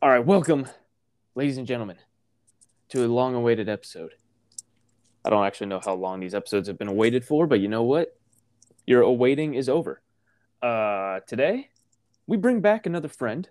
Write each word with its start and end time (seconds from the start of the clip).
All 0.00 0.08
right, 0.08 0.24
welcome, 0.24 0.68
ladies 1.34 1.58
and 1.58 1.66
gentlemen, 1.66 1.96
to 2.90 3.04
a 3.04 3.08
long 3.08 3.34
awaited 3.34 3.68
episode. 3.68 4.14
I 5.24 5.30
don't 5.30 5.44
actually 5.44 5.66
know 5.66 5.80
how 5.84 5.94
long 5.94 6.20
these 6.20 6.36
episodes 6.36 6.68
have 6.68 6.78
been 6.78 6.86
awaited 6.86 7.24
for, 7.24 7.48
but 7.48 7.58
you 7.58 7.66
know 7.66 7.82
what? 7.82 8.16
Your 8.86 9.02
awaiting 9.02 9.54
is 9.54 9.68
over. 9.68 10.00
Uh, 10.62 11.18
today, 11.26 11.70
we 12.28 12.36
bring 12.36 12.60
back 12.60 12.86
another 12.86 13.08
friend. 13.08 13.48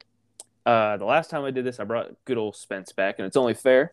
Uh, 0.65 0.95
the 0.95 1.03
last 1.03 1.29
time 1.29 1.43
I 1.43 1.51
did 1.51 1.65
this, 1.65 1.81
I 1.81 1.83
brought 1.83 2.15
good 2.23 2.37
old 2.37 2.55
Spence 2.55 2.93
back, 2.93 3.15
and 3.19 3.25
it's 3.25 3.35
only 3.35 3.53
fair 3.53 3.91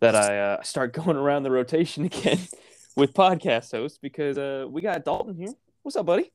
that 0.00 0.14
I 0.14 0.38
uh, 0.38 0.62
start 0.62 0.94
going 0.94 1.18
around 1.18 1.42
the 1.42 1.50
rotation 1.50 2.06
again 2.06 2.38
with 2.96 3.12
podcast 3.12 3.70
hosts 3.70 3.98
because 4.00 4.38
uh, 4.38 4.64
we 4.66 4.80
got 4.80 5.04
Dalton 5.04 5.34
here. 5.34 5.52
What's 5.82 5.96
up, 5.96 6.06
buddy? 6.06 6.32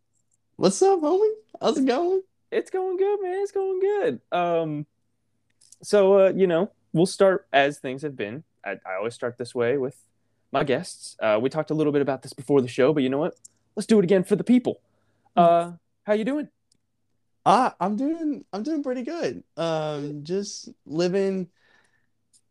What's 0.55 0.79
up, 0.83 0.99
homie? 0.99 1.31
How's 1.59 1.79
it 1.79 1.87
going? 1.87 2.21
It's 2.51 2.69
going 2.69 2.97
good, 2.97 3.23
man. 3.23 3.39
It's 3.41 3.51
going 3.51 3.79
good. 3.79 4.21
Um, 4.31 4.85
so 5.81 6.19
uh, 6.27 6.33
you 6.35 6.47
know, 6.47 6.71
we'll 6.93 7.05
start 7.05 7.47
as 7.53 7.79
things 7.79 8.01
have 8.01 8.15
been. 8.15 8.43
I, 8.65 8.71
I 8.85 8.95
always 8.97 9.13
start 9.13 9.37
this 9.37 9.53
way 9.55 9.77
with 9.77 9.95
my 10.51 10.63
guests. 10.63 11.15
Uh, 11.21 11.39
we 11.41 11.49
talked 11.49 11.71
a 11.71 11.73
little 11.73 11.93
bit 11.93 12.01
about 12.01 12.21
this 12.21 12.33
before 12.33 12.61
the 12.61 12.67
show, 12.67 12.93
but 12.93 13.03
you 13.03 13.09
know 13.09 13.17
what? 13.19 13.35
Let's 13.75 13.87
do 13.87 13.99
it 13.99 14.03
again 14.03 14.23
for 14.23 14.35
the 14.35 14.43
people. 14.43 14.81
Uh, 15.35 15.73
how 16.03 16.13
you 16.13 16.23
doing? 16.23 16.47
Ah, 17.45 17.75
I'm 17.79 17.95
doing 17.95 18.43
I'm 18.51 18.63
doing 18.63 18.83
pretty 18.83 19.03
good. 19.03 19.43
Um, 19.55 20.23
just 20.23 20.69
living 20.85 21.47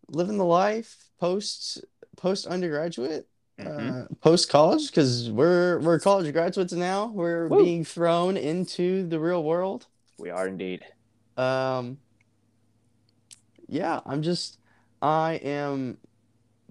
living 0.08 0.38
the 0.38 0.44
life 0.44 1.10
post 1.18 1.84
post 2.16 2.46
undergraduate, 2.46 3.26
Mhm. 3.58 4.04
uh, 4.04 4.14
post 4.20 4.48
college 4.48 4.86
because 4.86 5.30
we're 5.30 5.80
we're 5.80 5.98
college 5.98 6.32
graduates 6.32 6.72
now. 6.72 7.06
We're 7.06 7.48
Woo. 7.48 7.62
being 7.64 7.84
thrown 7.84 8.36
into 8.36 9.06
the 9.06 9.18
real 9.18 9.42
world. 9.42 9.86
We 10.18 10.30
are 10.30 10.46
indeed. 10.46 10.84
Um, 11.36 11.98
yeah, 13.68 14.00
I'm 14.06 14.22
just 14.22 14.58
I 15.02 15.34
am 15.42 15.98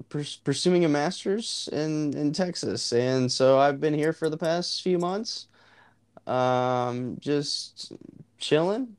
purs 0.10 0.38
pursuing 0.38 0.86
a 0.86 0.90
master's 0.90 1.70
in 1.72 2.16
in 2.18 2.34
Texas, 2.34 2.94
and 2.94 3.32
so 3.32 3.60
I've 3.60 3.80
been 3.82 3.94
here 3.94 4.14
for 4.14 4.30
the 4.30 4.38
past 4.38 4.82
few 4.84 4.98
months. 5.00 5.48
Um, 6.28 7.18
just 7.20 7.94
chilling, 8.40 8.96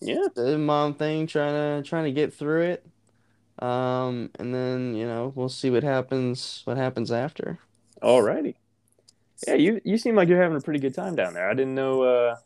Yeah. 0.00 0.28
doing 0.34 0.66
my 0.66 0.82
own 0.82 0.94
thing, 0.94 1.26
trying 1.26 1.82
to 1.82 1.88
trying 1.88 2.04
to 2.04 2.12
get 2.12 2.32
through 2.34 2.62
it. 2.62 2.86
Um, 3.60 4.30
and 4.38 4.54
then 4.54 4.94
you 4.94 5.06
know 5.06 5.32
we'll 5.34 5.48
see 5.48 5.70
what 5.70 5.84
happens 5.84 6.62
what 6.64 6.76
happens 6.76 7.12
after. 7.12 7.58
Alrighty. 8.02 8.54
Yeah, 9.46 9.54
you 9.54 9.80
you 9.84 9.98
seem 9.98 10.14
like 10.16 10.28
you're 10.28 10.40
having 10.42 10.56
a 10.56 10.60
pretty 10.60 10.80
good 10.80 10.94
time 10.94 11.14
down 11.16 11.34
there. 11.34 11.48
I 11.48 11.54
didn't 11.54 11.74
know. 11.74 12.02
Uh, 12.02 12.36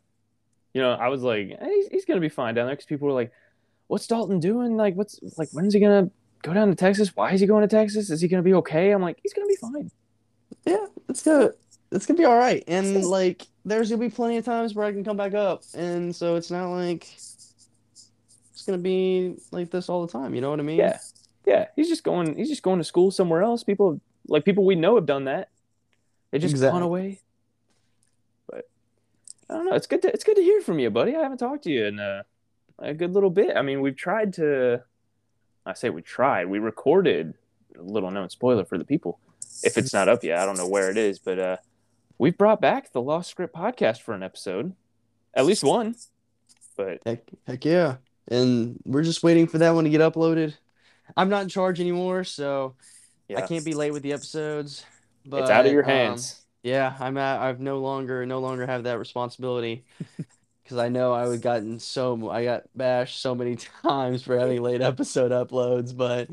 you 0.75 0.83
know, 0.83 0.93
I 0.93 1.09
was 1.09 1.23
like, 1.23 1.49
hey, 1.61 1.75
he's, 1.77 1.89
he's 1.89 2.05
gonna 2.05 2.21
be 2.21 2.29
fine 2.29 2.55
down 2.55 2.67
there 2.67 2.75
because 2.77 2.87
people 2.87 3.09
were 3.09 3.15
like, 3.15 3.33
"What's 3.89 4.07
Dalton 4.07 4.39
doing? 4.41 4.77
Like, 4.77 4.95
what's 4.95 5.19
like, 5.37 5.49
when's 5.53 5.75
he 5.75 5.81
gonna 5.81 6.11
go 6.43 6.55
down 6.55 6.69
to 6.69 6.75
Texas? 6.75 7.15
Why 7.17 7.33
is 7.33 7.41
he 7.41 7.47
going 7.47 7.63
to 7.63 7.69
Texas? 7.69 8.09
Is 8.11 8.21
he 8.21 8.29
gonna 8.29 8.43
be 8.43 8.55
okay?" 8.55 8.93
I'm 8.93 9.03
like, 9.03 9.19
he's 9.23 9.35
gonna 9.35 9.49
be 9.49 9.57
fine. 9.57 9.91
Yeah, 10.65 10.87
it's 11.09 11.23
good. 11.23 11.55
It's 11.91 12.07
gonna 12.07 12.19
be 12.19 12.25
all 12.25 12.37
right. 12.39 12.63
And 12.69 13.05
like 13.05 13.47
there's 13.65 13.91
gonna 13.91 14.01
be 14.01 14.11
plenty 14.11 14.37
of 14.37 14.45
times 14.45 14.75
where 14.75 14.87
I 14.87 14.93
can 14.93 15.05
come 15.05 15.17
back 15.17 15.35
up. 15.35 15.63
And 15.75 16.15
so 16.15 16.37
it's 16.37 16.51
not 16.51 16.71
like 16.71 17.07
it's 17.15 18.65
gonna 18.67 18.79
be 18.79 19.37
like 19.51 19.71
this 19.71 19.89
all 19.89 20.07
the 20.07 20.13
time. 20.13 20.35
You 20.35 20.41
know 20.41 20.51
what 20.51 20.61
I 20.61 20.65
mean? 20.65 20.79
Yeah, 20.79 20.99
yeah. 21.47 21.67
He's 21.77 21.89
just 21.89 22.05
going. 22.05 22.37
He's 22.37 22.49
just 22.49 22.63
going 22.63 22.79
to 22.79 22.85
school 22.85 23.11
somewhere 23.11 23.43
else. 23.43 23.65
People 23.65 24.01
like 24.27 24.45
people 24.45 24.65
we 24.67 24.75
know 24.75 24.97
have 24.97 25.07
done 25.07 25.25
that. 25.25 25.49
They 26.31 26.39
just 26.39 26.53
Exactly. 26.53 26.75
gone 26.75 26.83
away. 26.83 27.21
But 28.47 28.69
I 29.49 29.55
don't 29.55 29.65
know. 29.65 29.75
It's 29.75 29.87
good 29.87 30.03
to 30.03 30.13
it's 30.13 30.25
good 30.25 30.37
to 30.37 30.43
hear 30.43 30.61
from 30.61 30.79
you, 30.79 30.91
buddy. 30.91 31.17
I 31.17 31.23
haven't 31.23 31.39
talked 31.39 31.65
to 31.65 31.71
you 31.71 31.87
in 31.87 31.99
a, 31.99 32.27
a 32.79 32.95
good 32.95 33.13
little 33.13 33.31
bit. 33.31 33.57
I 33.57 33.63
mean, 33.63 33.81
we've 33.81 33.97
tried 33.97 34.35
to. 34.35 34.83
I 35.67 35.75
say 35.75 35.91
we 35.91 36.03
tried. 36.03 36.47
We 36.47 36.59
recorded 36.59 37.35
a 37.79 37.83
little 37.83 38.11
known 38.11 38.31
spoiler 38.31 38.65
for 38.65 38.79
the 38.79 38.85
people. 38.85 39.19
If 39.63 39.77
it's 39.77 39.93
not 39.93 40.09
up 40.09 40.23
yet, 40.23 40.39
I 40.39 40.47
don't 40.47 40.57
know 40.57 40.69
where 40.69 40.91
it 40.91 40.97
is, 40.97 41.19
but 41.19 41.39
uh, 41.39 41.57
we've 42.17 42.39
brought 42.39 42.61
back 42.61 42.93
the 42.93 43.01
Lost 43.01 43.31
Script 43.31 43.55
podcast 43.55 44.03
for 44.03 44.15
an 44.15 44.23
episode, 44.23 44.73
at 45.35 45.45
least 45.47 45.65
one. 45.65 45.97
But 46.77 47.01
Heck, 47.05 47.29
heck 47.47 47.65
yeah. 47.65 47.97
And 48.29 48.81
we're 48.85 49.03
just 49.03 49.23
waiting 49.23 49.47
for 49.47 49.59
that 49.59 49.75
one 49.75 49.85
to 49.85 49.91
get 49.91 50.01
uploaded. 50.01 50.55
I'm 51.17 51.29
not 51.29 51.43
in 51.43 51.49
charge 51.49 51.81
anymore, 51.81 52.25
so 52.25 52.75
yeah, 53.29 53.39
I 53.39 53.47
can't 53.47 53.65
be 53.65 53.75
late 53.75 53.93
with 53.93 54.03
the 54.03 54.13
episodes. 54.13 54.85
But 55.27 55.43
it's 55.43 55.51
out 55.51 55.67
of 55.67 55.73
your 55.73 55.85
um, 55.85 55.91
hands. 55.91 56.43
Yeah, 56.63 56.95
I'm 57.01 57.17
at, 57.17 57.41
I've 57.41 57.61
no 57.61 57.79
longer 57.79 58.25
no 58.27 58.41
longer 58.41 58.67
have 58.67 58.85
that 58.85 58.99
responsibility 58.99 59.85
because 60.69 60.77
I 60.85 60.91
know 60.91 61.15
I 61.15 61.27
would 61.27 61.41
gotten 61.41 61.79
so 61.79 62.29
I 62.29 62.45
got 62.45 62.65
bashed 62.77 63.23
so 63.23 63.35
many 63.35 63.57
times 63.83 64.23
for 64.23 64.39
having 64.39 64.61
late 64.63 64.83
episode 64.83 65.33
uploads, 65.33 65.97
but 65.97 66.29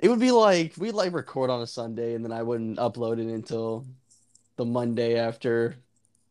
it 0.00 0.08
would 0.08 0.18
be 0.18 0.30
like 0.30 0.72
we'd 0.78 0.94
like 0.94 1.12
record 1.12 1.50
on 1.50 1.60
a 1.60 1.66
Sunday 1.66 2.14
and 2.14 2.24
then 2.24 2.32
I 2.32 2.42
wouldn't 2.42 2.78
upload 2.78 3.18
it 3.18 3.26
until 3.26 3.84
the 4.56 4.64
Monday 4.64 5.18
after 5.18 5.76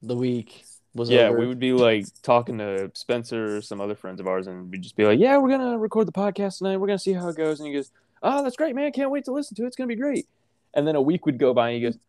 the 0.01 0.16
week 0.16 0.66
was 0.95 1.12
Yeah, 1.12 1.28
over. 1.28 1.38
we 1.38 1.45
would 1.45 1.59
be 1.59 1.72
like 1.72 2.06
talking 2.23 2.57
to 2.57 2.90
Spencer 2.95 3.57
or 3.57 3.61
some 3.61 3.79
other 3.79 3.94
friends 3.94 4.19
of 4.19 4.25
ours, 4.25 4.47
and 4.47 4.72
we'd 4.72 4.81
just 4.81 4.96
be 4.96 5.06
like, 5.06 5.19
"Yeah, 5.19 5.38
we're 5.38 5.50
gonna 5.50 5.78
record 5.78 6.07
the 6.07 6.11
podcast 6.11 6.57
tonight. 6.57 6.78
We're 6.78 6.88
gonna 6.88 6.97
see 6.97 7.13
how 7.13 7.28
it 7.29 7.38
goes." 7.38 7.59
And 7.59 7.67
he 7.67 7.73
goes, 7.75 7.91
"Oh, 8.23 8.41
that's 8.44 8.56
great, 8.56 8.73
man! 8.73 8.91
Can't 8.91 9.11
wait 9.11 9.25
to 9.25 9.31
listen 9.31 9.56
to 9.57 9.66
it. 9.66 9.67
It's 9.67 9.75
gonna 9.75 9.88
be 9.88 9.96
great." 9.96 10.28
And 10.73 10.88
then 10.88 10.96
a 10.96 11.01
week 11.01 11.28
would 11.28 11.38
go 11.38 11.53
by, 11.53 11.69
and 11.69 11.75
he 11.75 11.81
goes, 11.84 12.00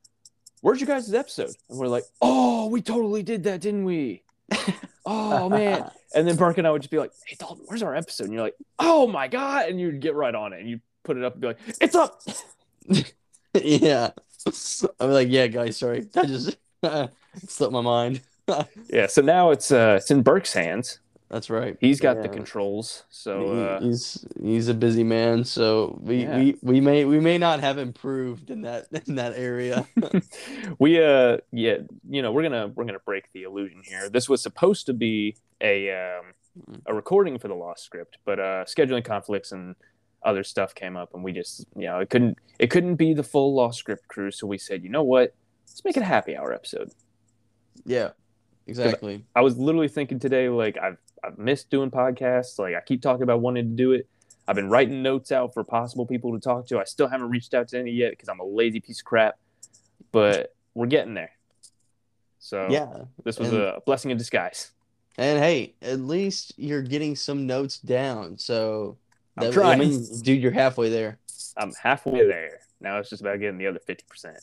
"Where's 0.63 0.81
your 0.81 0.87
guys' 0.87 1.13
episode?" 1.13 1.55
And 1.69 1.79
we're 1.79 1.89
like, 1.89 2.05
"Oh, 2.23 2.69
we 2.69 2.81
totally 2.81 3.23
did 3.23 3.45
that, 3.45 3.61
didn't 3.61 3.85
we?" 3.85 4.23
oh 5.07 5.49
man! 5.49 5.91
And 6.15 6.27
then 6.27 6.37
Burke 6.37 6.59
and 6.59 6.67
I 6.67 6.71
would 6.71 6.83
just 6.83 6.91
be 6.91 6.99
like, 6.99 7.13
"Hey, 7.27 7.37
Dalton, 7.39 7.65
where's 7.67 7.83
our 7.83 7.95
episode?" 7.95 8.25
And 8.25 8.33
you're 8.33 8.43
like, 8.43 8.57
"Oh 8.79 9.07
my 9.07 9.29
god!" 9.29 9.69
And 9.69 9.81
you'd 9.81 10.01
get 10.01 10.15
right 10.15 10.35
on 10.35 10.53
it, 10.53 10.61
and 10.61 10.69
you 10.69 10.81
put 11.05 11.17
it 11.17 11.25
up 11.25 11.35
and 11.35 11.41
be 11.41 11.49
like, 11.49 11.59
"It's 11.81 11.95
up." 11.95 12.21
yeah. 13.55 14.11
I'm 14.99 15.11
like, 15.11 15.29
yeah, 15.31 15.47
guys, 15.47 15.77
sorry. 15.77 16.09
I 16.17 16.27
just 16.27 16.57
slipped 17.47 17.73
my 17.73 17.81
mind. 17.81 18.21
yeah. 18.89 19.07
So 19.07 19.23
now 19.23 19.51
it's 19.51 19.71
uh, 19.71 19.97
it's 19.99 20.11
in 20.11 20.23
Burke's 20.23 20.53
hands. 20.53 20.99
That's 21.31 21.49
right. 21.49 21.77
He's 21.81 22.01
got 22.01 22.23
the 22.23 22.29
controls. 22.29 23.05
So 23.09 23.53
uh, 23.53 23.81
he's 23.81 24.27
he's 24.43 24.67
a 24.69 24.75
busy 24.75 25.05
man, 25.05 25.45
so 25.45 25.97
we, 26.03 26.25
Yeah. 26.25 26.37
we 26.37 26.57
we 26.61 26.81
may 26.81 27.05
we 27.05 27.21
may 27.21 27.39
not 27.39 27.61
have 27.61 27.79
improved 27.79 28.51
in 28.51 28.63
that 28.63 28.89
in 29.07 29.15
that 29.15 29.35
area. 29.37 29.87
we 30.81 31.03
uh 31.03 31.39
yeah 31.53 31.77
you 32.09 32.21
know 32.23 32.33
we're 32.33 32.43
gonna 32.43 32.69
we're 32.75 32.85
gonna 32.85 32.99
break 32.99 33.31
the 33.33 33.45
illusion 33.45 33.83
here 33.85 34.09
this 34.11 34.29
was 34.29 34.43
supposed 34.43 34.87
to 34.87 34.93
be 34.93 35.37
a 35.61 35.91
um 35.91 36.25
a 36.87 36.93
recording 36.95 37.39
for 37.39 37.47
the 37.49 37.55
lost 37.55 37.85
script 37.85 38.19
but 38.25 38.41
uh 38.41 38.65
scheduling 38.65 39.05
conflicts 39.05 39.53
and 39.53 39.77
other 40.25 40.43
stuff 40.43 40.75
came 40.75 40.97
up 40.97 41.11
and 41.15 41.23
we 41.23 41.33
just 41.33 41.65
you 41.77 41.87
know 41.87 42.01
it 42.01 42.11
couldn't 42.11 42.37
it 42.59 42.71
couldn't 42.71 42.97
be 42.97 43.15
the 43.15 43.23
full 43.23 43.55
lost 43.55 43.79
script 43.79 44.07
crew 44.09 44.31
so 44.31 44.47
we 44.47 44.59
said 44.59 44.83
you 44.83 44.89
know 44.89 45.03
what 45.05 45.35
let's 45.69 45.85
make 45.85 45.97
it 45.97 46.03
a 46.03 46.07
happy 46.07 46.37
hour 46.37 46.53
episode 46.53 46.91
yeah, 47.85 48.11
exactly. 48.67 49.25
i 49.37 49.41
was 49.41 49.57
literally 49.57 49.89
thinking 49.89 50.19
today 50.19 50.49
like 50.49 50.77
i've 50.79 50.99
i've 51.25 51.39
missed 51.39 51.71
doing 51.71 51.91
podcasts 51.91 52.59
like 52.59 52.75
i 52.75 52.81
keep 52.81 53.03
talking 53.03 53.23
about 53.23 53.41
wanting 53.41 53.65
to 53.65 53.75
do 53.77 53.93
it 53.93 54.09
i've 54.49 54.57
been 54.57 54.69
writing 54.71 55.03
notes 55.03 55.31
out 55.33 55.53
for 55.55 55.63
possible 55.65 56.07
people 56.07 56.33
to 56.33 56.41
talk 56.41 56.67
to 56.67 56.79
i 56.79 56.85
still 56.85 57.09
haven't 57.09 57.29
reached 57.31 57.55
out 57.55 57.69
to 57.69 57.79
any 57.79 57.91
yet 57.91 58.11
because 58.11 58.29
i'm 58.29 58.41
a 58.41 58.45
lazy 58.45 58.81
piece 58.81 59.01
of 59.01 59.05
crap 59.05 59.37
but 60.13 60.55
we're 60.75 60.87
getting 60.87 61.15
there 61.15 61.31
so 62.39 62.69
Yeah, 62.71 62.89
this 63.25 63.39
was 63.39 63.53
and- 63.53 63.59
a 63.63 63.81
blessing 63.85 64.11
in 64.11 64.17
disguise 64.17 64.71
and 65.19 65.39
hey, 65.39 65.75
at 65.83 66.01
least 66.01 66.55
you're 66.57 66.81
getting 66.81 67.15
some 67.15 67.47
notes 67.47 67.79
down. 67.79 68.39
So 68.39 68.97
I'm 69.37 69.53
trying. 69.53 69.79
I 69.81 69.85
mean, 69.85 70.07
dude, 70.23 70.41
you're 70.41 70.53
halfway 70.53 70.89
there. 70.89 71.19
i'm 71.59 71.73
halfway 71.83 72.25
there 72.27 72.61
now 72.81 72.97
it's 72.99 73.11
just 73.11 73.21
about 73.21 73.39
getting 73.41 73.59
the 73.59 73.67
other 73.67 73.81
50% 73.87 74.37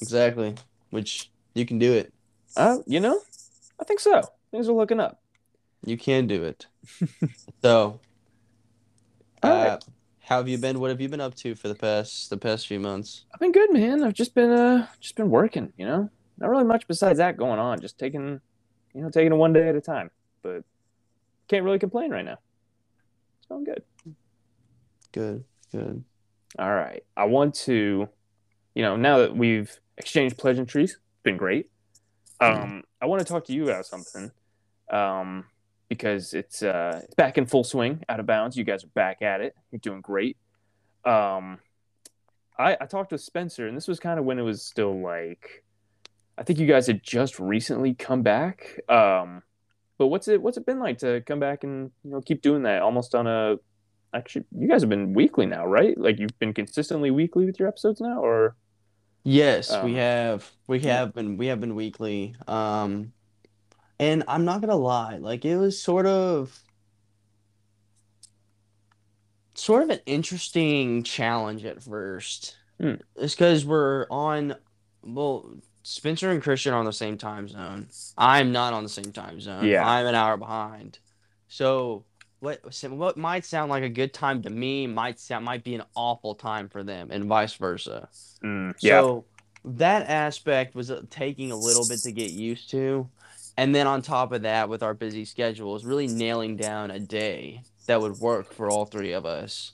Exactly. 0.00 0.54
Which 0.90 1.30
you 1.54 1.64
can 1.66 1.78
do 1.78 1.92
it. 1.92 2.12
uh 2.56 2.78
you 2.86 2.98
know 3.00 3.20
i 3.80 3.84
think 3.84 4.00
so 4.00 4.22
things 4.50 4.68
are 4.68 4.72
looking 4.72 4.98
up 4.98 5.20
You 5.84 5.96
can 5.96 6.26
do 6.26 6.44
it. 6.44 6.66
so, 7.62 8.00
All 9.42 9.50
right. 9.50 9.70
uh, 9.72 9.78
how 10.20 10.36
have 10.38 10.48
you 10.48 10.58
been? 10.58 10.78
What 10.80 10.90
have 10.90 11.00
you 11.00 11.08
been 11.08 11.20
up 11.20 11.34
to 11.36 11.54
for 11.54 11.68
the 11.68 11.74
past 11.74 12.28
the 12.30 12.36
past 12.36 12.66
few 12.66 12.78
months? 12.80 13.24
i've 13.32 13.40
been 13.40 13.52
good 13.52 13.72
man 13.72 14.02
i've 14.04 14.12
just 14.14 14.34
been 14.34 14.50
uh 14.50 14.86
just 15.00 15.14
been 15.16 15.30
working 15.30 15.72
you 15.76 15.86
know 15.86 16.10
not 16.38 16.50
really 16.50 16.64
much 16.64 16.86
besides 16.88 17.18
that 17.18 17.36
going 17.36 17.58
on 17.58 17.80
just 17.80 17.98
taking 17.98 18.40
you 18.94 19.00
know 19.02 19.10
taking 19.10 19.32
it 19.32 19.36
one 19.36 19.52
day 19.52 19.68
at 19.68 19.74
a 19.76 19.80
time 19.80 20.10
but 20.42 20.62
can't 21.48 21.64
really 21.64 21.78
complain 21.78 22.10
right 22.10 22.24
now 22.24 22.36
it's 23.38 23.46
going 23.48 23.64
good 23.64 23.82
Good, 25.12 25.44
good. 25.72 26.04
all 26.58 26.74
right 26.74 27.02
i 27.16 27.24
want 27.24 27.54
to 27.54 28.08
you 28.74 28.82
know 28.82 28.96
now 28.96 29.18
that 29.18 29.36
we've 29.36 29.78
exchanged 29.96 30.36
pleasantries 30.36 30.92
it's 30.92 31.22
been 31.22 31.36
great 31.36 31.70
um 32.40 32.82
i 33.00 33.06
want 33.06 33.20
to 33.20 33.24
talk 33.26 33.44
to 33.46 33.52
you 33.52 33.64
about 33.64 33.86
something 33.86 34.30
um 34.90 35.44
because 35.88 36.34
it's 36.34 36.62
uh 36.62 37.00
it's 37.04 37.14
back 37.14 37.38
in 37.38 37.46
full 37.46 37.64
swing 37.64 38.04
out 38.08 38.20
of 38.20 38.26
bounds. 38.26 38.56
You 38.56 38.64
guys 38.64 38.84
are 38.84 38.88
back 38.94 39.22
at 39.22 39.40
it. 39.40 39.54
You're 39.70 39.80
doing 39.80 40.00
great. 40.00 40.36
Um 41.04 41.58
i 42.58 42.76
i 42.80 42.86
talked 42.86 43.12
with 43.12 43.20
spencer 43.20 43.68
and 43.68 43.76
this 43.76 43.88
was 43.88 44.00
kind 44.00 44.18
of 44.18 44.24
when 44.24 44.38
it 44.38 44.42
was 44.42 44.62
still 44.62 45.00
like 45.00 45.62
i 46.36 46.42
think 46.42 46.58
you 46.58 46.66
guys 46.66 46.88
had 46.88 47.02
just 47.02 47.38
recently 47.38 47.94
come 47.94 48.22
back. 48.22 48.80
Um 48.88 49.42
but 49.96 50.08
what's 50.08 50.28
it 50.28 50.40
what's 50.42 50.56
it 50.56 50.66
been 50.66 50.80
like 50.80 50.98
to 50.98 51.22
come 51.26 51.40
back 51.40 51.64
and 51.64 51.90
you 52.04 52.10
know 52.10 52.20
keep 52.20 52.42
doing 52.42 52.62
that 52.64 52.82
almost 52.82 53.14
on 53.14 53.26
a 53.26 53.56
actually 54.14 54.44
you 54.56 54.68
guys 54.68 54.82
have 54.82 54.90
been 54.90 55.12
weekly 55.12 55.46
now, 55.46 55.66
right? 55.66 55.96
Like 55.98 56.18
you've 56.18 56.38
been 56.38 56.54
consistently 56.54 57.10
weekly 57.10 57.44
with 57.46 57.58
your 57.58 57.68
episodes 57.68 58.00
now, 58.00 58.20
or? 58.24 58.56
Yes, 59.24 59.70
we 59.82 59.92
um, 59.92 59.96
have. 59.96 60.50
We 60.66 60.80
have 60.80 61.14
been 61.14 61.36
we 61.36 61.46
have 61.46 61.60
been 61.60 61.74
weekly. 61.74 62.34
Um, 62.46 63.12
and 63.98 64.24
I'm 64.28 64.44
not 64.44 64.60
gonna 64.60 64.76
lie, 64.76 65.16
like 65.16 65.44
it 65.44 65.56
was 65.56 65.80
sort 65.80 66.06
of 66.06 66.62
sort 69.54 69.82
of 69.82 69.90
an 69.90 70.00
interesting 70.06 71.02
challenge 71.02 71.64
at 71.64 71.82
first. 71.82 72.56
hmm, 72.80 72.94
It's 73.16 73.34
because 73.34 73.64
we're 73.64 74.06
on, 74.10 74.54
well, 75.02 75.50
Spencer 75.82 76.30
and 76.30 76.42
Christian 76.42 76.74
are 76.74 76.78
on 76.78 76.84
the 76.84 76.92
same 76.92 77.18
time 77.18 77.48
zone. 77.48 77.88
I'm 78.16 78.52
not 78.52 78.72
on 78.72 78.82
the 78.82 78.88
same 78.88 79.12
time 79.12 79.40
zone. 79.40 79.64
yeah, 79.64 79.82
I'm 79.82 80.06
an 80.06 80.14
hour 80.14 80.36
behind. 80.36 80.98
So 81.48 82.04
what 82.40 82.60
what 82.90 83.16
might 83.16 83.44
sound 83.44 83.70
like 83.70 83.82
a 83.82 83.88
good 83.88 84.12
time 84.14 84.42
to 84.42 84.50
me 84.50 84.86
might 84.86 85.18
sound 85.18 85.44
might 85.44 85.64
be 85.64 85.74
an 85.74 85.82
awful 85.94 86.34
time 86.34 86.68
for 86.68 86.82
them, 86.84 87.08
and 87.10 87.24
vice 87.24 87.54
versa. 87.54 88.08
mm, 88.42 88.74
yeah, 88.80 89.04
So 89.04 89.26
that 89.64 90.08
aspect 90.08 90.74
was 90.74 90.90
uh, 90.90 91.02
taking 91.10 91.50
a 91.52 91.56
little 91.56 91.84
bit 91.84 92.02
to 92.04 92.12
get 92.12 92.30
used 92.30 92.70
to. 92.70 93.08
And 93.58 93.74
then 93.74 93.88
on 93.88 94.02
top 94.02 94.30
of 94.30 94.42
that, 94.42 94.68
with 94.68 94.84
our 94.84 94.94
busy 94.94 95.24
schedules, 95.24 95.84
really 95.84 96.06
nailing 96.06 96.56
down 96.56 96.92
a 96.92 97.00
day 97.00 97.62
that 97.86 98.00
would 98.00 98.20
work 98.20 98.52
for 98.52 98.70
all 98.70 98.84
three 98.84 99.12
of 99.12 99.26
us. 99.26 99.72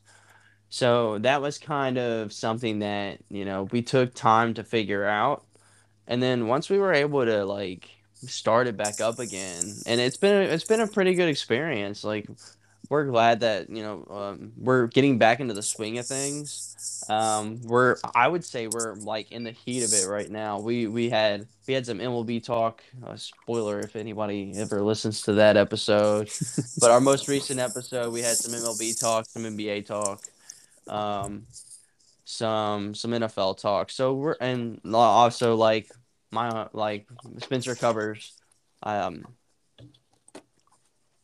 So 0.71 1.19
that 1.19 1.43
was 1.43 1.59
kind 1.59 1.99
of 1.99 2.33
something 2.33 2.79
that, 2.79 3.19
you 3.29 3.45
know, 3.45 3.65
we 3.71 3.83
took 3.83 4.15
time 4.15 4.55
to 4.55 4.65
figure 4.65 5.05
out. 5.05 5.45
And 6.07 6.23
then 6.23 6.47
once 6.47 6.71
we 6.71 6.79
were 6.79 6.95
able 6.95 7.27
to 7.27 7.45
like 7.45 7.91
start 8.15 8.69
it 8.69 8.77
back 8.79 9.03
up 9.03 9.19
again, 9.19 9.65
and 9.85 10.01
it's 10.01 10.17
been 10.17 10.51
it's 10.51 10.65
been 10.65 10.81
a 10.81 10.89
pretty 10.89 11.15
good 11.15 11.29
experience. 11.29 12.05
Like 12.05 12.27
we're 12.91 13.07
glad 13.07 13.41
that 13.41 13.71
you 13.71 13.83
know 13.83 14.07
um, 14.11 14.53
we're 14.57 14.87
getting 14.89 15.19
back 15.19 15.41
into 15.41 15.55
the 15.55 15.63
swing 15.63 15.99
of 15.99 16.07
things. 16.07 17.05
Um, 17.09 17.61
we're 17.63 17.97
I 18.15 18.29
would 18.29 18.45
say 18.45 18.67
we're 18.67 18.95
like 18.95 19.33
in 19.33 19.45
the 19.45 19.53
heat 19.53 19.85
of 19.85 19.93
it 19.93 20.07
right 20.09 20.31
now. 20.31 20.59
We 20.61 20.87
we 20.87 21.09
had 21.09 21.47
we 21.67 21.75
had 21.75 21.87
some 21.87 21.99
MLB 21.99 22.43
talk. 22.43 22.83
Uh, 23.07 23.17
spoiler 23.17 23.81
if 23.81 23.97
anybody 23.97 24.53
ever 24.57 24.83
listens 24.83 25.23
to 25.23 25.35
that 25.35 25.57
episode, 25.57 26.31
but 26.81 26.91
our 26.91 27.01
most 27.01 27.29
recent 27.29 27.61
episode 27.61 28.13
we 28.13 28.21
had 28.21 28.37
some 28.37 28.53
MLB 28.53 28.99
talk, 28.99 29.27
some 29.27 29.45
NBA 29.45 29.87
talk, 29.87 30.23
um, 30.89 31.47
some 32.25 32.95
some 32.95 33.13
NFL 33.13 33.59
talk. 33.61 33.91
So 33.91 34.15
we're 34.15 34.37
and 34.41 34.81
also 34.93 35.57
like 35.57 35.91
my 36.31 36.69
like 36.73 37.07
Spencer 37.39 37.75
covers 37.75 38.33
um 38.83 39.25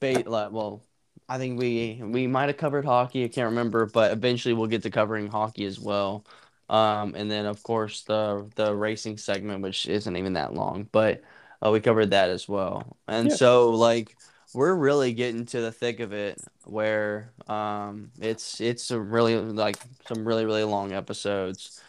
bait 0.00 0.26
well 0.26 0.82
I 1.30 1.38
think 1.38 1.58
we 1.60 2.00
we 2.04 2.26
might 2.28 2.48
have 2.48 2.56
covered 2.58 2.84
hockey. 2.86 3.24
I 3.24 3.28
can't 3.28 3.50
remember, 3.50 3.86
but 3.86 4.12
eventually 4.12 4.54
we'll 4.54 4.68
get 4.68 4.82
to 4.84 4.90
covering 4.90 5.28
hockey 5.28 5.64
as 5.66 5.80
well. 5.80 6.26
Um, 6.68 7.14
and 7.16 7.30
then 7.30 7.46
of 7.46 7.62
course 7.62 8.02
the 8.04 8.50
the 8.56 8.74
racing 8.76 9.18
segment, 9.18 9.62
which 9.62 9.86
isn't 9.88 10.16
even 10.16 10.34
that 10.34 10.54
long, 10.54 10.84
but 10.92 11.22
uh, 11.64 11.70
we 11.70 11.80
covered 11.80 12.10
that 12.10 12.30
as 12.30 12.48
well. 12.48 12.98
And 13.08 13.32
yeah, 13.32 13.34
so 13.34 13.70
like 13.70 14.18
we're 14.54 14.74
really 14.74 15.12
getting 15.14 15.46
to 15.46 15.60
the 15.62 15.72
thick 15.72 16.00
of 16.00 16.12
it, 16.12 16.42
where 16.64 17.32
um, 17.48 18.12
it's 18.20 18.60
it's 18.60 18.90
a 18.90 19.00
really 19.00 19.36
like 19.36 19.78
some 20.08 20.26
really 20.26 20.44
really 20.46 20.64
long 20.64 20.92
episodes, 20.92 21.80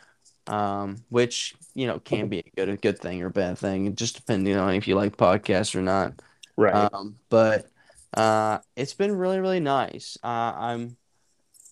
um, 0.47 1.03
which 1.09 1.55
you 1.75 1.87
know 1.87 1.99
can 1.99 2.29
be 2.29 2.39
a 2.39 2.51
good 2.55 2.69
a 2.69 2.77
good 2.77 2.99
thing 2.99 3.23
or 3.23 3.29
bad 3.29 3.57
thing, 3.57 3.95
just 3.95 4.15
depending 4.17 4.57
on 4.57 4.75
if 4.75 4.87
you 4.87 4.95
like 4.95 5.17
podcasts 5.17 5.75
or 5.75 5.81
not. 5.81 6.21
right, 6.57 6.91
Um, 6.93 7.19
but 7.29 7.70
uh, 8.13 8.59
it's 8.75 8.93
been 8.93 9.15
really, 9.15 9.39
really 9.39 9.59
nice. 9.59 10.17
Uh, 10.23 10.27
I'm 10.55 10.97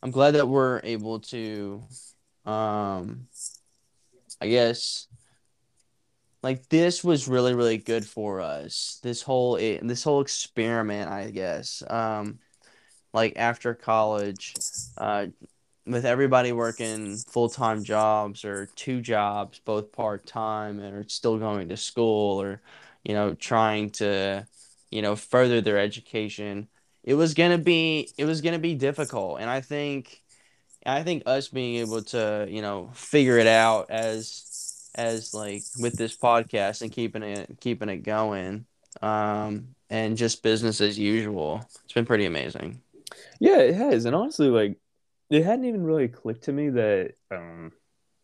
I'm 0.01 0.12
glad 0.12 0.31
that 0.36 0.47
we're 0.47 0.80
able 0.83 1.19
to, 1.19 1.83
um, 2.45 3.27
I 4.41 4.47
guess, 4.47 5.07
like 6.41 6.69
this 6.69 7.03
was 7.03 7.27
really, 7.27 7.53
really 7.53 7.77
good 7.77 8.06
for 8.06 8.39
us. 8.41 9.00
This 9.03 9.21
whole 9.21 9.57
eh, 9.57 9.80
this 9.81 10.03
whole 10.03 10.21
experiment, 10.21 11.09
I 11.12 11.31
guess. 11.31 11.83
Um, 11.89 12.39
like 13.13 13.33
after 13.38 13.74
college, 13.74 14.53
uh, 14.97 15.27
with 15.85 16.06
everybody 16.06 16.51
working 16.51 17.18
full 17.18 17.50
time 17.50 17.83
jobs 17.83 18.45
or 18.45 18.68
two 18.75 19.01
jobs, 19.01 19.59
both 19.59 19.92
part 19.92 20.25
time, 20.25 20.80
and 20.80 20.95
are 20.95 21.06
still 21.09 21.38
going 21.38 21.69
to 21.69 21.77
school 21.77 22.42
or, 22.42 22.62
you 23.03 23.13
know, 23.13 23.33
trying 23.33 23.89
to, 23.92 24.47
you 24.91 25.01
know, 25.01 25.15
further 25.15 25.62
their 25.62 25.77
education. 25.77 26.68
It 27.03 27.15
was 27.15 27.33
gonna 27.33 27.57
be 27.57 28.09
it 28.18 28.25
was 28.25 28.41
gonna 28.41 28.59
be 28.59 28.75
difficult, 28.75 29.39
and 29.39 29.50
I 29.50 29.62
think 29.62 30.21
I 30.86 31.03
think 31.03 31.24
us 31.25 31.50
being 31.50 31.77
able 31.77 32.03
to, 32.03 32.47
you 32.50 32.62
know, 32.62 32.91
figure 32.94 33.38
it 33.38 33.47
out 33.47 33.89
as 33.89 34.89
as 34.95 35.33
like 35.33 35.63
with 35.80 35.95
this 35.97 36.15
podcast 36.18 36.81
and 36.81 36.91
keeping 36.91 37.24
it 37.24 37.57
keeping 37.59 37.89
it 37.89 37.97
going, 38.03 38.65
um, 39.01 39.75
and 39.89 40.18
just 40.18 40.44
business 40.44 40.81
as 40.81 40.97
usual. 41.00 41.62
It's 41.83 41.94
been 41.94 42.06
pretty 42.06 42.25
amazing. 42.25 42.81
yeah. 43.39 43.59
It 43.59 43.75
has, 43.75 44.06
and 44.06 44.15
honestly, 44.15 44.47
like 44.50 44.77
it 45.30 45.44
hadn't 45.44 45.65
even 45.65 45.83
really 45.83 46.07
clicked 46.07 46.45
to 46.45 46.51
me 46.51 46.69
that 46.69 47.13
um 47.31 47.71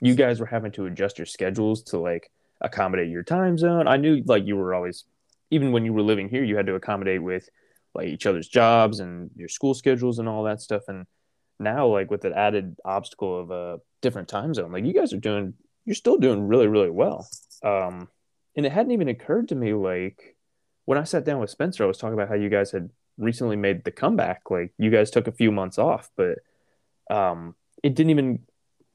you 0.02 0.16
guys 0.16 0.40
were 0.40 0.46
having 0.46 0.72
to 0.74 0.86
adjust 0.86 1.18
your 1.18 1.26
schedules 1.26 1.84
to 1.84 1.98
like 1.98 2.30
accommodate 2.62 3.10
your 3.10 3.24
time 3.24 3.58
zone. 3.58 3.88
I 3.88 3.98
knew 3.98 4.24
like 4.26 4.46
you 4.46 4.56
were 4.58 4.74
always, 4.74 5.06
even 5.52 5.72
when 5.72 5.86
you 5.86 5.94
were 5.94 6.02
living 6.02 6.30
here, 6.30 6.44
you 6.44 6.58
had 6.58 6.66
to 6.68 6.76
accommodate 6.76 7.22
with 7.22 7.48
like 7.94 8.08
each 8.08 8.26
other's 8.26 8.48
jobs 8.48 9.00
and 9.00 9.30
your 9.36 9.48
school 9.48 9.74
schedules 9.74 10.20
and 10.20 10.28
all 10.28 10.44
that 10.44 10.62
stuff. 10.62 10.84
And 10.88 11.06
now, 11.60 11.88
like 11.88 12.12
with 12.12 12.22
the 12.22 12.38
added 12.38 12.76
obstacle 12.84 13.40
of 13.40 13.52
a 13.52 13.80
different 14.02 14.28
time 14.28 14.54
zone, 14.54 14.72
like 14.72 14.86
you 14.86 14.94
guys 14.94 15.14
are 15.14 15.20
doing, 15.20 15.54
you're 15.86 15.96
still 15.96 16.18
doing 16.18 16.48
really, 16.48 16.68
really 16.68 16.90
well. 16.90 17.28
Um, 17.64 18.10
and 18.56 18.66
it 18.66 18.72
hadn't 18.72 18.92
even 18.92 19.08
occurred 19.08 19.50
to 19.50 19.56
me 19.56 19.74
like 19.74 20.36
when 20.86 20.98
I 20.98 21.04
sat 21.04 21.26
down 21.26 21.40
with 21.40 21.50
Spencer, 21.50 21.84
I 21.84 21.88
was 21.88 21.98
talking 21.98 22.14
about 22.14 22.30
how 22.30 22.36
you 22.36 22.50
guys 22.50 22.72
had 22.72 22.90
recently 23.18 23.56
made 23.56 23.84
the 23.84 23.92
comeback. 23.92 24.50
Like 24.50 24.74
you 24.78 24.92
guys 24.92 25.12
took 25.12 25.28
a 25.28 25.32
few 25.32 25.52
months 25.52 25.78
off, 25.78 26.10
but 26.16 26.40
um, 27.10 27.56
it 27.84 27.96
didn't 27.96 28.12
even 28.12 28.40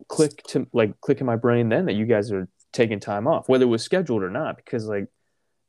click 0.08 0.42
to 0.48 0.66
like 0.72 1.00
click 1.00 1.20
in 1.20 1.26
my 1.26 1.36
brain 1.36 1.68
then 1.68 1.86
that 1.86 1.94
you 1.94 2.06
guys 2.06 2.32
are 2.32 2.48
taking 2.72 3.00
time 3.00 3.26
off, 3.26 3.48
whether 3.48 3.64
it 3.64 3.68
was 3.68 3.82
scheduled 3.82 4.22
or 4.22 4.30
not, 4.30 4.56
because 4.56 4.86
like 4.86 5.06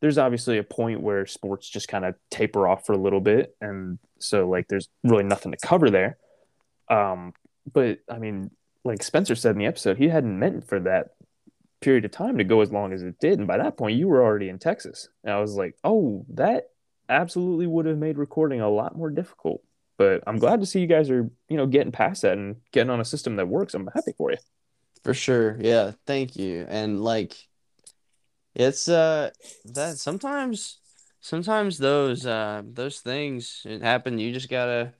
there's 0.01 0.17
obviously 0.17 0.57
a 0.57 0.63
point 0.63 1.01
where 1.01 1.25
sports 1.25 1.69
just 1.69 1.87
kind 1.87 2.05
of 2.05 2.15
taper 2.29 2.67
off 2.67 2.85
for 2.85 2.93
a 2.93 2.97
little 2.97 3.21
bit, 3.21 3.55
and 3.61 3.99
so 4.19 4.49
like 4.49 4.67
there's 4.67 4.89
really 5.03 5.23
nothing 5.23 5.51
to 5.51 5.57
cover 5.57 5.89
there. 5.89 6.17
Um, 6.89 7.33
but 7.71 7.99
I 8.09 8.17
mean, 8.17 8.51
like 8.83 9.03
Spencer 9.03 9.35
said 9.35 9.51
in 9.51 9.59
the 9.59 9.67
episode, 9.67 9.97
he 9.97 10.09
hadn't 10.09 10.37
meant 10.37 10.67
for 10.67 10.79
that 10.81 11.11
period 11.79 12.05
of 12.05 12.11
time 12.11 12.37
to 12.37 12.43
go 12.43 12.61
as 12.61 12.71
long 12.71 12.93
as 12.93 13.03
it 13.03 13.19
did, 13.19 13.39
and 13.39 13.47
by 13.47 13.57
that 13.57 13.77
point, 13.77 13.97
you 13.97 14.07
were 14.07 14.23
already 14.23 14.49
in 14.49 14.59
Texas. 14.59 15.07
And 15.23 15.33
I 15.33 15.39
was 15.39 15.55
like, 15.55 15.75
oh, 15.83 16.25
that 16.29 16.69
absolutely 17.07 17.67
would 17.67 17.85
have 17.85 17.97
made 17.97 18.17
recording 18.17 18.61
a 18.61 18.69
lot 18.69 18.97
more 18.97 19.09
difficult. 19.09 19.61
But 19.97 20.23
I'm 20.25 20.39
glad 20.39 20.61
to 20.61 20.65
see 20.65 20.79
you 20.79 20.87
guys 20.87 21.11
are, 21.11 21.29
you 21.47 21.57
know, 21.57 21.67
getting 21.67 21.91
past 21.91 22.23
that 22.23 22.37
and 22.37 22.55
getting 22.71 22.89
on 22.89 22.99
a 22.99 23.05
system 23.05 23.35
that 23.35 23.47
works. 23.47 23.75
I'm 23.75 23.87
happy 23.93 24.13
for 24.17 24.31
you. 24.31 24.37
For 25.03 25.13
sure. 25.13 25.57
Yeah, 25.59 25.91
thank 26.07 26.35
you. 26.35 26.65
And 26.67 27.03
like 27.03 27.35
it's 28.55 28.87
uh 28.87 29.31
that 29.65 29.97
sometimes 29.97 30.79
sometimes 31.21 31.77
those 31.77 32.25
uh 32.25 32.61
those 32.65 32.99
things 32.99 33.61
it 33.65 33.81
happen 33.81 34.17
you 34.19 34.33
just 34.33 34.49
gotta 34.49 34.93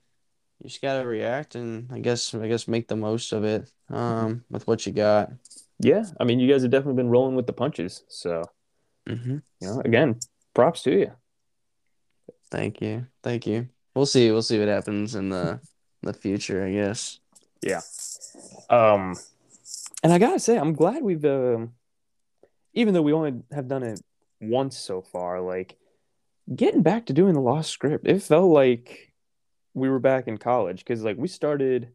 you 0.60 0.70
just 0.70 0.82
gotta 0.82 1.06
react 1.06 1.56
and 1.56 1.92
I 1.92 2.00
guess 2.00 2.34
I 2.34 2.48
guess 2.48 2.68
make 2.68 2.88
the 2.88 2.96
most 2.96 3.34
of 3.34 3.44
it 3.44 3.70
um 3.90 4.44
with 4.50 4.68
what 4.68 4.86
you 4.86 4.94
got. 4.94 5.32
Yeah, 5.80 6.06
I 6.20 6.26
mean, 6.26 6.40
you 6.40 6.48
guys 6.52 6.62
have 6.62 6.70
definitely 6.70 7.02
been 7.02 7.10
rolling 7.10 7.36
with 7.36 7.48
the 7.48 7.54
punches. 7.54 8.04
So, 8.08 8.44
hmm 9.08 9.38
you 9.60 9.68
know, 9.68 9.82
again, 9.84 10.20
props 10.54 10.84
to 10.84 10.92
you. 10.92 11.12
Thank 12.52 12.82
you. 12.82 13.08
Thank 13.24 13.48
you. 13.48 13.70
We'll 13.96 14.06
see. 14.06 14.30
We'll 14.32 14.44
see 14.44 14.60
what 14.60 14.68
happens 14.68 15.16
in 15.16 15.30
the 15.30 15.60
the 16.04 16.14
future, 16.14 16.66
I 16.66 16.72
guess. 16.72 17.20
Yeah. 17.62 17.82
Um, 18.70 19.18
and 20.04 20.14
I 20.14 20.20
gotta 20.20 20.40
say, 20.40 20.58
I'm 20.58 20.74
glad 20.74 21.04
we've, 21.04 21.26
um, 21.26 21.74
even 22.74 22.94
though 22.94 23.02
we 23.02 23.14
only 23.14 23.42
have 23.52 23.68
done 23.68 23.84
it 23.84 24.02
once 24.40 24.78
so 24.78 25.02
far, 25.02 25.42
like 25.42 25.78
getting 26.54 26.82
back 26.82 27.08
to 27.08 27.14
doing 27.14 27.34
the 27.34 27.42
lost 27.42 27.72
script, 27.72 28.08
it 28.08 28.22
felt 28.24 28.52
like 28.52 29.14
we 29.74 29.90
were 29.90 30.00
back 30.00 30.28
in 30.28 30.38
college 30.38 30.80
because, 30.80 31.04
like, 31.04 31.18
we 31.18 31.28
started 31.28 31.90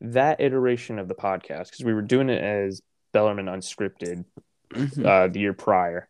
that 0.00 0.40
iteration 0.40 0.98
of 0.98 1.08
the 1.08 1.14
podcast 1.14 1.66
because 1.66 1.84
we 1.84 1.94
were 1.94 2.02
doing 2.02 2.28
it 2.28 2.42
as 2.42 2.80
Bellarmine 3.12 3.46
Unscripted 3.46 4.24
hmm 4.72 5.06
uh, 5.06 5.28
the 5.28 5.38
year 5.38 5.52
prior. 5.52 6.08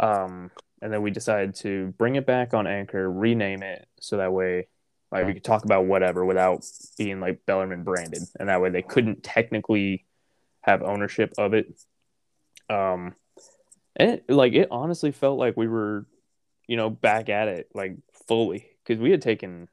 Um, 0.00 0.50
and 0.80 0.92
then 0.92 1.02
we 1.02 1.10
decided 1.10 1.54
to 1.56 1.94
bring 1.98 2.16
it 2.16 2.26
back 2.26 2.54
on 2.54 2.66
Anchor, 2.66 3.10
rename 3.10 3.62
it 3.62 3.86
so 4.00 4.16
that 4.16 4.32
way 4.32 4.68
like 5.14 5.26
we 5.26 5.34
could 5.34 5.44
talk 5.44 5.64
about 5.64 5.86
whatever 5.86 6.24
without 6.24 6.64
being 6.98 7.20
like 7.20 7.46
Bellarmine 7.46 7.84
branded, 7.84 8.22
and 8.38 8.48
that 8.48 8.60
way 8.60 8.70
they 8.70 8.82
couldn't 8.82 9.22
technically 9.22 10.04
have 10.62 10.82
ownership 10.82 11.32
of 11.38 11.54
it. 11.54 11.66
Um, 12.70 13.14
and 13.96 14.10
it, 14.12 14.30
like 14.30 14.52
it 14.54 14.68
honestly 14.70 15.12
felt 15.12 15.38
like 15.38 15.56
we 15.56 15.68
were 15.68 16.06
you 16.66 16.78
know, 16.78 16.88
back 16.88 17.28
at 17.28 17.48
it 17.48 17.68
like 17.74 17.96
fully 18.26 18.66
because 18.82 18.98
we 18.98 19.10
had 19.10 19.20
taken, 19.20 19.68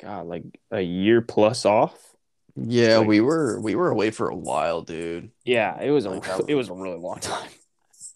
God, 0.00 0.26
like 0.26 0.44
a 0.70 0.80
year 0.80 1.20
plus 1.20 1.64
off. 1.64 2.14
Yeah, 2.56 2.98
Like- 2.98 3.08
we 3.08 3.20
were 3.20 3.60
we 3.60 3.74
were 3.74 3.90
away 3.90 4.12
for 4.12 4.28
a 4.28 4.36
while, 4.36 4.82
dude. 4.82 5.32
Yeah, 5.44 5.80
it 5.80 5.90
was 5.90 6.04
a 6.04 6.10
Like, 6.10 6.22
that- 6.24 6.48
it 6.48 6.54
was 6.54 6.68
a 6.68 6.72
really 6.72 6.98
long 6.98 7.18
time. 7.18 7.50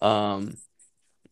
Um, 0.00 0.56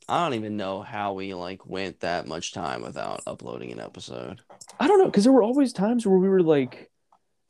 I 0.08 0.24
don't 0.24 0.34
even 0.34 0.56
know 0.56 0.82
how 0.82 1.12
we 1.12 1.34
like 1.34 1.64
went 1.66 2.00
that 2.00 2.26
much 2.26 2.52
time 2.52 2.82
without 2.82 3.22
uploading 3.28 3.70
an 3.70 3.78
episode. 3.78 4.40
I 4.80 4.88
don't 4.88 4.98
know 4.98 5.06
because 5.06 5.22
there 5.22 5.32
were 5.32 5.44
always 5.44 5.72
times 5.72 6.04
where 6.04 6.18
we 6.18 6.28
were 6.28 6.42
like 6.42 6.90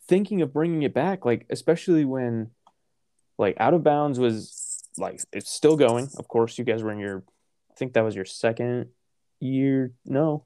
thinking 0.09 0.43
of 0.43 0.53
bringing 0.53 0.83
it 0.83 0.93
back, 0.93 1.25
like 1.25 1.47
especially 1.49 2.05
when 2.05 2.51
like 3.39 3.57
Out 3.59 3.73
of 3.73 3.83
Bounds 3.83 4.19
was 4.19 4.53
like 4.99 5.21
it's 5.33 5.51
still 5.51 5.77
going. 5.77 6.09
Of 6.19 6.29
course, 6.29 6.59
you 6.59 6.65
guys 6.65 6.83
were 6.83 6.93
in 6.93 6.99
your, 6.99 7.25
I 7.71 7.75
think 7.77 7.95
that 7.95 8.05
was 8.05 8.15
your 8.15 8.25
second 8.25 8.89
year. 9.41 9.93
No, 10.05 10.45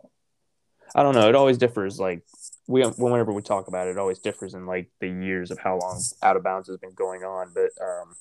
I 0.95 1.03
don't 1.03 1.15
know. 1.15 1.29
It 1.29 1.35
always 1.35 1.59
differs. 1.59 1.99
Like 1.99 2.23
we 2.67 2.83
whenever 2.83 3.33
we 3.33 3.43
talk 3.43 3.69
about 3.69 3.89
it, 3.89 3.93
it 3.93 3.99
always 3.99 4.19
differs 4.19 4.55
in 4.55 4.67
like 4.67 4.91
the 5.01 5.09
years 5.09 5.51
of 5.51 5.59
how 5.59 5.79
long 5.79 6.01
Out 6.23 6.37
of 6.37 6.43
Bounds 6.43 6.69
has 6.69 6.77
been 6.79 6.95
going 6.95 7.23
on. 7.23 7.53
But 7.55 7.71
um, 7.83 8.15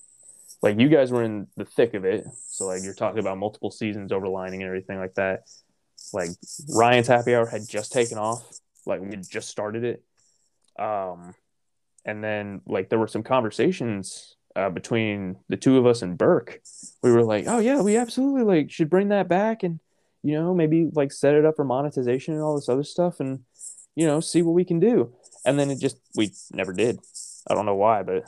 like 0.61 0.79
you 0.79 0.89
guys 0.89 1.11
were 1.11 1.23
in 1.23 1.47
the 1.55 1.65
thick 1.65 1.93
of 1.93 2.05
it, 2.05 2.25
so 2.47 2.65
like 2.65 2.83
you're 2.83 2.93
talking 2.93 3.19
about 3.19 3.37
multiple 3.37 3.71
seasons 3.71 4.11
overlining 4.11 4.55
and 4.55 4.63
everything 4.63 4.99
like 4.99 5.15
that. 5.15 5.43
Like 6.13 6.29
Ryan's 6.69 7.07
Happy 7.07 7.35
Hour 7.35 7.45
had 7.45 7.67
just 7.67 7.91
taken 7.91 8.17
off. 8.17 8.43
Like 8.85 9.01
we 9.01 9.15
just 9.17 9.49
started 9.49 9.83
it. 9.83 10.03
Um, 10.81 11.35
and 12.05 12.23
then 12.23 12.61
like 12.65 12.89
there 12.89 12.99
were 12.99 13.07
some 13.07 13.23
conversations 13.23 14.35
uh, 14.55 14.69
between 14.69 15.37
the 15.49 15.57
two 15.57 15.77
of 15.77 15.85
us 15.85 16.01
and 16.01 16.17
Burke. 16.17 16.61
We 17.03 17.11
were 17.11 17.23
like, 17.23 17.45
oh 17.47 17.59
yeah, 17.59 17.81
we 17.81 17.97
absolutely 17.97 18.43
like 18.43 18.71
should 18.71 18.89
bring 18.89 19.09
that 19.09 19.27
back 19.27 19.63
and 19.63 19.79
you 20.23 20.33
know 20.33 20.53
maybe 20.53 20.89
like 20.93 21.11
set 21.11 21.35
it 21.35 21.45
up 21.45 21.55
for 21.55 21.63
monetization 21.65 22.33
and 22.33 22.43
all 22.43 22.55
this 22.55 22.69
other 22.69 22.83
stuff 22.83 23.19
and 23.19 23.41
you 23.95 24.05
know 24.05 24.19
see 24.19 24.41
what 24.41 24.53
we 24.53 24.65
can 24.65 24.79
do. 24.79 25.13
And 25.45 25.57
then 25.59 25.69
it 25.71 25.79
just 25.79 25.97
we 26.15 26.31
never 26.51 26.73
did. 26.73 26.99
I 27.49 27.53
don't 27.55 27.65
know 27.65 27.75
why, 27.75 28.03
but 28.03 28.25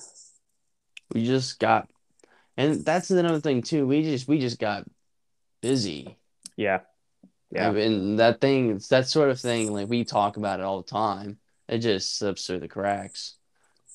We 1.14 1.26
just 1.26 1.60
got, 1.60 1.90
and 2.58 2.86
that's 2.86 3.12
another 3.12 3.42
thing 3.42 3.62
too. 3.64 3.86
We 3.88 4.04
just 4.04 4.28
we 4.28 4.40
just 4.40 4.60
got 4.60 4.86
busy. 5.62 6.18
yeah, 6.58 6.82
yeah, 7.52 7.72
And 7.72 8.20
that 8.20 8.40
thing, 8.42 8.72
it's 8.72 8.88
that 8.90 9.08
sort 9.08 9.30
of 9.30 9.40
thing, 9.40 9.74
like 9.74 9.90
we 9.90 10.04
talk 10.06 10.38
about 10.38 10.60
it 10.60 10.64
all 10.66 10.82
the 10.82 10.90
time. 10.90 11.38
It 11.68 11.80
just 11.80 12.18
slips 12.18 12.46
through 12.48 12.60
the 12.62 12.68
cracks. 12.68 13.36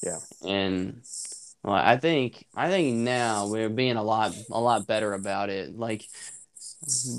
Yeah. 0.03 0.19
And 0.47 1.03
well, 1.67 1.75
I 1.75 1.97
think 1.97 2.47
I 2.55 2.69
think 2.71 2.99
now 2.99 3.49
we're 3.49 3.69
being 3.69 3.97
a 3.97 4.03
lot 4.03 4.37
a 4.53 4.61
lot 4.61 4.87
better 4.87 5.13
about 5.13 5.51
it. 5.51 5.77
Like 5.77 6.07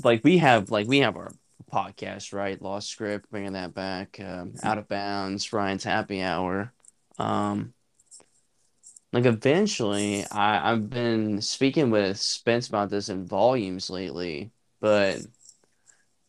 like 0.02 0.24
we 0.24 0.38
have 0.38 0.70
like 0.70 0.88
we 0.88 1.00
have 1.00 1.16
our 1.16 1.32
podcast, 1.70 2.32
right? 2.32 2.60
Lost 2.60 2.88
Script, 2.88 3.30
bringing 3.30 3.52
that 3.52 3.74
back. 3.74 4.18
Um, 4.18 4.54
Out 4.62 4.78
of 4.78 4.88
Bounds, 4.88 5.52
Ryan's 5.52 5.84
Happy 5.84 6.22
Hour. 6.22 6.72
Um, 7.18 7.74
like 9.12 9.26
eventually, 9.26 10.24
I 10.32 10.72
I've 10.72 10.88
been 10.88 11.42
speaking 11.42 11.90
with 11.90 12.18
Spence 12.18 12.68
about 12.68 12.88
this 12.88 13.10
in 13.10 13.26
volumes 13.26 13.90
lately, 13.90 14.50
but 14.80 15.18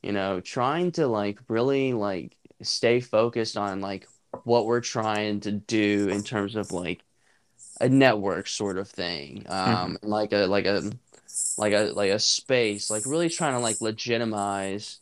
you 0.04 0.12
know, 0.12 0.42
trying 0.42 0.92
to 0.94 1.08
like 1.08 1.40
really 1.48 1.94
like 1.94 2.36
stay 2.64 3.00
focused 3.00 3.56
on 3.56 3.80
like 3.80 4.10
what 4.44 4.66
we're 4.66 4.82
trying 4.82 5.40
to 5.42 5.54
do 5.54 6.10
in 6.10 6.22
terms 6.22 6.58
of 6.58 6.74
like 6.74 7.02
a 7.80 7.90
network 7.90 8.48
sort 8.48 8.78
of 8.78 8.90
thing, 8.90 9.46
um, 9.50 9.98
like 10.02 10.34
a 10.34 10.46
like 10.48 10.66
a 10.66 10.92
like 11.58 11.74
a 11.74 11.92
like 11.94 12.12
a 12.12 12.20
space, 12.20 12.90
like 12.90 13.06
really 13.06 13.30
trying 13.30 13.54
to 13.54 13.60
like 13.60 13.82
legitimize 13.82 15.00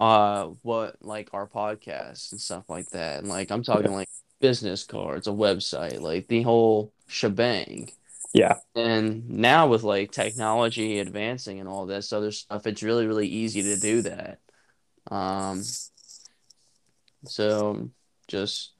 uh 0.00 0.46
what 0.62 0.96
like 1.02 1.30
our 1.32 1.46
podcast 1.48 2.32
and 2.32 2.40
stuff 2.40 2.68
like 2.68 2.90
that. 2.90 3.20
And 3.20 3.28
like 3.28 3.50
I'm 3.50 3.62
talking 3.62 3.92
like 3.92 4.08
business 4.40 4.84
cards, 4.84 5.26
a 5.26 5.30
website, 5.30 6.00
like 6.00 6.28
the 6.28 6.42
whole 6.42 6.92
shebang. 7.06 7.90
yeah, 8.32 8.54
And 8.74 9.28
now 9.30 9.68
with 9.68 9.82
like 9.82 10.12
technology 10.12 10.98
advancing 11.00 11.60
and 11.60 11.68
all 11.68 11.86
this 11.86 12.12
other 12.12 12.32
stuff, 12.32 12.66
it's 12.66 12.82
really, 12.82 13.06
really 13.06 13.28
easy 13.28 13.62
to 13.64 13.76
do 13.78 14.02
that. 14.02 14.40
Um, 15.10 15.62
so 17.24 17.90
just 18.28 18.72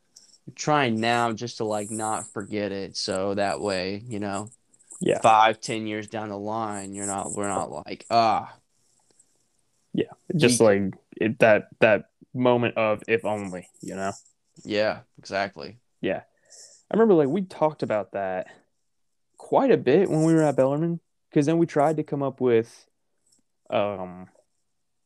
trying 0.54 1.00
now 1.00 1.32
just 1.32 1.58
to 1.58 1.64
like 1.64 1.90
not 1.90 2.26
forget 2.32 2.72
it. 2.72 2.96
So 2.96 3.34
that 3.34 3.61
way, 3.61 4.02
you 4.06 4.20
know, 4.20 4.50
yeah, 5.00 5.20
five, 5.20 5.61
ten 5.61 5.87
years 5.87 6.06
down 6.08 6.28
the 6.28 6.38
line, 6.38 6.94
you're 6.94 7.06
not, 7.06 7.32
we're 7.32 7.49
not 7.49 7.70
like, 7.70 8.06
ah, 8.11 8.54
Yeah. 9.92 10.06
just 10.37 10.61
we- 10.61 10.66
like 10.66 10.94
it, 11.16 11.38
that 11.40 11.68
that 11.80 12.11
moment 12.34 12.76
of 12.76 13.02
if 13.08 13.25
only, 13.25 13.68
you 13.80 13.94
know. 13.94 14.12
yeah, 14.64 15.00
exactly. 15.18 15.78
Yeah. 16.00 16.22
I 16.90 16.94
remember 16.94 17.14
like 17.14 17.28
we 17.28 17.42
talked 17.42 17.82
about 17.82 18.12
that 18.12 18.49
quite 19.38 19.70
a 19.70 19.76
bit 19.76 20.08
when 20.11 20.25
we 20.25 20.34
were 20.34 20.42
at 20.42 20.56
Bellarmine 20.56 21.00
because 21.30 21.46
then 21.46 21.58
we 21.58 21.66
tried 21.66 21.96
to 21.96 22.02
come 22.02 22.22
up 22.22 22.40
with 22.40 22.87
um 23.70 24.28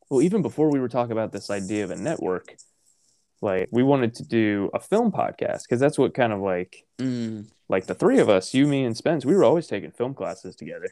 well 0.09 0.21
even 0.21 0.41
before 0.41 0.69
we 0.69 0.79
were 0.79 0.89
talking 0.89 1.11
about 1.13 1.31
this 1.31 1.49
idea 1.49 1.83
of 1.83 1.91
a 1.91 1.95
network 1.95 2.55
like 3.41 3.69
we 3.71 3.83
wanted 3.83 4.13
to 4.15 4.23
do 4.23 4.69
a 4.73 4.79
film 4.79 5.11
podcast 5.11 5.63
because 5.63 5.79
that's 5.79 5.97
what 5.97 6.13
kind 6.13 6.33
of 6.33 6.39
like 6.39 6.83
Mm, 6.99 7.47
like 7.69 7.85
the 7.85 7.93
three 7.93 8.17
of 8.19 8.27
us 8.29 8.53
you 8.55 8.65
me 8.65 8.83
and 8.83 8.97
Spence 8.97 9.23
we 9.25 9.35
were 9.35 9.43
always 9.43 9.67
taking 9.67 9.91
film 9.91 10.13
classes 10.15 10.55
together. 10.55 10.89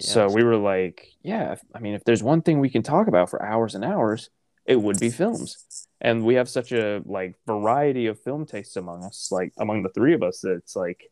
So 0.00 0.28
we 0.28 0.42
were 0.42 0.56
like 0.56 1.08
yeah 1.22 1.56
I 1.74 1.78
mean 1.78 1.94
if 1.94 2.04
there's 2.04 2.22
one 2.22 2.42
thing 2.42 2.58
we 2.60 2.70
can 2.70 2.82
talk 2.82 3.06
about 3.06 3.30
for 3.30 3.42
hours 3.42 3.74
and 3.74 3.84
hours 3.84 4.30
it 4.66 4.80
would 4.80 5.00
be 5.00 5.10
films. 5.10 5.86
And 6.00 6.24
we 6.24 6.34
have 6.34 6.48
such 6.48 6.72
a 6.72 7.02
like 7.04 7.34
variety 7.46 8.06
of 8.06 8.20
film 8.20 8.46
tastes 8.46 8.76
among 8.76 9.04
us 9.04 9.28
like 9.30 9.52
among 9.58 9.82
the 9.82 9.90
three 9.90 10.14
of 10.14 10.22
us 10.22 10.40
that 10.40 10.52
it's 10.52 10.74
like 10.74 11.04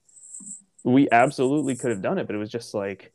we 0.84 1.08
absolutely 1.12 1.76
could 1.76 1.90
have 1.90 2.02
done 2.02 2.18
it 2.18 2.26
but 2.26 2.34
it 2.34 2.38
was 2.38 2.50
just 2.50 2.74
like 2.74 3.12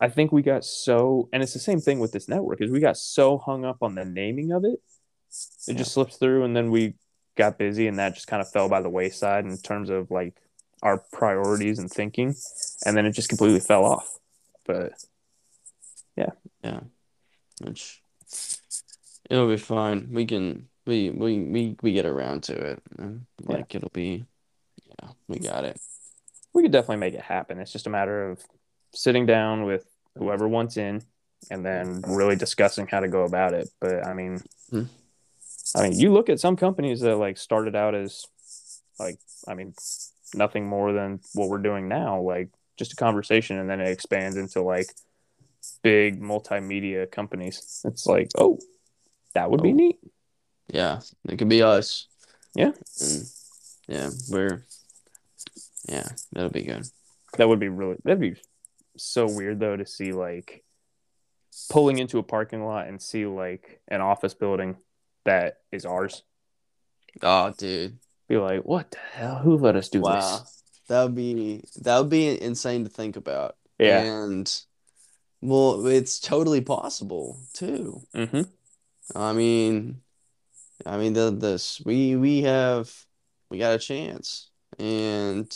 i 0.00 0.08
think 0.08 0.30
we 0.30 0.42
got 0.42 0.64
so 0.64 1.28
and 1.32 1.42
it's 1.42 1.52
the 1.52 1.58
same 1.58 1.80
thing 1.80 1.98
with 1.98 2.12
this 2.12 2.28
network 2.28 2.60
is 2.60 2.70
we 2.70 2.80
got 2.80 2.96
so 2.96 3.38
hung 3.38 3.64
up 3.64 3.78
on 3.82 3.94
the 3.94 4.04
naming 4.04 4.52
of 4.52 4.64
it 4.64 4.80
it 5.66 5.76
just 5.76 5.92
slips 5.92 6.16
through 6.16 6.44
and 6.44 6.56
then 6.56 6.70
we 6.70 6.94
got 7.36 7.58
busy 7.58 7.86
and 7.86 7.98
that 7.98 8.14
just 8.14 8.26
kind 8.26 8.40
of 8.42 8.50
fell 8.50 8.68
by 8.68 8.80
the 8.80 8.88
wayside 8.88 9.44
in 9.44 9.56
terms 9.58 9.90
of 9.90 10.10
like 10.10 10.34
our 10.82 10.98
priorities 11.12 11.78
and 11.78 11.90
thinking 11.90 12.34
and 12.84 12.96
then 12.96 13.06
it 13.06 13.12
just 13.12 13.28
completely 13.28 13.60
fell 13.60 13.84
off 13.84 14.18
but 14.66 14.92
yeah. 16.16 16.30
Yeah. 16.64 16.80
which 17.62 18.02
it'll 19.30 19.48
be 19.48 19.56
fine. 19.56 20.08
We 20.12 20.26
can 20.26 20.68
we 20.86 21.10
we 21.10 21.38
we 21.40 21.76
we 21.82 21.92
get 21.92 22.06
around 22.06 22.42
to 22.44 22.54
it. 22.54 22.82
and, 22.98 23.26
Yeah. 23.46 23.56
Like 23.56 23.74
it'll 23.74 23.90
be 23.90 24.24
yeah, 25.02 25.10
we 25.28 25.38
got 25.38 25.64
it. 25.64 25.78
we 26.52 26.62
could 26.62 26.72
definitely 26.72 26.96
make 26.96 27.14
it 27.14 27.20
happen. 27.20 27.58
It's 27.60 27.72
just 27.72 27.86
a 27.86 27.90
matter 27.90 28.30
of 28.30 28.42
sitting 28.94 29.26
down 29.26 29.64
with 29.64 29.86
whoever 30.16 30.48
wants 30.48 30.76
in 30.76 31.02
and 31.50 31.64
then 31.64 32.02
really 32.06 32.36
discussing 32.36 32.86
how 32.88 33.00
to 33.00 33.08
go 33.08 33.22
about 33.24 33.52
it. 33.54 33.68
But 33.80 34.04
I 34.06 34.12
mean, 34.14 34.42
Hmm. 34.70 34.84
I 35.76 35.82
mean, 35.82 35.98
you 35.98 36.12
look 36.12 36.28
at 36.28 36.40
some 36.40 36.56
companies 36.56 37.00
that 37.00 37.16
like 37.16 37.36
started 37.38 37.74
out 37.76 37.94
as 37.94 38.26
like, 38.98 39.18
I 39.46 39.54
mean, 39.54 39.74
nothing 40.34 40.66
more 40.66 40.92
than 40.92 41.20
what 41.34 41.48
we're 41.48 41.58
doing 41.58 41.88
now, 41.88 42.20
like 42.20 42.48
just 42.78 42.92
a 42.92 42.96
conversation, 42.96 43.58
and 43.58 43.68
then 43.68 43.80
it 43.80 43.88
expands 43.88 44.36
into 44.36 44.62
like 44.62 44.86
big 45.82 46.20
multimedia 46.20 47.10
companies. 47.10 47.82
It's 47.84 48.06
like, 48.06 48.30
oh, 48.38 48.58
that 49.34 49.50
would 49.50 49.62
be 49.62 49.70
Oh. 49.70 49.74
neat. 49.74 49.98
Yeah, 50.68 51.00
it 51.28 51.38
could 51.38 51.48
be 51.48 51.62
us. 51.62 52.06
Yeah. 52.54 52.72
And, 53.00 53.22
yeah, 53.86 54.10
we're 54.30 54.64
yeah, 55.88 56.08
that'll 56.32 56.50
be 56.50 56.62
good. 56.62 56.84
That 57.36 57.48
would 57.48 57.58
be 57.60 57.68
really 57.68 57.96
that'd 58.04 58.20
be 58.20 58.36
so 58.96 59.26
weird 59.26 59.60
though 59.60 59.76
to 59.76 59.86
see 59.86 60.12
like 60.12 60.64
pulling 61.70 61.98
into 61.98 62.18
a 62.18 62.22
parking 62.22 62.64
lot 62.64 62.88
and 62.88 63.00
see 63.00 63.26
like 63.26 63.80
an 63.88 64.00
office 64.00 64.34
building 64.34 64.76
that 65.28 65.58
is 65.70 65.84
ours. 65.84 66.22
Oh, 67.22 67.52
dude. 67.56 67.98
Be 68.28 68.36
like, 68.36 68.62
what 68.62 68.90
the 68.90 68.98
hell? 69.12 69.36
Who 69.36 69.56
let 69.56 69.76
us 69.76 69.88
do 69.88 70.00
Wow. 70.00 70.44
That 70.88 71.02
would 71.04 71.14
be 71.14 71.64
that 71.82 71.98
would 71.98 72.10
be 72.10 72.40
insane 72.40 72.84
to 72.84 72.90
think 72.90 73.16
about. 73.16 73.56
Yeah. 73.78 74.00
And 74.00 74.62
well, 75.40 75.86
it's 75.86 76.18
totally 76.18 76.60
possible 76.60 77.38
too. 77.52 78.02
hmm 78.14 78.42
I 79.14 79.32
mean, 79.32 80.00
I 80.84 80.96
mean 80.98 81.12
the 81.12 81.30
this 81.30 81.80
we 81.84 82.16
we 82.16 82.42
have 82.42 82.92
we 83.50 83.58
got 83.58 83.74
a 83.74 83.78
chance, 83.78 84.50
and 84.78 85.50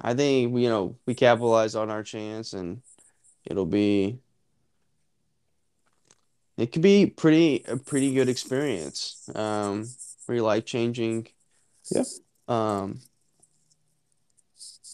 I 0.00 0.14
think 0.14 0.56
you 0.56 0.68
know 0.68 0.96
we 1.06 1.14
capitalize 1.14 1.74
on 1.74 1.90
our 1.90 2.02
chance, 2.02 2.52
and 2.52 2.82
it'll 3.44 3.66
be 3.66 4.18
it 6.56 6.72
could 6.72 6.82
be 6.82 7.06
pretty 7.06 7.64
a 7.68 7.76
pretty 7.76 8.14
good 8.14 8.28
experience. 8.28 9.28
Um, 9.34 9.88
pretty 10.24 10.40
life 10.40 10.64
changing. 10.64 11.28
Yeah. 11.90 12.04
Um. 12.48 13.00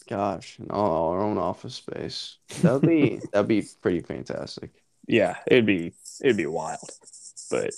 Gosh, 0.09 0.59
and 0.59 0.69
all 0.71 1.11
our 1.11 1.21
own 1.21 1.37
office 1.37 1.75
space. 1.75 2.37
That'd 2.61 2.81
be 2.81 3.21
that'd 3.31 3.47
be 3.47 3.65
pretty 3.81 4.01
fantastic. 4.01 4.71
yeah, 5.07 5.37
it'd 5.47 5.65
be 5.65 5.93
it'd 6.21 6.37
be 6.37 6.45
wild. 6.45 6.89
But 7.49 7.71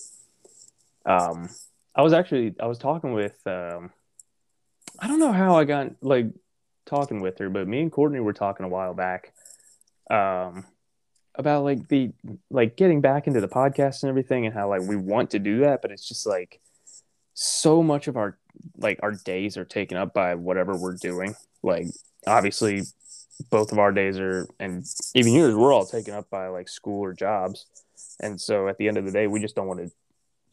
um, 1.05 1.49
I 1.95 2.01
was 2.01 2.13
actually 2.13 2.55
I 2.59 2.65
was 2.65 2.79
talking 2.79 3.13
with 3.13 3.39
um, 3.45 3.91
I 4.99 5.07
don't 5.07 5.19
know 5.19 5.31
how 5.31 5.55
I 5.55 5.65
got 5.65 5.91
like 6.01 6.27
talking 6.85 7.21
with 7.21 7.37
her, 7.37 7.49
but 7.49 7.67
me 7.67 7.81
and 7.81 7.91
Courtney 7.91 8.19
were 8.19 8.33
talking 8.33 8.65
a 8.65 8.69
while 8.69 8.93
back 8.93 9.33
um 10.09 10.63
about 11.37 11.63
like 11.63 11.87
the 11.87 12.11
like 12.49 12.77
getting 12.77 13.01
back 13.01 13.27
into 13.27 13.41
the 13.41 13.47
podcast 13.47 14.03
and 14.03 14.09
everything 14.09 14.45
and 14.45 14.53
how 14.53 14.69
like 14.69 14.81
we 14.81 14.95
want 14.95 15.31
to 15.31 15.39
do 15.39 15.59
that, 15.59 15.81
but 15.81 15.91
it's 15.91 16.07
just 16.07 16.25
like 16.25 16.59
so 17.33 17.83
much 17.83 18.07
of 18.07 18.17
our 18.17 18.37
like 18.77 18.99
our 19.03 19.11
days 19.11 19.57
are 19.57 19.65
taken 19.65 19.97
up 19.97 20.13
by 20.13 20.35
whatever 20.35 20.75
we're 20.75 20.95
doing. 20.95 21.35
Like 21.63 21.87
obviously 22.25 22.83
both 23.49 23.71
of 23.71 23.79
our 23.79 23.91
days 23.91 24.17
are 24.17 24.47
and 24.59 24.85
even 25.13 25.33
yours 25.33 25.55
we're 25.55 25.73
all 25.73 25.85
taken 25.85 26.13
up 26.13 26.29
by 26.29 26.47
like 26.47 26.69
school 26.69 27.01
or 27.01 27.13
jobs. 27.13 27.65
And 28.19 28.39
so 28.39 28.67
at 28.67 28.77
the 28.77 28.87
end 28.87 28.97
of 28.97 29.05
the 29.05 29.11
day 29.11 29.27
we 29.27 29.39
just 29.39 29.55
don't 29.55 29.67
want 29.67 29.81
to 29.81 29.91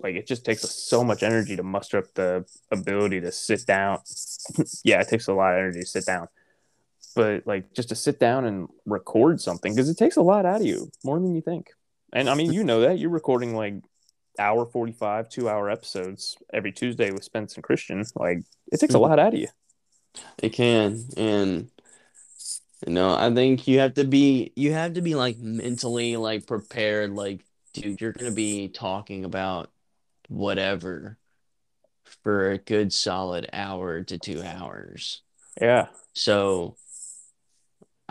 like 0.01 0.17
it 0.17 0.27
just 0.27 0.45
takes 0.45 0.65
us 0.65 0.75
so 0.75 1.05
much 1.05 1.23
energy 1.23 1.55
to 1.55 1.62
muster 1.62 1.99
up 1.99 2.12
the 2.15 2.45
ability 2.71 3.21
to 3.21 3.31
sit 3.31 3.65
down. 3.67 4.01
yeah, 4.85 5.01
it 5.01 5.09
takes 5.09 5.29
a 5.29 5.33
lot 5.33 5.53
of 5.53 5.59
energy 5.59 5.81
to 5.81 5.87
sit 5.87 6.07
down. 6.07 6.29
But 7.14 7.47
like 7.47 7.75
just 7.75 7.90
to 7.90 7.95
sit 7.95 8.19
down 8.19 8.45
and 8.45 8.69
record 8.87 9.40
something 9.40 9.75
because 9.75 9.88
it 9.88 9.99
takes 9.99 10.16
a 10.16 10.23
lot 10.23 10.47
out 10.47 10.61
of 10.61 10.66
you, 10.66 10.90
more 11.04 11.19
than 11.19 11.35
you 11.35 11.42
think. 11.42 11.71
And 12.12 12.28
I 12.28 12.35
mean, 12.35 12.52
you 12.52 12.64
know 12.64 12.81
that 12.81 12.99
you're 12.99 13.11
recording 13.11 13.54
like 13.54 13.75
hour 14.38 14.66
45, 14.66 15.28
2 15.28 15.49
hour 15.49 15.71
episodes 15.71 16.37
every 16.52 16.73
Tuesday 16.73 17.11
with 17.11 17.25
Spence 17.25 17.54
and 17.54 17.64
Christian. 17.64 18.04
Like 18.14 18.38
it 18.71 18.81
takes 18.81 18.95
a 18.95 18.99
Mhm. 18.99 19.02
lot 19.02 19.19
out 19.19 19.35
of 19.35 19.40
you. 19.40 19.49
It 20.42 20.50
can, 20.50 21.04
and 21.16 21.71
you 22.87 22.92
know, 22.92 23.14
I 23.14 23.33
think 23.33 23.66
you 23.69 23.78
have 23.78 23.95
to 23.95 24.04
be 24.04 24.52
you 24.57 24.73
have 24.73 24.95
to 24.95 25.02
be 25.02 25.14
like 25.14 25.38
mentally 25.38 26.16
like 26.16 26.47
prepared. 26.47 27.12
Like, 27.12 27.45
dude, 27.73 28.00
you're 28.00 28.12
gonna 28.12 28.33
be 28.33 28.69
talking 28.69 29.25
about 29.25 29.71
whatever 30.28 31.19
for 32.23 32.50
a 32.50 32.59
good 32.59 32.92
solid 32.92 33.49
hour 33.52 34.02
to 34.02 34.19
two 34.19 34.42
hours. 34.42 35.23
Yeah. 35.61 35.88
So 36.14 36.76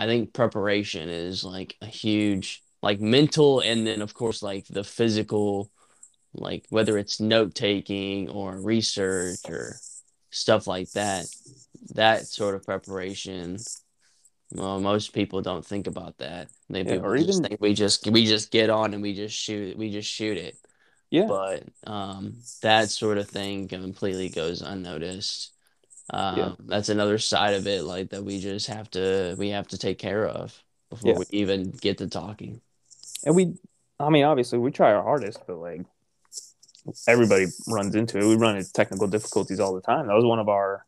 I 0.01 0.07
think 0.07 0.33
preparation 0.33 1.09
is 1.09 1.43
like 1.43 1.75
a 1.81 1.85
huge 1.85 2.63
like 2.81 2.99
mental 2.99 3.59
and 3.59 3.85
then 3.85 4.01
of 4.01 4.13
course 4.15 4.41
like 4.41 4.65
the 4.67 4.83
physical 4.83 5.69
like 6.33 6.65
whether 6.69 6.97
it's 6.97 7.19
note 7.19 7.53
taking 7.53 8.27
or 8.29 8.59
research 8.59 9.37
or 9.47 9.75
stuff 10.31 10.65
like 10.65 10.89
that 10.93 11.25
that 11.93 12.25
sort 12.25 12.55
of 12.55 12.65
preparation 12.65 13.57
well 14.53 14.79
most 14.79 15.13
people 15.13 15.41
don't 15.43 15.65
think 15.65 15.85
about 15.85 16.17
that 16.17 16.47
they 16.69 16.81
Yeah, 16.81 16.95
or 17.05 17.15
just 17.17 17.29
even- 17.29 17.43
think 17.43 17.61
we 17.61 17.73
just 17.75 18.07
we 18.07 18.25
just 18.25 18.49
get 18.49 18.71
on 18.71 18.93
and 18.95 19.03
we 19.03 19.13
just 19.13 19.35
shoot 19.35 19.77
we 19.77 19.91
just 19.91 20.09
shoot 20.09 20.37
it 20.37 20.55
Yeah. 21.11 21.27
but 21.27 21.63
um, 21.85 22.37
that 22.63 22.89
sort 22.89 23.19
of 23.19 23.29
thing 23.29 23.67
completely 23.67 24.29
goes 24.29 24.61
unnoticed. 24.63 25.51
Um, 26.13 26.37
Yeah. 26.37 26.51
That's 26.59 26.89
another 26.89 27.17
side 27.17 27.53
of 27.53 27.65
it, 27.67 27.83
like 27.83 28.09
that 28.09 28.23
we 28.23 28.39
just 28.39 28.67
have 28.67 28.89
to 28.91 29.35
we 29.37 29.49
have 29.49 29.67
to 29.69 29.77
take 29.77 29.97
care 29.97 30.25
of 30.27 30.61
before 30.89 31.11
Yeah. 31.13 31.17
we 31.19 31.25
even 31.31 31.71
get 31.71 31.97
to 31.99 32.07
talking. 32.07 32.61
and 33.25 33.35
we 33.35 33.53
i 33.99 34.09
mean 34.09 34.23
obviously 34.25 34.57
we 34.59 34.71
try 34.71 34.91
our 34.93 35.03
hardest 35.03 35.39
but 35.47 35.57
like 35.57 35.81
everybody 37.07 37.45
runs 37.67 37.93
into 37.95 38.17
it 38.17 38.25
we 38.25 38.35
run 38.35 38.57
into 38.57 38.73
technical 38.73 39.07
difficulties 39.07 39.59
all 39.59 39.73
the 39.75 39.81
time 39.81 40.07
that 40.07 40.15
was 40.15 40.25
one 40.25 40.39
of 40.39 40.49
our 40.49 40.85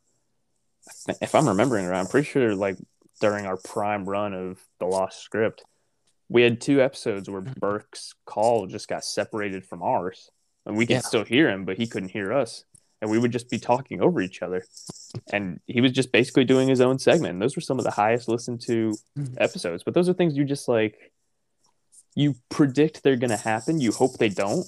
if 1.21 1.35
i'm 1.35 1.47
remembering 1.47 1.85
right 1.85 1.99
i'm 1.99 2.07
pretty 2.07 2.27
sure 2.27 2.55
like 2.55 2.75
during 3.21 3.45
our 3.45 3.57
prime 3.57 4.05
run 4.09 4.33
of 4.33 4.59
the 4.79 4.85
lost 4.85 5.21
script 5.21 5.63
we 6.29 6.41
had 6.41 6.59
two 6.59 6.81
episodes 6.81 7.29
where 7.29 7.41
burke's 7.41 8.15
call 8.25 8.65
just 8.65 8.87
got 8.87 9.05
separated 9.05 9.63
from 9.63 9.83
ours 9.83 10.31
and 10.65 10.75
we 10.75 10.85
could 10.87 10.93
Yeah. 10.95 10.99
still 11.01 11.23
hear 11.23 11.49
him 11.49 11.63
but 11.65 11.77
he 11.77 11.85
couldn't 11.85 12.09
hear 12.09 12.33
us 12.33 12.65
and 13.03 13.11
we 13.11 13.19
would 13.19 13.33
just 13.33 13.49
be 13.49 13.59
talking 13.59 14.01
over 14.01 14.21
each 14.21 14.41
other. 14.41 14.63
And 15.33 15.59
he 15.67 15.81
was 15.81 15.91
just 15.91 16.13
basically 16.13 16.45
doing 16.45 16.69
his 16.69 16.79
own 16.79 16.99
segment. 16.99 17.33
And 17.33 17.41
those 17.41 17.57
were 17.57 17.61
some 17.61 17.77
of 17.77 17.83
the 17.83 17.91
highest 17.91 18.29
listened 18.29 18.61
to 18.61 18.93
hmm. 19.17 19.25
episodes. 19.37 19.83
But 19.83 19.93
those 19.93 20.07
are 20.07 20.13
things 20.13 20.37
you 20.37 20.45
just 20.45 20.69
like 20.69 21.11
you 22.15 22.35
predict 22.49 23.03
they're 23.03 23.17
going 23.17 23.29
to 23.29 23.35
happen. 23.35 23.81
You 23.81 23.91
hope 23.91 24.17
they 24.19 24.29
don't. 24.29 24.65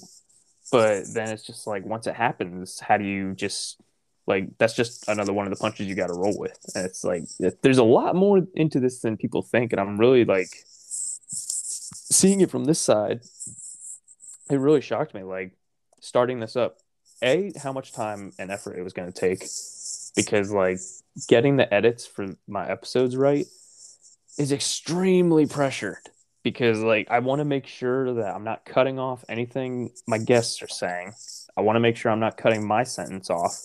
But 0.70 1.04
then 1.14 1.30
it's 1.30 1.44
just 1.44 1.66
like 1.66 1.86
once 1.86 2.06
it 2.06 2.14
happens 2.14 2.78
how 2.78 2.98
do 2.98 3.04
you 3.04 3.32
just 3.34 3.80
like 4.26 4.48
that's 4.58 4.74
just 4.74 5.08
another 5.08 5.32
one 5.32 5.46
of 5.46 5.50
the 5.50 5.58
punches 5.58 5.86
you 5.86 5.94
got 5.94 6.08
to 6.08 6.14
roll 6.14 6.38
with. 6.38 6.58
And 6.74 6.84
it's 6.84 7.04
like 7.04 7.22
there's 7.62 7.78
a 7.78 7.84
lot 7.84 8.14
more 8.14 8.42
into 8.54 8.80
this 8.80 9.00
than 9.00 9.16
people 9.16 9.42
think. 9.42 9.72
And 9.72 9.80
i'm 9.80 9.96
really 9.96 10.26
like 10.26 10.50
seeing 11.30 12.40
it 12.40 12.50
from 12.50 12.64
this 12.64 12.80
side 12.80 13.20
it 14.50 14.56
really 14.56 14.80
shocked 14.80 15.14
me 15.14 15.22
like 15.22 15.52
starting 16.00 16.40
this 16.40 16.54
up 16.54 16.78
a 17.22 17.52
how 17.62 17.72
much 17.72 17.92
time 17.92 18.32
and 18.38 18.50
effort 18.50 18.78
it 18.78 18.82
was 18.82 18.92
going 18.92 19.10
to 19.10 19.20
take 19.20 19.40
because 20.16 20.50
like 20.50 20.78
getting 21.28 21.56
the 21.56 21.72
edits 21.72 22.06
for 22.06 22.26
my 22.46 22.68
episodes 22.68 23.16
right 23.16 23.46
is 24.38 24.52
extremely 24.52 25.46
pressured 25.46 26.08
because 26.42 26.80
like 26.80 27.10
I 27.10 27.18
want 27.20 27.40
to 27.40 27.44
make 27.44 27.66
sure 27.66 28.14
that 28.14 28.34
I'm 28.34 28.44
not 28.44 28.64
cutting 28.64 28.98
off 28.98 29.24
anything 29.28 29.90
my 30.06 30.18
guests 30.18 30.62
are 30.62 30.68
saying. 30.68 31.12
I 31.56 31.62
want 31.62 31.76
to 31.76 31.80
make 31.80 31.96
sure 31.96 32.12
I'm 32.12 32.20
not 32.20 32.36
cutting 32.36 32.66
my 32.66 32.84
sentence 32.84 33.30
off. 33.30 33.58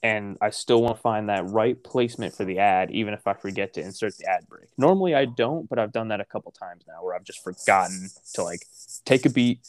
And 0.00 0.38
I 0.40 0.50
still 0.50 0.80
want 0.80 0.94
to 0.94 1.02
find 1.02 1.28
that 1.28 1.44
right 1.46 1.82
placement 1.82 2.32
for 2.32 2.44
the 2.44 2.60
ad, 2.60 2.92
even 2.92 3.14
if 3.14 3.26
I 3.26 3.34
forget 3.34 3.74
to 3.74 3.80
insert 3.82 4.16
the 4.16 4.26
ad 4.26 4.46
break. 4.48 4.68
Normally 4.78 5.14
I 5.16 5.24
don't, 5.24 5.68
but 5.68 5.80
I've 5.80 5.90
done 5.90 6.08
that 6.08 6.20
a 6.20 6.24
couple 6.24 6.52
times 6.52 6.84
now 6.86 7.02
where 7.02 7.16
I've 7.16 7.24
just 7.24 7.42
forgotten 7.42 8.08
to 8.34 8.44
like 8.44 8.64
take 9.04 9.26
a 9.26 9.30
beat, 9.30 9.66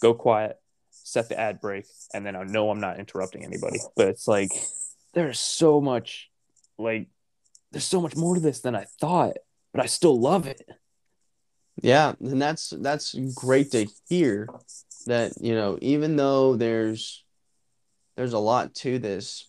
go 0.00 0.14
quiet, 0.14 0.59
set 1.10 1.28
the 1.28 1.38
ad 1.38 1.60
break, 1.60 1.86
and 2.14 2.24
then 2.24 2.36
I 2.36 2.44
know 2.44 2.70
I'm 2.70 2.80
not 2.80 2.98
interrupting 2.98 3.44
anybody. 3.44 3.78
But 3.96 4.08
it's 4.08 4.28
like 4.28 4.50
there's 5.14 5.40
so 5.40 5.80
much 5.80 6.30
like 6.78 7.08
there's 7.72 7.84
so 7.84 8.00
much 8.00 8.16
more 8.16 8.34
to 8.34 8.40
this 8.40 8.60
than 8.60 8.74
I 8.74 8.86
thought, 9.00 9.36
but 9.72 9.82
I 9.82 9.86
still 9.86 10.18
love 10.18 10.46
it. 10.46 10.62
Yeah, 11.82 12.14
and 12.20 12.40
that's 12.40 12.70
that's 12.70 13.14
great 13.34 13.70
to 13.72 13.86
hear 14.08 14.48
that, 15.06 15.32
you 15.40 15.54
know, 15.54 15.78
even 15.80 16.16
though 16.16 16.56
there's 16.56 17.24
there's 18.16 18.34
a 18.34 18.38
lot 18.38 18.74
to 18.76 18.98
this, 18.98 19.46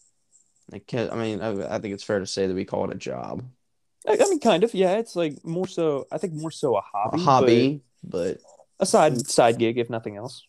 like 0.71 0.93
I 0.93 1.15
mean, 1.15 1.41
I, 1.41 1.75
I 1.75 1.79
think 1.79 1.93
it's 1.93 2.03
fair 2.03 2.19
to 2.19 2.27
say 2.27 2.47
that 2.47 2.53
we 2.53 2.63
call 2.65 2.85
it 2.89 2.95
a 2.95 2.97
job, 2.97 3.43
I, 4.07 4.13
I 4.13 4.29
mean, 4.29 4.39
kind 4.39 4.63
of, 4.63 4.73
yeah. 4.73 4.97
It's 4.97 5.15
like 5.15 5.43
more 5.43 5.67
so. 5.67 6.07
I 6.11 6.17
think 6.17 6.33
more 6.33 6.51
so 6.51 6.75
a 6.75 6.81
hobby, 6.81 7.17
a 7.17 7.23
hobby, 7.23 7.81
but 8.03 8.37
but 8.37 8.41
a 8.79 8.85
side 8.85 9.27
side 9.27 9.59
gig, 9.59 9.77
if 9.77 9.89
nothing 9.89 10.17
else. 10.17 10.45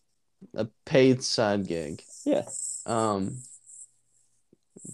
A 0.55 0.67
paid 0.85 1.23
side 1.23 1.67
gig. 1.67 2.03
Yeah, 2.25 2.43
Um, 2.87 3.39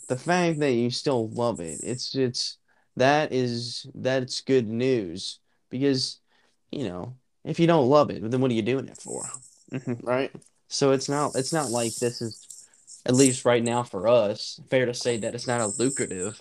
the 0.08 0.16
fact 0.16 0.60
that 0.60 0.72
you 0.72 0.90
still 0.90 1.28
love 1.30 1.60
it, 1.60 1.80
it's 1.82 2.14
it's 2.14 2.58
that 2.96 3.32
is 3.32 3.86
that's 3.94 4.40
good 4.40 4.68
news 4.68 5.38
because 5.70 6.20
you 6.70 6.88
know 6.88 7.16
if 7.44 7.58
you 7.60 7.66
don't 7.66 7.88
love 7.88 8.10
it, 8.10 8.28
then 8.30 8.40
what 8.40 8.50
are 8.50 8.54
you 8.54 8.62
doing 8.62 8.88
it 8.88 8.98
for? 8.98 9.24
Mhm. 9.72 10.00
right? 10.02 10.32
So 10.68 10.92
it's 10.92 11.08
not 11.08 11.36
it's 11.36 11.52
not 11.52 11.70
like 11.70 11.94
this 11.96 12.20
is 12.20 12.46
at 13.06 13.14
least 13.14 13.44
right 13.44 13.62
now 13.62 13.82
for 13.82 14.08
us 14.08 14.60
fair 14.70 14.84
to 14.86 14.94
say 14.94 15.16
that 15.18 15.34
it's 15.34 15.46
not 15.46 15.60
a 15.60 15.66
lucrative 15.66 16.40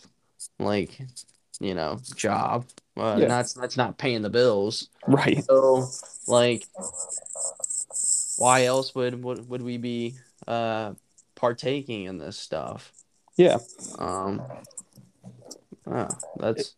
like 0.60 1.00
you 1.60 1.76
know 1.76 2.00
job. 2.16 2.66
Uh, 2.98 3.18
Yeah. 3.20 3.28
that's 3.28 3.54
that's 3.54 3.78
not 3.78 3.98
paying 3.98 4.22
the 4.22 4.30
bills. 4.30 4.90
right. 5.08 5.44
So 5.46 5.88
like 6.28 6.68
why 8.38 8.66
else 8.66 8.94
would 8.96 9.24
would, 9.24 9.50
would 9.50 9.62
we 9.62 9.78
be 9.78 10.16
uh 10.48 10.94
partaking 11.36 12.06
in 12.06 12.18
this 12.18 12.38
stuff? 12.38 12.92
Yeah, 13.36 13.58
Um 14.00 14.42
ah, 15.86 16.10
that's 16.38 16.76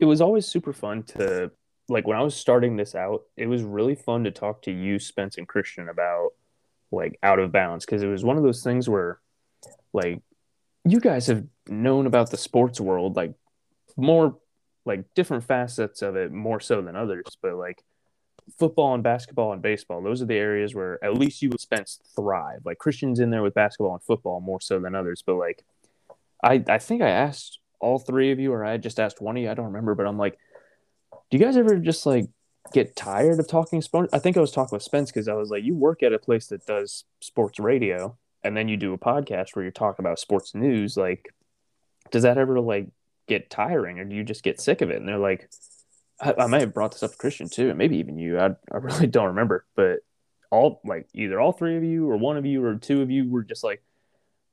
it 0.00 0.04
was 0.04 0.20
always 0.20 0.46
super 0.46 0.72
fun 0.72 1.02
to 1.04 1.50
like 1.88 2.06
when 2.06 2.16
I 2.16 2.22
was 2.22 2.34
starting 2.34 2.76
this 2.76 2.94
out. 2.94 3.22
It 3.36 3.46
was 3.46 3.62
really 3.62 3.94
fun 3.94 4.24
to 4.24 4.30
talk 4.30 4.62
to 4.62 4.70
you, 4.72 4.98
Spence, 4.98 5.38
and 5.38 5.46
Christian 5.46 5.88
about 5.88 6.30
like 6.90 7.18
out 7.22 7.38
of 7.38 7.52
bounds 7.52 7.84
because 7.84 8.02
it 8.02 8.08
was 8.08 8.24
one 8.24 8.36
of 8.36 8.42
those 8.42 8.62
things 8.62 8.88
where 8.88 9.18
like 9.92 10.22
you 10.84 11.00
guys 11.00 11.26
have 11.26 11.44
known 11.68 12.06
about 12.06 12.30
the 12.30 12.36
sports 12.36 12.80
world 12.80 13.16
like 13.16 13.34
more 13.96 14.38
like 14.84 15.04
different 15.14 15.44
facets 15.44 16.02
of 16.02 16.16
it 16.16 16.30
more 16.30 16.60
so 16.60 16.82
than 16.82 16.94
others 16.94 17.24
but 17.42 17.54
like 17.54 17.82
football 18.58 18.94
and 18.94 19.02
basketball 19.02 19.52
and 19.52 19.62
baseball 19.62 20.02
those 20.02 20.20
are 20.20 20.26
the 20.26 20.34
areas 20.34 20.74
where 20.74 21.02
at 21.04 21.14
least 21.14 21.40
you 21.40 21.50
and 21.50 21.60
spence 21.60 22.00
thrive. 22.14 22.60
Like 22.64 22.78
christian's 22.78 23.20
in 23.20 23.30
there 23.30 23.42
with 23.42 23.54
basketball 23.54 23.94
and 23.94 24.02
football 24.02 24.40
more 24.40 24.60
so 24.60 24.78
than 24.78 24.94
others 24.94 25.22
but 25.24 25.36
like 25.36 25.64
i 26.42 26.62
i 26.68 26.78
think 26.78 27.02
i 27.02 27.08
asked 27.08 27.58
all 27.80 27.98
three 27.98 28.32
of 28.32 28.38
you 28.38 28.52
or 28.52 28.64
i 28.64 28.76
just 28.76 29.00
asked 29.00 29.20
one 29.20 29.36
of 29.36 29.42
you 29.42 29.50
i 29.50 29.54
don't 29.54 29.66
remember 29.66 29.94
but 29.94 30.06
i'm 30.06 30.18
like 30.18 30.38
do 31.30 31.38
you 31.38 31.44
guys 31.44 31.56
ever 31.56 31.76
just 31.76 32.06
like 32.06 32.26
get 32.72 32.96
tired 32.96 33.38
of 33.38 33.48
talking 33.48 33.82
sports 33.82 34.12
i 34.12 34.18
think 34.18 34.36
i 34.36 34.40
was 34.40 34.52
talking 34.52 34.76
with 34.76 34.82
spence 34.82 35.10
because 35.10 35.28
i 35.28 35.34
was 35.34 35.50
like 35.50 35.64
you 35.64 35.74
work 35.74 36.02
at 36.02 36.12
a 36.12 36.18
place 36.18 36.46
that 36.46 36.64
does 36.66 37.04
sports 37.20 37.58
radio 37.58 38.16
and 38.42 38.56
then 38.56 38.68
you 38.68 38.76
do 38.76 38.92
a 38.92 38.98
podcast 38.98 39.54
where 39.54 39.62
you're 39.62 39.72
talking 39.72 40.04
about 40.04 40.18
sports 40.18 40.54
news 40.54 40.96
like 40.96 41.34
does 42.10 42.22
that 42.22 42.38
ever 42.38 42.60
like 42.60 42.88
get 43.26 43.50
tiring 43.50 43.98
or 43.98 44.04
do 44.04 44.14
you 44.14 44.24
just 44.24 44.42
get 44.42 44.60
sick 44.60 44.82
of 44.82 44.90
it? 44.90 44.96
And 44.96 45.08
they're 45.08 45.18
like 45.18 45.48
I, 46.20 46.34
I 46.38 46.46
may 46.46 46.60
have 46.60 46.74
brought 46.74 46.92
this 46.92 47.02
up 47.02 47.12
to 47.12 47.16
Christian 47.16 47.48
too, 47.48 47.68
and 47.68 47.78
maybe 47.78 47.98
even 47.98 48.18
you. 48.18 48.38
I, 48.38 48.50
I 48.70 48.76
really 48.76 49.06
don't 49.08 49.28
remember, 49.28 49.66
but 49.76 50.00
all 50.50 50.80
like 50.84 51.08
either 51.14 51.40
all 51.40 51.52
three 51.52 51.76
of 51.76 51.84
you 51.84 52.08
or 52.08 52.16
one 52.16 52.36
of 52.36 52.46
you 52.46 52.64
or 52.64 52.76
two 52.76 53.02
of 53.02 53.10
you 53.10 53.28
were 53.28 53.42
just 53.42 53.64
like, 53.64 53.82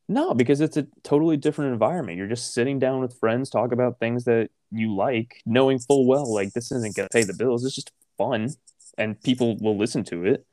no, 0.07 0.33
because 0.33 0.59
it's 0.59 0.77
a 0.77 0.87
totally 1.03 1.37
different 1.37 1.73
environment. 1.73 2.17
You're 2.17 2.27
just 2.27 2.53
sitting 2.53 2.79
down 2.79 3.01
with 3.01 3.17
friends, 3.19 3.49
talk 3.49 3.71
about 3.71 3.99
things 3.99 4.25
that 4.25 4.49
you 4.71 4.93
like, 4.95 5.41
knowing 5.45 5.79
full 5.79 6.05
well 6.05 6.33
like 6.33 6.53
this 6.53 6.71
isn't 6.71 6.95
to 6.95 7.07
pay 7.11 7.23
the 7.23 7.33
bills. 7.33 7.63
It's 7.63 7.75
just 7.75 7.91
fun, 8.17 8.49
and 8.97 9.21
people 9.21 9.57
will 9.57 9.77
listen 9.77 10.03
to 10.05 10.25
it. 10.25 10.45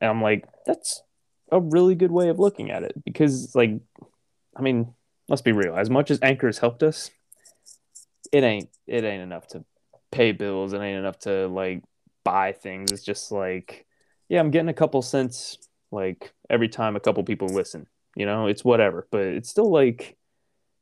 And 0.00 0.10
I'm 0.10 0.22
like, 0.22 0.46
that's 0.66 1.02
a 1.50 1.60
really 1.60 1.94
good 1.94 2.12
way 2.12 2.28
of 2.28 2.38
looking 2.38 2.70
at 2.70 2.84
it 2.84 2.92
because, 3.04 3.54
like, 3.54 3.72
I 4.56 4.62
mean, 4.62 4.94
let's 5.28 5.42
be 5.42 5.52
real. 5.52 5.76
As 5.76 5.90
much 5.90 6.10
as 6.10 6.20
Anchor 6.22 6.46
has 6.46 6.58
helped 6.58 6.82
us, 6.82 7.10
it 8.32 8.44
ain't 8.44 8.68
it 8.86 9.04
ain't 9.04 9.22
enough 9.22 9.48
to 9.48 9.64
pay 10.10 10.32
bills. 10.32 10.72
It 10.72 10.80
ain't 10.80 10.98
enough 10.98 11.18
to 11.20 11.48
like 11.48 11.82
buy 12.24 12.52
things. 12.52 12.92
It's 12.92 13.04
just 13.04 13.32
like, 13.32 13.86
yeah, 14.28 14.40
I'm 14.40 14.50
getting 14.50 14.68
a 14.68 14.74
couple 14.74 15.02
cents 15.02 15.58
like 15.90 16.32
every 16.48 16.68
time 16.68 16.96
a 16.96 17.00
couple 17.00 17.22
people 17.24 17.48
listen. 17.48 17.86
You 18.16 18.26
know, 18.26 18.46
it's 18.46 18.64
whatever, 18.64 19.06
but 19.10 19.22
it's 19.22 19.48
still 19.48 19.70
like 19.70 20.16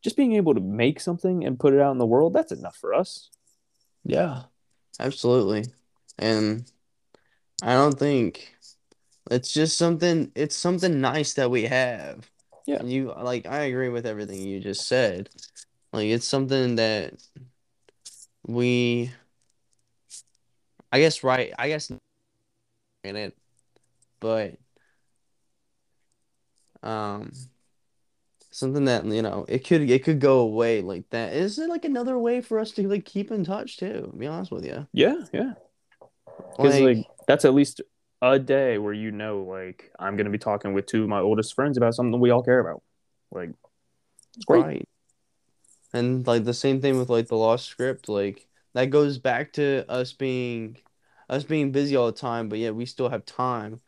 just 0.03 0.17
being 0.17 0.35
able 0.35 0.55
to 0.55 0.61
make 0.61 1.01
something 1.01 1.45
and 1.45 1.59
put 1.59 1.75
it 1.75 1.81
out 1.81 1.93
in 1.93 1.99
the 1.99 2.07
world. 2.07 2.33
That's 2.33 2.53
enough 2.53 2.77
for 2.77 2.95
us. 2.95 3.31
Yeah, 4.05 4.43
absolutely. 4.99 5.65
And 6.19 6.71
I 7.63 7.75
don't 7.75 7.99
think 7.99 8.55
it's 9.31 9.53
just 9.53 9.77
something 9.77 10.33
it's 10.35 10.57
something 10.57 11.01
nice 11.01 11.35
that 11.35 11.51
we 11.51 11.65
have. 11.65 12.31
Yeah. 12.67 12.77
And 12.77 12.91
you 12.91 13.13
like 13.21 13.47
I 13.47 13.65
agree 13.65 13.89
with 13.89 14.07
everything 14.07 14.41
you 14.41 14.61
just 14.61 14.87
said. 14.87 15.29
Like 15.93 16.07
it's 16.07 16.27
something 16.27 16.77
that 16.77 17.15
we 18.47 19.11
I 20.91 21.01
guess 21.01 21.23
right 21.23 21.53
I 21.59 21.69
guess 21.69 21.91
in 23.05 23.17
it 23.17 23.37
but 24.21 24.57
um 26.83 27.33
something 28.51 28.87
that 28.87 29.05
you 29.05 29.23
know 29.23 29.45
it 29.49 29.67
could 29.67 29.89
it 29.89 30.05
could 30.05 30.21
go 30.21 30.41
away 30.41 30.81
like 30.81 31.09
that 31.11 31.33
is 31.33 31.59
it 31.59 31.69
like 31.69 31.85
another 31.85 32.19
way 32.19 32.41
for 32.41 32.59
us 32.59 32.73
to 32.73 32.89
like 32.89 33.05
keep 33.05 33.31
in 33.31 33.45
touch 33.45 33.77
too 33.77 34.09
to 34.11 34.17
be 34.17 34.27
honest 34.27 34.51
with 34.51 34.65
you 34.65 34.87
Yeah, 34.93 35.17
yeah. 35.33 35.53
Because 36.57 36.81
like, 36.81 36.97
like 36.97 37.07
that's 37.27 37.45
at 37.45 37.55
least 37.55 37.81
a 38.21 38.39
day 38.39 38.79
where 38.79 38.93
you 38.93 39.13
know, 39.13 39.43
like, 39.43 39.93
I'm 39.99 40.17
gonna 40.17 40.31
be 40.31 40.39
talking 40.39 40.73
with 40.73 40.87
two 40.87 41.05
of 41.05 41.09
my 41.09 41.21
oldest 41.21 41.55
friends 41.55 41.77
about 41.77 41.95
something 41.95 42.19
we 42.19 42.31
all 42.31 42.43
care 42.43 42.59
about. 42.59 42.83
Like, 43.31 43.51
it's 44.35 44.45
great. 44.45 44.63
right 44.63 44.89
and 45.93 46.27
like 46.27 46.45
the 46.45 46.55
same 46.55 46.81
thing 46.81 46.99
with 46.99 47.09
like 47.09 47.29
the 47.29 47.37
lost 47.37 47.67
script 47.67 48.09
like 48.09 48.48
that 48.79 48.91
goes 48.91 49.19
back 49.19 49.53
to 49.53 49.85
us 49.89 50.13
being 50.13 50.77
us 51.29 51.43
being 51.43 51.73
busy 51.73 51.97
all 51.97 52.07
the 52.07 52.13
time 52.13 52.49
but 52.49 52.59
yet 52.59 52.75
we 52.75 52.87
still 52.87 53.09
have 53.09 53.25
time 53.27 53.81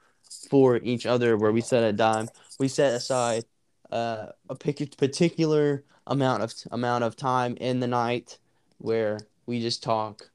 for 0.49 0.77
each 0.83 1.07
other 1.07 1.37
where 1.37 1.53
we 1.53 1.61
set 1.61 1.85
a 1.85 1.93
dime. 1.93 2.29
We 2.59 2.69
set 2.69 2.95
aside 2.95 3.45
uh, 3.91 4.29
a 4.49 4.55
particular 4.55 5.85
amount 6.07 6.43
of 6.43 6.53
amount 6.73 7.05
of 7.05 7.17
time 7.17 7.57
in 7.57 7.81
the 7.81 7.87
night 7.87 8.39
where 8.79 9.19
we 9.47 9.61
just 9.61 9.83
talk 9.83 10.31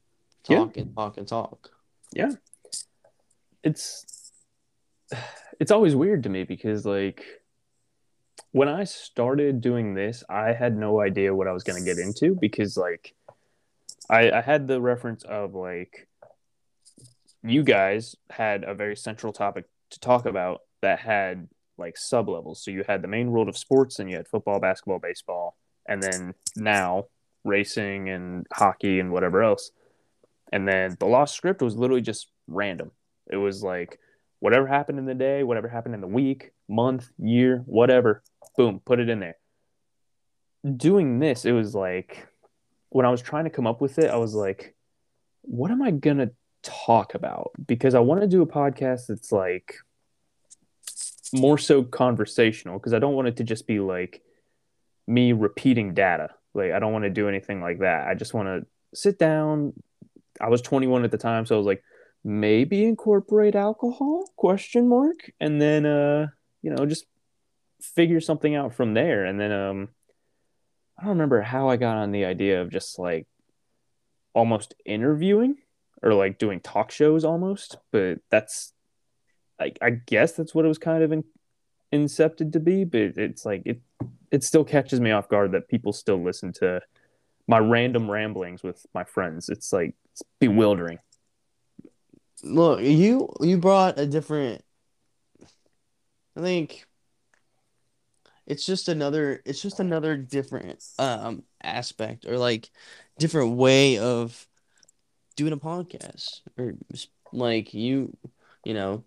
Yeah. 0.48 0.58
talk 0.58 0.76
and 0.76 0.94
talk 0.94 1.18
and 1.18 1.28
talk. 1.28 1.70
Yeah, 2.12 2.32
It's 3.62 4.32
it's 5.60 5.70
always 5.70 5.94
weird 5.94 6.22
to 6.22 6.28
me 6.28 6.44
because 6.44 6.86
like 6.86 7.24
when 8.52 8.68
I 8.68 8.84
started 8.84 9.60
doing 9.60 9.94
this, 9.94 10.24
I 10.30 10.52
had 10.52 10.76
no 10.76 11.00
idea 11.00 11.34
what 11.34 11.46
I 11.46 11.52
was 11.52 11.62
gonna 11.62 11.84
get 11.84 11.98
into 11.98 12.34
because 12.40 12.76
like 12.76 13.14
I, 14.08 14.30
I 14.30 14.40
had 14.40 14.68
the 14.68 14.80
reference 14.80 15.24
of 15.24 15.54
like 15.54 16.08
you 17.42 17.62
guys 17.62 18.16
had 18.30 18.64
a 18.64 18.74
very 18.74 18.96
central 18.96 19.32
topic 19.32 19.66
to 19.90 20.00
talk 20.00 20.26
about 20.26 20.60
that 20.82 21.00
had 21.00 21.48
like 21.78 21.96
sub 21.96 22.28
levels. 22.28 22.62
So 22.62 22.70
you 22.70 22.84
had 22.86 23.02
the 23.02 23.08
main 23.08 23.30
world 23.30 23.48
of 23.48 23.56
sports, 23.56 23.98
and 23.98 24.10
you 24.10 24.16
had 24.16 24.28
football, 24.28 24.60
basketball, 24.60 24.98
baseball, 24.98 25.56
and 25.88 26.02
then 26.02 26.34
now 26.56 27.04
racing 27.44 28.08
and 28.08 28.46
hockey 28.52 28.98
and 28.98 29.12
whatever 29.12 29.42
else. 29.42 29.70
And 30.52 30.66
then 30.66 30.96
the 30.98 31.06
lost 31.06 31.34
script 31.34 31.62
was 31.62 31.76
literally 31.76 32.02
just 32.02 32.28
random. 32.46 32.92
It 33.30 33.36
was 33.36 33.62
like 33.62 33.98
whatever 34.40 34.66
happened 34.66 34.98
in 34.98 35.06
the 35.06 35.14
day, 35.14 35.42
whatever 35.42 35.68
happened 35.68 35.94
in 35.94 36.00
the 36.00 36.06
week, 36.06 36.52
month, 36.68 37.08
year, 37.18 37.62
whatever, 37.66 38.22
boom, 38.56 38.80
put 38.84 39.00
it 39.00 39.08
in 39.08 39.20
there. 39.20 39.36
Doing 40.76 41.18
this, 41.18 41.44
it 41.44 41.52
was 41.52 41.74
like 41.74 42.28
when 42.96 43.04
I 43.04 43.10
was 43.10 43.20
trying 43.20 43.44
to 43.44 43.50
come 43.50 43.66
up 43.66 43.82
with 43.82 43.98
it, 43.98 44.10
I 44.10 44.16
was 44.16 44.32
like, 44.32 44.74
what 45.42 45.70
am 45.70 45.82
I 45.82 45.90
gonna 45.90 46.30
talk 46.62 47.14
about? 47.14 47.50
Because 47.66 47.94
I 47.94 48.00
want 48.00 48.22
to 48.22 48.26
do 48.26 48.40
a 48.40 48.46
podcast 48.46 49.08
that's 49.08 49.30
like 49.30 49.76
more 51.30 51.58
so 51.58 51.82
conversational 51.82 52.78
because 52.78 52.94
I 52.94 52.98
don't 52.98 53.12
want 53.12 53.28
it 53.28 53.36
to 53.36 53.44
just 53.44 53.66
be 53.66 53.80
like 53.80 54.22
me 55.06 55.34
repeating 55.34 55.92
data. 55.92 56.30
Like 56.54 56.72
I 56.72 56.78
don't 56.78 56.94
want 56.94 57.04
to 57.04 57.10
do 57.10 57.28
anything 57.28 57.60
like 57.60 57.80
that. 57.80 58.08
I 58.08 58.14
just 58.14 58.32
want 58.32 58.48
to 58.48 58.66
sit 58.98 59.18
down. 59.18 59.74
I 60.40 60.48
was 60.48 60.62
21 60.62 61.04
at 61.04 61.10
the 61.10 61.18
time, 61.18 61.44
so 61.44 61.54
I 61.54 61.58
was 61.58 61.66
like, 61.66 61.84
maybe 62.24 62.82
incorporate 62.82 63.56
alcohol? 63.56 64.24
Question 64.36 64.88
mark. 64.88 65.30
And 65.38 65.60
then 65.60 65.84
uh, 65.84 66.28
you 66.62 66.70
know, 66.70 66.86
just 66.86 67.04
figure 67.82 68.22
something 68.22 68.54
out 68.54 68.72
from 68.72 68.94
there. 68.94 69.26
And 69.26 69.38
then 69.38 69.52
um 69.52 69.88
I 70.98 71.02
don't 71.02 71.10
remember 71.10 71.42
how 71.42 71.68
I 71.68 71.76
got 71.76 71.96
on 71.96 72.12
the 72.12 72.24
idea 72.24 72.62
of 72.62 72.70
just 72.70 72.98
like 72.98 73.26
almost 74.34 74.74
interviewing 74.84 75.56
or 76.02 76.14
like 76.14 76.38
doing 76.38 76.60
talk 76.60 76.90
shows 76.90 77.24
almost, 77.24 77.76
but 77.92 78.18
that's 78.30 78.72
I, 79.60 79.72
I 79.80 79.90
guess 79.90 80.32
that's 80.32 80.54
what 80.54 80.64
it 80.64 80.68
was 80.68 80.78
kind 80.78 81.02
of 81.02 81.12
in, 81.12 81.24
incepted 81.92 82.52
to 82.52 82.60
be, 82.60 82.84
but 82.84 83.16
it's 83.16 83.44
like 83.44 83.62
it 83.66 83.80
it 84.30 84.44
still 84.44 84.64
catches 84.64 85.00
me 85.00 85.10
off 85.10 85.28
guard 85.28 85.52
that 85.52 85.68
people 85.68 85.92
still 85.92 86.22
listen 86.22 86.52
to 86.54 86.80
my 87.46 87.58
random 87.58 88.10
ramblings 88.10 88.62
with 88.62 88.84
my 88.92 89.04
friends. 89.04 89.48
It's 89.48 89.72
like 89.72 89.94
it's 90.12 90.22
bewildering. 90.40 90.98
look 92.42 92.80
you 92.80 93.28
you 93.40 93.56
brought 93.58 93.98
a 93.98 94.06
different 94.06 94.62
i 96.36 96.40
think 96.40 96.86
it's 98.46 98.64
just 98.64 98.88
another 98.88 99.42
it's 99.44 99.60
just 99.60 99.80
another 99.80 100.16
different 100.16 100.84
um 100.98 101.42
aspect 101.62 102.26
or 102.26 102.38
like 102.38 102.70
different 103.18 103.56
way 103.56 103.98
of 103.98 104.46
doing 105.36 105.52
a 105.52 105.56
podcast 105.56 106.40
or 106.58 106.74
like 107.32 107.74
you 107.74 108.16
you 108.64 108.74
know 108.74 109.04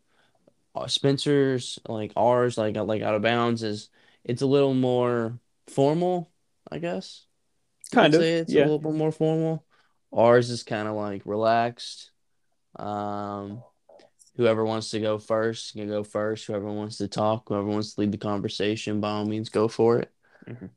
uh, 0.75 0.87
Spencer's 0.87 1.79
like 1.87 2.13
ours 2.15 2.57
like 2.57 2.77
uh, 2.77 2.83
like 2.83 3.01
out 3.01 3.15
of 3.15 3.21
bounds 3.21 3.63
is 3.63 3.89
it's 4.23 4.41
a 4.41 4.47
little 4.47 4.73
more 4.73 5.39
formal 5.67 6.29
I 6.71 6.79
guess 6.79 7.25
Kind 7.91 8.13
of. 8.13 8.21
say 8.21 8.33
it's 8.35 8.53
a 8.53 8.57
little 8.57 8.79
bit 8.79 8.93
more 8.93 9.11
formal 9.11 9.65
ours 10.13 10.49
is 10.49 10.63
kind 10.63 10.87
of 10.87 10.95
like 10.95 11.23
relaxed 11.25 12.11
um 12.77 13.63
whoever 14.39 14.63
wants 14.63 14.89
to 14.89 14.99
go 15.01 15.19
first 15.19 15.73
can 15.73 15.87
go 15.87 16.03
first 16.03 16.47
whoever 16.47 16.71
wants 16.71 16.97
to 16.97 17.07
talk 17.07 17.49
whoever 17.49 17.67
wants 17.67 17.93
to 17.93 17.99
lead 18.01 18.11
the 18.11 18.17
conversation 18.17 19.01
by 19.01 19.09
all 19.11 19.25
means 19.25 19.49
go 19.49 19.67
for 19.67 19.99
it 19.99 20.11
Mhm. 20.47 20.69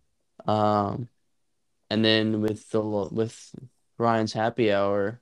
um 0.49 1.09
and 1.91 2.05
then 2.05 2.41
with 2.41 2.69
the 2.71 2.81
with 2.81 3.55
Ryan's 3.99 4.33
happy 4.33 4.73
hour, 4.73 5.21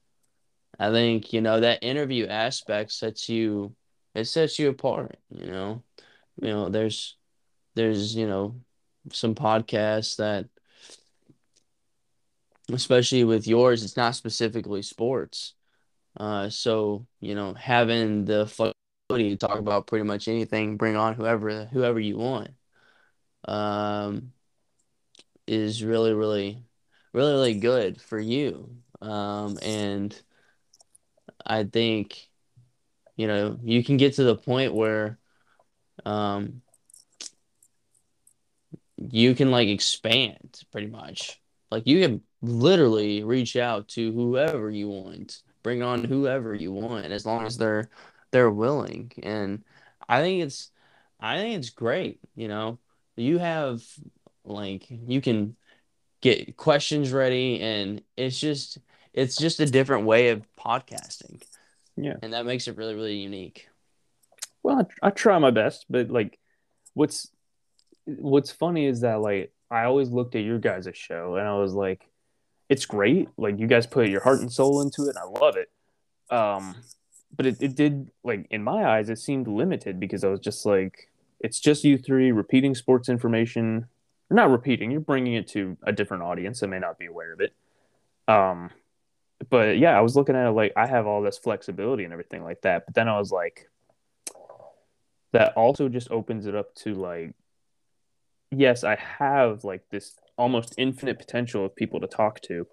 I 0.79 0.91
think, 0.93 1.33
you 1.33 1.41
know, 1.41 1.59
that 1.61 1.83
interview 1.83 2.27
aspect 2.29 2.93
sets 2.93 3.29
you 3.29 3.75
it 4.15 4.27
sets 4.27 4.59
you 4.59 4.69
apart, 4.69 5.17
you 5.31 5.47
know. 5.51 5.83
You 6.41 6.49
know, 6.49 6.69
there's 6.69 7.17
there's, 7.75 8.15
you 8.15 8.27
know, 8.29 8.55
some 9.13 9.35
podcasts 9.35 10.17
that 10.17 10.47
especially 12.73 13.25
with 13.25 13.49
yours, 13.49 13.83
it's 13.83 13.97
not 13.97 14.15
specifically 14.15 14.83
sports. 14.83 15.55
Uh 16.17 16.49
so, 16.51 17.07
you 17.21 17.35
know, 17.35 17.55
having 17.55 18.25
the 18.25 18.47
flexibility 18.47 19.31
to 19.31 19.37
talk 19.37 19.59
about 19.59 19.87
pretty 19.87 20.05
much 20.05 20.29
anything, 20.29 20.77
bring 20.77 20.97
on 20.97 21.15
whoever 21.15 21.67
whoever 21.67 22.01
you 22.01 22.17
want. 22.19 22.51
Um 23.47 24.33
is 25.47 25.83
really, 25.83 26.15
really, 26.15 26.63
really, 27.13 27.33
really 27.33 27.55
good 27.55 28.01
for 28.01 28.19
you. 28.19 28.71
Um, 29.01 29.59
and 29.63 30.19
I 31.45 31.65
think, 31.65 32.29
you 33.17 33.27
know, 33.27 33.59
you 33.63 33.83
can 33.83 33.97
get 33.97 34.15
to 34.15 34.25
the 34.25 34.37
point 34.37 34.75
where 34.75 35.19
um, 36.05 36.63
you 38.97 39.35
can 39.35 39.51
like 39.51 39.69
expand 39.69 40.61
pretty 40.71 40.87
much. 40.87 41.41
Like 41.71 41.87
you 41.87 42.01
can 42.01 42.23
literally 42.43 43.25
reach 43.25 43.57
out 43.57 43.89
to 43.89 44.13
whoever 44.13 44.71
you 44.71 44.89
want, 44.89 45.43
bring 45.63 45.83
on 45.83 46.05
whoever 46.05 46.55
you 46.55 46.73
want, 46.73 47.07
as 47.07 47.27
long 47.27 47.47
as 47.47 47.57
they're 47.57 47.89
they're 48.31 48.51
willing. 48.51 49.13
And 49.23 49.65
I 50.09 50.21
think 50.21 50.43
it's 50.43 50.71
I 51.21 51.37
think 51.39 51.59
it's 51.59 51.71
great, 51.71 52.21
you 52.35 52.49
know. 52.49 52.79
You 53.17 53.39
have 53.39 53.83
like 54.45 54.87
you 54.89 55.21
can 55.21 55.57
get 56.21 56.57
questions 56.57 57.13
ready 57.13 57.61
and 57.61 58.03
it's 58.17 58.39
just 58.39 58.79
it's 59.13 59.37
just 59.37 59.61
a 59.61 59.67
different 59.67 60.07
way 60.07 60.29
of 60.29 60.47
podcasting. 60.59 61.43
Yeah. 61.97 62.15
And 62.23 62.33
that 62.33 62.47
makes 62.47 62.69
it 62.69 62.77
really, 62.77 62.95
really 62.95 63.17
unique. 63.17 63.69
Well, 64.63 64.87
I, 65.03 65.09
I 65.09 65.11
try 65.11 65.39
my 65.39 65.51
best, 65.51 65.87
but 65.91 66.11
like, 66.11 66.39
what's 66.95 67.29
what's 68.05 68.51
funny 68.51 68.87
is 68.87 69.01
that 69.01 69.21
like 69.21 69.53
I 69.71 69.85
always 69.85 70.11
looked 70.11 70.35
at 70.35 70.45
your 70.45 70.59
guys' 70.59 70.89
show 70.95 71.37
and 71.37 71.47
I 71.47 71.55
was 71.55 71.73
like, 71.73 72.10
it's 72.71 72.87
great. 72.87 73.29
Like 73.37 73.59
you 73.59 73.67
guys 73.67 73.87
put 73.87 74.09
your 74.09 74.23
heart 74.23 74.41
and 74.41 74.51
soul 74.51 74.81
into 74.81 75.03
it, 75.03 75.17
and 75.17 75.19
I 75.19 75.25
love 75.25 75.57
it. 75.57 75.71
Um, 76.35 76.77
but 77.37 77.45
it, 77.45 77.61
it 77.61 77.75
did 77.75 78.11
like 78.23 78.47
in 78.51 78.63
my 78.63 78.87
eyes, 78.87 79.11
it 79.11 79.19
seemed 79.19 79.49
limited 79.49 79.99
because 79.99 80.23
I 80.25 80.29
was 80.29 80.41
just 80.41 80.65
like, 80.65 81.11
it's 81.41 81.59
just 81.59 81.85
you 81.85 81.99
three 81.99 82.31
repeating 82.31 82.77
sports 82.77 83.09
information. 83.09 83.87
Not 84.31 84.51
repeating, 84.51 84.93
you're 84.93 85.01
bringing 85.01 85.35
it 85.35 85.49
to 85.49 85.77
a 85.83 85.93
different 85.93 86.23
audience 86.23 86.61
that 86.61 86.69
may 86.69 86.79
not 86.79 86.99
be 86.99 87.07
aware 87.07 87.33
of 87.33 87.41
it. 87.41 87.53
Um, 88.29 88.71
but 89.49 89.77
yeah, 89.79 89.99
I 89.99 90.03
was 90.03 90.15
looking 90.15 90.37
at 90.37 90.47
it 90.47 90.53
like 90.53 90.73
I 90.77 90.87
have 90.87 91.09
all 91.09 91.23
this 91.23 91.39
flexibility 91.39 92.05
and 92.05 92.13
everything 92.13 92.45
like 92.45 92.63
that. 92.63 92.87
But 92.87 92.95
then 92.95 93.09
I 93.09 93.19
was 93.19 93.33
like, 93.33 93.69
that 95.33 95.55
also 95.57 95.89
just 95.89 96.13
opens 96.13 96.47
it 96.47 96.55
up 96.55 96.73
to 96.77 96.95
like, 96.95 97.35
yes, 98.53 98.85
I 98.85 98.95
have 98.95 99.65
like 99.65 99.83
this 99.91 100.15
almost 100.41 100.75
infinite 100.79 101.19
potential 101.19 101.65
of 101.65 101.77
people 101.77 102.01
to 102.01 102.07
talk 102.07 102.41
to. 102.43 102.67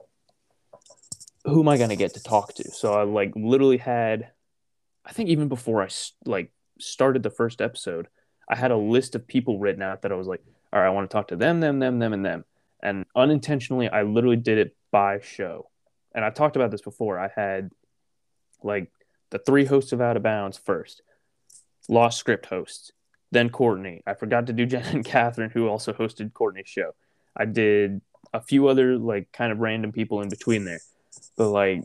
Who 1.43 1.61
am 1.61 1.67
I 1.67 1.77
going 1.77 1.89
to 1.89 1.95
get 1.95 2.13
to 2.13 2.23
talk 2.23 2.53
to? 2.55 2.71
So 2.71 2.93
I 2.93 3.03
like 3.03 3.33
literally 3.35 3.77
had, 3.77 4.31
I 5.05 5.11
think 5.11 5.29
even 5.29 5.47
before 5.49 5.83
I 5.83 5.89
like 6.25 6.51
started 6.79 7.23
the 7.23 7.29
first 7.29 7.61
episode, 7.61 8.07
I 8.49 8.55
had 8.55 8.71
a 8.71 8.77
list 8.77 9.15
of 9.15 9.27
people 9.27 9.59
written 9.59 9.81
out 9.81 10.01
that 10.01 10.11
I 10.11 10.15
was 10.15 10.27
like, 10.27 10.41
all 10.71 10.79
right, 10.79 10.87
I 10.87 10.91
want 10.91 11.09
to 11.09 11.13
talk 11.13 11.27
to 11.29 11.35
them, 11.35 11.59
them, 11.59 11.79
them, 11.79 11.99
them, 11.99 12.13
and 12.13 12.25
them. 12.25 12.45
And 12.81 13.05
unintentionally, 13.15 13.89
I 13.89 14.03
literally 14.03 14.37
did 14.37 14.57
it 14.57 14.75
by 14.91 15.19
show. 15.19 15.69
And 16.15 16.23
I 16.23 16.29
talked 16.29 16.55
about 16.55 16.71
this 16.71 16.81
before. 16.81 17.19
I 17.19 17.29
had 17.35 17.71
like 18.63 18.91
the 19.29 19.39
three 19.39 19.65
hosts 19.65 19.91
of 19.91 20.01
Out 20.01 20.17
of 20.17 20.23
Bounds 20.23 20.57
first, 20.57 21.01
Lost 21.89 22.17
Script 22.17 22.45
hosts, 22.45 22.91
then 23.31 23.49
Courtney. 23.49 24.03
I 24.07 24.13
forgot 24.13 24.47
to 24.47 24.53
do 24.53 24.65
Jen 24.65 24.83
and 24.83 25.05
Catherine, 25.05 25.49
who 25.49 25.67
also 25.67 25.91
hosted 25.91 26.33
Courtney's 26.33 26.69
show. 26.69 26.93
I 27.37 27.45
did 27.45 28.01
a 28.33 28.41
few 28.41 28.67
other 28.67 28.97
like 28.97 29.31
kind 29.31 29.51
of 29.51 29.59
random 29.59 29.91
people 29.91 30.21
in 30.21 30.29
between 30.29 30.65
there. 30.65 30.79
But 31.37 31.49
like 31.49 31.83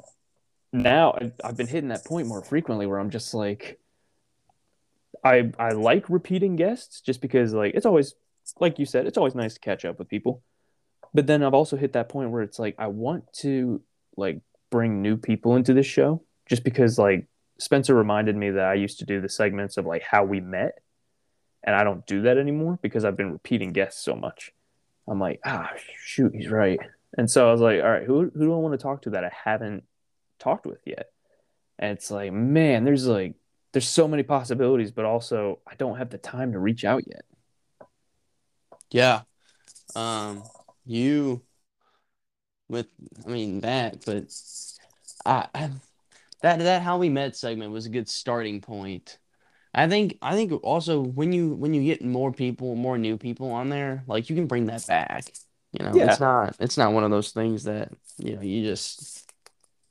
now 0.72 1.18
I've 1.44 1.56
been 1.56 1.66
hitting 1.66 1.88
that 1.88 2.04
point 2.04 2.26
more 2.26 2.42
frequently 2.42 2.86
where 2.86 2.98
I'm 2.98 3.10
just 3.10 3.34
like, 3.34 3.78
I 5.24 5.52
I 5.58 5.70
like 5.70 6.08
repeating 6.08 6.56
guests 6.56 7.00
just 7.00 7.20
because 7.20 7.52
like 7.52 7.74
it's 7.74 7.86
always 7.86 8.14
like 8.58 8.78
you 8.78 8.86
said, 8.86 9.06
it's 9.06 9.18
always 9.18 9.34
nice 9.34 9.54
to 9.54 9.60
catch 9.60 9.84
up 9.84 9.98
with 9.98 10.08
people. 10.08 10.42
But 11.14 11.26
then 11.26 11.42
I've 11.42 11.54
also 11.54 11.76
hit 11.76 11.92
that 11.92 12.08
point 12.08 12.30
where 12.30 12.42
it's 12.42 12.58
like 12.58 12.74
I 12.78 12.86
want 12.88 13.32
to 13.34 13.82
like 14.16 14.40
bring 14.70 15.02
new 15.02 15.16
people 15.16 15.56
into 15.56 15.74
this 15.74 15.86
show 15.86 16.22
just 16.46 16.64
because 16.64 16.98
like 16.98 17.26
Spencer 17.58 17.94
reminded 17.94 18.36
me 18.36 18.50
that 18.50 18.64
I 18.64 18.74
used 18.74 18.98
to 19.00 19.04
do 19.04 19.20
the 19.20 19.28
segments 19.28 19.76
of 19.76 19.86
like 19.86 20.02
how 20.02 20.24
we 20.24 20.40
met 20.40 20.78
and 21.62 21.76
I 21.76 21.84
don't 21.84 22.04
do 22.06 22.22
that 22.22 22.38
anymore 22.38 22.78
because 22.82 23.04
I've 23.04 23.16
been 23.16 23.30
repeating 23.30 23.72
guests 23.72 24.02
so 24.02 24.16
much. 24.16 24.52
I'm 25.08 25.18
like, 25.18 25.40
ah, 25.44 25.70
shoot, 26.04 26.34
he's 26.34 26.48
right. 26.48 26.78
And 27.16 27.30
so 27.30 27.48
I 27.48 27.52
was 27.52 27.60
like, 27.60 27.82
all 27.82 27.90
right, 27.90 28.04
who 28.04 28.30
who 28.34 28.46
do 28.46 28.52
I 28.54 28.56
want 28.56 28.72
to 28.72 28.82
talk 28.82 29.02
to 29.02 29.10
that 29.10 29.24
I 29.24 29.32
haven't 29.44 29.84
talked 30.38 30.66
with 30.66 30.80
yet? 30.86 31.10
And 31.78 31.96
it's 31.96 32.10
like, 32.10 32.32
man, 32.32 32.84
there's 32.84 33.06
like 33.06 33.34
there's 33.72 33.88
so 33.88 34.06
many 34.08 34.22
possibilities, 34.22 34.92
but 34.92 35.04
also 35.04 35.60
I 35.66 35.74
don't 35.74 35.98
have 35.98 36.10
the 36.10 36.18
time 36.18 36.52
to 36.52 36.58
reach 36.58 36.84
out 36.84 37.02
yet. 37.06 37.24
Yeah. 38.90 39.22
Um 39.94 40.42
you 40.84 41.42
with 42.68 42.86
I 43.26 43.30
mean 43.30 43.60
that, 43.60 44.04
but 44.06 44.32
I, 45.26 45.48
I 45.54 45.70
that 46.42 46.58
that 46.60 46.82
how 46.82 46.98
we 46.98 47.08
met 47.08 47.36
segment 47.36 47.72
was 47.72 47.86
a 47.86 47.90
good 47.90 48.08
starting 48.08 48.60
point. 48.60 49.18
I 49.74 49.88
think 49.88 50.18
I 50.20 50.34
think 50.34 50.52
also 50.62 51.00
when 51.00 51.32
you 51.32 51.54
when 51.54 51.72
you 51.72 51.82
get 51.82 52.04
more 52.04 52.32
people, 52.32 52.74
more 52.76 52.98
new 52.98 53.16
people 53.16 53.50
on 53.52 53.70
there, 53.70 54.04
like 54.06 54.28
you 54.28 54.36
can 54.36 54.46
bring 54.46 54.66
that 54.66 54.86
back. 54.86 55.32
You 55.72 55.86
know, 55.86 55.94
yeah. 55.94 56.10
it's 56.10 56.20
not 56.20 56.56
it's 56.60 56.76
not 56.76 56.92
one 56.92 57.04
of 57.04 57.10
those 57.10 57.30
things 57.30 57.64
that, 57.64 57.90
you 58.18 58.36
know, 58.36 58.42
you 58.42 58.64
just 58.64 59.32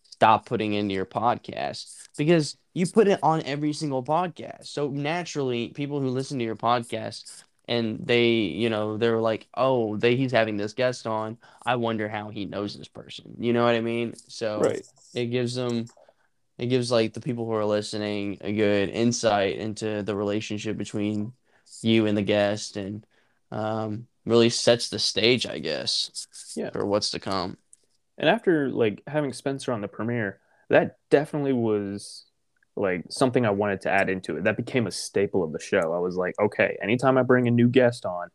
stop 0.03 0.45
putting 0.45 0.73
into 0.73 0.93
your 0.93 1.05
podcast 1.05 2.07
because 2.15 2.57
you 2.73 2.85
put 2.85 3.07
it 3.07 3.19
on 3.23 3.41
every 3.43 3.73
single 3.73 4.03
podcast. 4.03 4.67
So 4.67 4.89
naturally, 4.89 5.69
people 5.69 5.99
who 5.99 6.09
listen 6.09 6.37
to 6.37 6.45
your 6.45 6.55
podcast 6.55 7.43
and 7.67 7.99
they, 8.05 8.29
you 8.29 8.69
know, 8.69 8.97
they're 8.97 9.19
like, 9.19 9.47
"Oh, 9.55 9.97
they 9.97 10.15
he's 10.15 10.31
having 10.31 10.57
this 10.57 10.73
guest 10.73 11.07
on. 11.07 11.37
I 11.65 11.75
wonder 11.77 12.07
how 12.07 12.29
he 12.29 12.45
knows 12.45 12.77
this 12.77 12.87
person." 12.87 13.35
You 13.39 13.53
know 13.53 13.63
what 13.63 13.75
I 13.75 13.81
mean? 13.81 14.13
So 14.27 14.59
right. 14.59 14.85
it 15.15 15.27
gives 15.27 15.55
them 15.55 15.85
it 16.61 16.67
gives 16.67 16.91
like 16.91 17.13
the 17.13 17.21
people 17.21 17.45
who 17.45 17.53
are 17.53 17.65
listening 17.65 18.37
a 18.41 18.53
good 18.53 18.89
insight 18.89 19.57
into 19.57 20.03
the 20.03 20.15
relationship 20.15 20.77
between 20.77 21.33
you 21.81 22.05
and 22.05 22.15
the 22.15 22.21
guest 22.21 22.77
and 22.77 23.03
um, 23.51 24.05
really 24.27 24.51
sets 24.51 24.89
the 24.89 24.99
stage, 24.99 25.47
I 25.47 25.57
guess, 25.57 26.27
yeah. 26.55 26.69
for 26.69 26.85
what's 26.85 27.09
to 27.11 27.19
come. 27.19 27.57
And 28.19 28.29
after 28.29 28.69
like 28.69 29.01
having 29.07 29.33
Spencer 29.33 29.71
on 29.71 29.81
the 29.81 29.87
premiere, 29.87 30.39
that 30.69 30.97
definitely 31.09 31.53
was 31.53 32.25
like 32.75 33.05
something 33.09 33.43
I 33.43 33.49
wanted 33.49 33.81
to 33.81 33.89
add 33.89 34.11
into 34.11 34.37
it. 34.37 34.43
That 34.43 34.55
became 34.55 34.85
a 34.85 34.91
staple 34.91 35.43
of 35.43 35.53
the 35.53 35.59
show. 35.59 35.95
I 35.95 35.97
was 35.97 36.15
like, 36.15 36.35
okay, 36.39 36.77
anytime 36.79 37.17
I 37.17 37.23
bring 37.23 37.47
a 37.47 37.51
new 37.51 37.69
guest 37.69 38.05
on, 38.05 38.29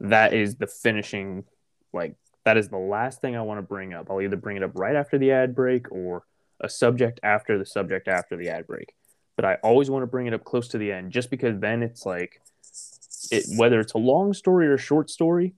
that 0.00 0.32
is 0.32 0.56
the 0.56 0.66
finishing 0.66 1.44
like 1.92 2.14
that 2.46 2.56
is 2.56 2.70
the 2.70 2.78
last 2.78 3.20
thing 3.20 3.36
I 3.36 3.42
want 3.42 3.58
to 3.58 3.62
bring 3.62 3.92
up. 3.92 4.10
I'll 4.10 4.22
either 4.22 4.36
bring 4.36 4.56
it 4.56 4.62
up 4.62 4.70
right 4.76 4.96
after 4.96 5.18
the 5.18 5.32
ad 5.32 5.54
break 5.54 5.92
or 5.92 6.24
a 6.60 6.68
subject 6.68 7.20
after 7.22 7.58
the 7.58 7.66
subject 7.66 8.08
after 8.08 8.36
the 8.36 8.48
ad 8.48 8.66
break. 8.66 8.94
But 9.36 9.44
I 9.44 9.54
always 9.62 9.90
want 9.90 10.02
to 10.02 10.06
bring 10.06 10.26
it 10.26 10.34
up 10.34 10.44
close 10.44 10.68
to 10.68 10.78
the 10.78 10.92
end 10.92 11.12
just 11.12 11.30
because 11.30 11.58
then 11.58 11.82
it's 11.82 12.04
like 12.04 12.40
it 13.30 13.44
whether 13.56 13.80
it's 13.80 13.94
a 13.94 13.98
long 13.98 14.34
story 14.34 14.66
or 14.66 14.74
a 14.74 14.78
short 14.78 15.10
story, 15.10 15.54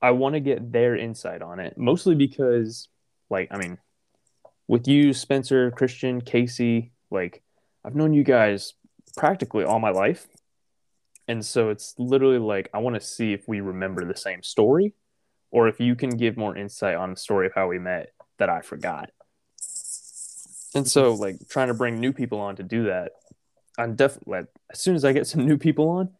I 0.00 0.12
want 0.12 0.34
to 0.34 0.40
get 0.40 0.72
their 0.72 0.96
insight 0.96 1.42
on 1.42 1.60
it. 1.60 1.76
Mostly 1.76 2.14
because 2.14 2.88
like 3.30 3.48
I 3.50 3.58
mean 3.58 3.78
with 4.66 4.86
you, 4.88 5.12
Spencer, 5.12 5.70
Christian, 5.70 6.20
Casey, 6.20 6.92
like 7.10 7.42
I've 7.84 7.94
known 7.94 8.12
you 8.12 8.24
guys 8.24 8.74
practically 9.16 9.64
all 9.64 9.80
my 9.80 9.90
life. 9.90 10.26
And 11.26 11.44
so 11.44 11.68
it's 11.68 11.94
literally 11.98 12.38
like 12.38 12.70
I 12.72 12.78
want 12.78 12.94
to 12.94 13.00
see 13.00 13.32
if 13.32 13.46
we 13.46 13.60
remember 13.60 14.04
the 14.04 14.16
same 14.16 14.42
story 14.42 14.94
or 15.50 15.68
if 15.68 15.80
you 15.80 15.94
can 15.94 16.10
give 16.10 16.36
more 16.36 16.56
insight 16.56 16.96
on 16.96 17.10
the 17.10 17.16
story 17.16 17.46
of 17.46 17.52
how 17.54 17.68
we 17.68 17.78
met 17.78 18.12
that 18.38 18.48
I 18.48 18.60
forgot. 18.60 19.10
And 20.74 20.86
so, 20.86 21.14
like, 21.14 21.48
trying 21.48 21.68
to 21.68 21.74
bring 21.74 21.98
new 21.98 22.12
people 22.12 22.40
on 22.40 22.56
to 22.56 22.62
do 22.62 22.84
that, 22.84 23.12
I'm 23.78 23.94
definitely 23.94 24.38
like, 24.38 24.46
as 24.70 24.80
soon 24.80 24.96
as 24.96 25.04
I 25.04 25.12
get 25.12 25.26
some 25.26 25.46
new 25.46 25.56
people 25.56 25.88
on, 25.88 26.10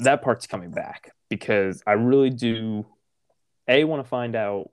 that 0.00 0.22
part's 0.22 0.46
coming 0.46 0.70
back 0.70 1.12
because 1.28 1.82
I 1.86 1.92
really 1.92 2.30
do 2.30 2.86
a 3.68 3.84
want 3.84 4.02
to 4.02 4.08
find 4.08 4.34
out 4.34 4.70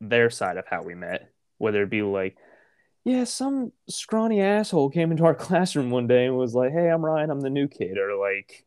their 0.00 0.30
side 0.30 0.56
of 0.56 0.66
how 0.66 0.82
we 0.82 0.94
met, 0.94 1.30
whether 1.58 1.82
it 1.82 1.90
be 1.90 2.02
like, 2.02 2.36
yeah, 3.04 3.24
some 3.24 3.72
scrawny 3.88 4.40
asshole 4.40 4.90
came 4.90 5.10
into 5.10 5.24
our 5.24 5.34
classroom 5.46 5.90
one 5.90 6.06
day 6.06 6.26
and 6.26 6.36
was 6.36 6.54
like, 6.54 6.72
"Hey, 6.72 6.88
I'm 6.88 7.04
Ryan, 7.04 7.30
I'm 7.30 7.40
the 7.40 7.50
new 7.50 7.68
kid," 7.68 7.98
or 7.98 8.16
like, 8.16 8.64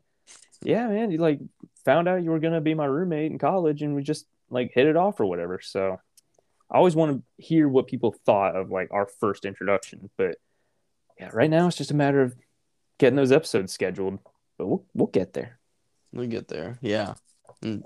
"Yeah, 0.64 0.88
man, 0.88 1.12
you 1.12 1.20
like 1.20 1.40
found 1.86 2.08
out 2.08 2.24
you 2.24 2.32
were 2.32 2.40
gonna 2.40 2.62
be 2.62 2.74
my 2.74 2.86
roommate 2.86 3.32
in 3.32 3.38
college 3.38 3.82
and 3.82 3.96
we 3.96 4.04
just 4.04 4.26
like 4.50 4.72
hit 4.74 4.88
it 4.88 4.98
off 4.98 5.20
or 5.20 5.26
whatever." 5.26 5.60
So 5.62 6.00
I 6.74 6.78
always 6.78 6.96
want 6.96 7.18
to 7.18 7.44
hear 7.44 7.70
what 7.70 7.88
people 7.88 8.16
thought 8.26 8.56
of 8.56 8.72
like 8.72 8.90
our 8.92 9.06
first 9.06 9.46
introduction, 9.46 10.10
but 10.18 10.38
yeah, 11.20 11.30
right 11.32 11.50
now 11.50 11.68
it's 11.68 11.78
just 11.78 11.92
a 11.92 11.96
matter 11.96 12.22
of 12.22 12.36
getting 12.98 13.16
those 13.16 13.32
episodes 13.32 13.72
scheduled. 13.72 14.20
But 14.58 14.68
we'll 14.68 14.86
we'll 14.94 15.08
get 15.08 15.34
there. 15.34 15.60
We'll 16.12 16.28
get 16.28 16.48
there. 16.48 16.80
Yeah. 16.82 17.14
And, 17.62 17.84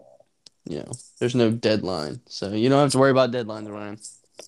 you 0.65 0.79
know, 0.79 0.91
there's 1.19 1.35
no 1.35 1.51
deadline, 1.51 2.21
so 2.27 2.51
you 2.53 2.69
don't 2.69 2.81
have 2.81 2.91
to 2.91 2.97
worry 2.97 3.11
about 3.11 3.31
deadlines, 3.31 3.69
Ryan. 3.69 3.99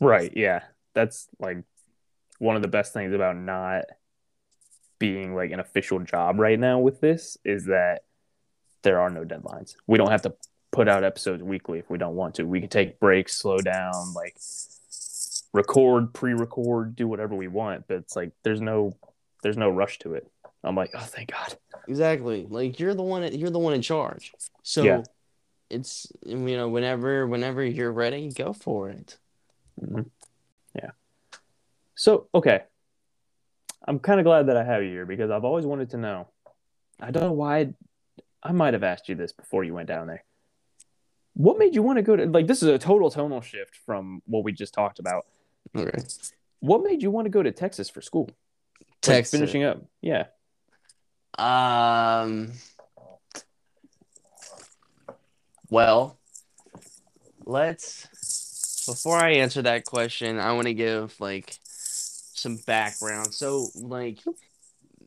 Right. 0.02 0.32
Yeah. 0.36 0.62
That's 0.94 1.28
like 1.40 1.64
one 2.40 2.56
of 2.56 2.62
the 2.62 2.68
best 2.68 2.94
things 2.94 3.14
about 3.14 3.36
not 3.36 3.86
being 5.00 5.36
like 5.36 5.52
an 5.52 5.60
official 5.60 6.00
job 6.00 6.40
right 6.40 6.60
now 6.60 6.80
with 6.80 7.00
this 7.02 7.38
is 7.44 7.66
that 7.66 8.04
there 8.84 9.00
are 9.00 9.10
no 9.10 9.24
deadlines. 9.24 9.76
We 9.88 9.98
don't 9.98 10.12
have 10.12 10.22
to 10.24 10.36
put 10.80 10.88
out 10.88 11.04
episodes 11.04 11.44
weekly 11.44 11.78
if 11.78 11.90
we 11.90 11.98
don't 11.98 12.16
want 12.16 12.36
to. 12.36 12.44
We 12.44 12.62
can 12.62 12.70
take 12.70 13.02
breaks, 13.02 13.36
slow 13.36 13.58
down, 13.58 14.14
like 14.14 14.38
record, 15.52 16.14
pre-record, 16.14 16.96
do 16.96 17.06
whatever 17.06 17.36
we 17.36 17.50
want, 17.50 17.86
but 17.90 17.98
it's 17.98 18.16
like 18.16 18.32
there's 18.44 18.62
no 18.62 18.96
there's 19.44 19.58
no 19.58 19.70
rush 19.70 20.00
to 20.00 20.14
it. 20.14 20.26
I'm 20.64 20.78
like, 20.78 20.92
"Oh, 20.96 21.00
thank 21.00 21.32
God." 21.34 21.58
Exactly. 21.90 22.48
Like 22.50 22.80
you're 22.80 22.94
the 22.94 23.04
one 23.04 23.30
you're 23.38 23.50
the 23.50 23.60
one 23.60 23.74
in 23.74 23.82
charge. 23.82 24.32
So 24.64 24.84
yeah. 24.84 25.04
it's 25.70 26.08
you 26.26 26.38
know, 26.38 26.70
whenever 26.70 27.28
whenever 27.28 27.62
you're 27.62 27.92
ready, 27.92 28.30
go 28.30 28.54
for 28.54 28.90
it. 28.90 29.18
Mm-hmm. 29.82 30.04
Yeah. 30.76 30.92
So, 31.96 32.28
okay. 32.34 32.62
I'm 33.86 34.00
kind 34.00 34.22
of 34.22 34.24
glad 34.24 34.48
that 34.48 34.56
I 34.56 34.64
have 34.64 34.82
you 34.82 34.92
here 34.92 35.06
because 35.06 35.30
I've 35.30 35.44
always 35.44 35.66
wanted 35.66 35.90
to 35.90 35.98
know. 35.98 36.30
I 37.02 37.12
don't 37.12 37.24
know 37.24 37.34
why 37.34 37.74
I 38.42 38.54
might 38.54 38.76
have 38.76 38.84
asked 38.84 39.10
you 39.10 39.16
this 39.16 39.34
before 39.34 39.66
you 39.66 39.74
went 39.74 39.90
down 39.90 40.08
there 40.08 40.24
what 41.34 41.58
made 41.58 41.76
you 41.76 41.84
want 41.84 41.98
to 41.98 42.02
go 42.02 42.16
to 42.16 42.26
like 42.26 42.48
this 42.48 42.62
is 42.62 42.70
a 42.70 42.80
total 42.80 43.10
tonal 43.10 43.42
shift 43.42 43.76
from 43.86 44.22
what 44.26 44.44
we 44.44 44.52
just 44.52 44.74
talked 44.74 45.00
about 45.00 45.26
Okay. 45.76 46.04
What 46.60 46.84
made 46.84 47.02
you 47.02 47.12
want 47.12 47.26
to 47.26 47.30
go 47.30 47.44
to 47.44 47.52
Texas 47.52 47.90
for 47.90 48.02
school? 48.02 48.30
Like, 48.80 48.88
Texas. 49.02 49.40
finishing 49.40 49.64
up. 49.64 49.84
Yeah. 50.02 50.26
Um. 51.38 52.52
Well, 55.70 56.18
let's. 57.46 58.86
Before 58.86 59.18
I 59.18 59.34
answer 59.34 59.62
that 59.62 59.86
question, 59.86 60.40
I 60.40 60.54
want 60.54 60.68
to 60.68 60.74
give 60.74 61.16
like 61.20 61.58
some 61.64 62.58
background. 62.66 63.34
So, 63.34 63.68
like, 63.76 64.18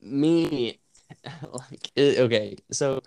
me, 0.00 0.78
like, 1.52 1.90
okay, 1.96 2.56
so 2.70 3.02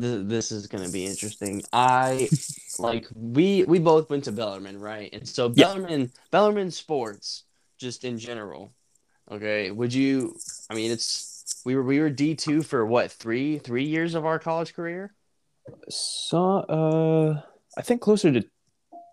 th- 0.00 0.26
this 0.26 0.52
is 0.52 0.66
gonna 0.66 0.88
be 0.88 1.06
interesting. 1.06 1.62
I 1.72 2.28
like 2.78 3.06
we 3.14 3.64
we 3.64 3.78
both 3.78 4.10
went 4.10 4.24
to 4.24 4.32
Bellarmine, 4.32 4.80
right? 4.80 5.10
And 5.12 5.28
so 5.28 5.52
Yeah. 5.54 5.74
Bellarmine, 5.74 6.10
Bellarmine 6.30 6.70
sports, 6.70 7.44
just 7.78 8.04
in 8.04 8.18
general. 8.18 8.72
Okay, 9.30 9.70
would 9.70 9.92
you? 9.92 10.36
I 10.70 10.74
mean, 10.74 10.90
it's 10.90 11.62
we 11.64 11.76
were 11.76 11.82
we 11.82 12.00
were 12.00 12.10
D 12.10 12.34
two 12.34 12.62
for 12.62 12.84
what 12.86 13.12
three 13.12 13.58
three 13.58 13.84
years 13.84 14.14
of 14.14 14.24
our 14.24 14.38
college 14.38 14.74
career. 14.74 15.14
So, 15.90 16.38
uh, 16.60 17.42
I 17.76 17.82
think 17.82 18.00
closer 18.00 18.32
to 18.32 18.42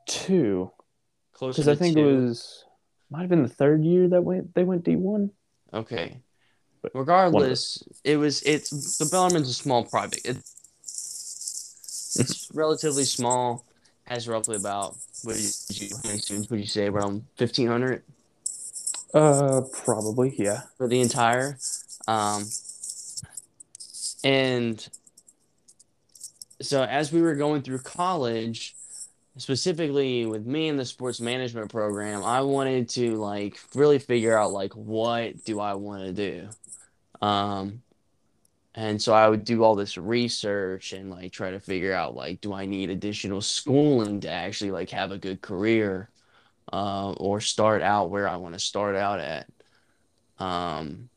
two 0.08 0.72
Close 1.34 1.56
because 1.56 1.68
I 1.68 1.76
think 1.76 1.96
two. 1.98 2.08
it 2.08 2.16
was 2.16 2.64
might 3.10 3.22
have 3.22 3.30
been 3.30 3.44
the 3.44 3.50
third 3.50 3.84
year 3.84 4.08
that 4.10 4.22
went 4.22 4.54
they 4.56 4.64
went 4.64 4.84
D 4.84 4.96
one. 4.96 5.32
Okay. 5.74 6.22
But 6.82 6.92
Regardless, 6.94 7.84
it 8.04 8.18
was 8.18 8.42
it's 8.44 8.98
the 8.98 9.06
Bellarmine's 9.06 9.50
a 9.50 9.54
small 9.54 9.84
private. 9.84 10.22
It, 10.24 10.38
it's 12.20 12.50
relatively 12.54 13.06
small. 13.06 13.66
Has 14.06 14.28
roughly 14.28 14.56
about 14.56 14.96
what 15.24 15.36
you 15.36 15.90
how 15.96 16.10
many 16.10 16.20
students 16.20 16.50
would 16.52 16.60
you 16.60 16.68
say 16.68 16.88
around 16.88 17.26
fifteen 17.38 17.68
hundred 17.68 18.04
Uh, 19.14 19.62
probably 19.84 20.36
yeah. 20.38 20.62
for 20.78 20.88
the 20.88 21.02
entire, 21.02 21.58
um, 22.08 22.46
and 24.24 24.88
so 26.62 26.84
as 26.84 27.12
we 27.12 27.22
were 27.22 27.36
going 27.36 27.62
through 27.64 27.80
college, 27.80 28.76
specifically 29.38 30.26
with 30.26 30.46
me 30.46 30.68
in 30.68 30.78
the 30.78 30.86
sports 30.86 31.20
management 31.20 31.72
program, 31.72 32.24
I 32.24 32.42
wanted 32.42 32.90
to 32.90 33.16
like 33.16 33.60
really 33.74 34.00
figure 34.00 34.38
out 34.38 34.52
like 34.52 34.74
what 34.74 35.44
do 35.46 35.60
I 35.60 35.74
want 35.74 36.04
to 36.04 36.14
do. 36.14 36.50
Um, 37.22 37.82
and 38.78 39.02
so 39.02 39.14
I 39.14 39.30
would 39.30 39.46
do 39.46 39.64
all 39.64 39.76
this 39.76 39.98
research 39.98 40.92
and 40.92 41.10
like 41.10 41.32
try 41.32 41.52
to 41.52 41.60
figure 41.62 41.94
out 41.94 42.14
like 42.14 42.42
do 42.42 42.54
I 42.54 42.66
need 42.66 42.90
additional 42.90 43.42
schooling 43.42 44.20
to 44.22 44.30
actually 44.30 44.72
like 44.72 44.90
have 44.90 45.12
a 45.12 45.18
good 45.18 45.42
career 45.42 46.10
uh, 46.72 47.14
or 47.14 47.40
start 47.40 47.82
out 47.82 48.10
where 48.10 48.28
I 48.28 48.36
want 48.36 48.54
to 48.54 48.60
start 48.60 48.96
out 48.96 49.20
at. 49.20 49.48
Um, 50.40 51.10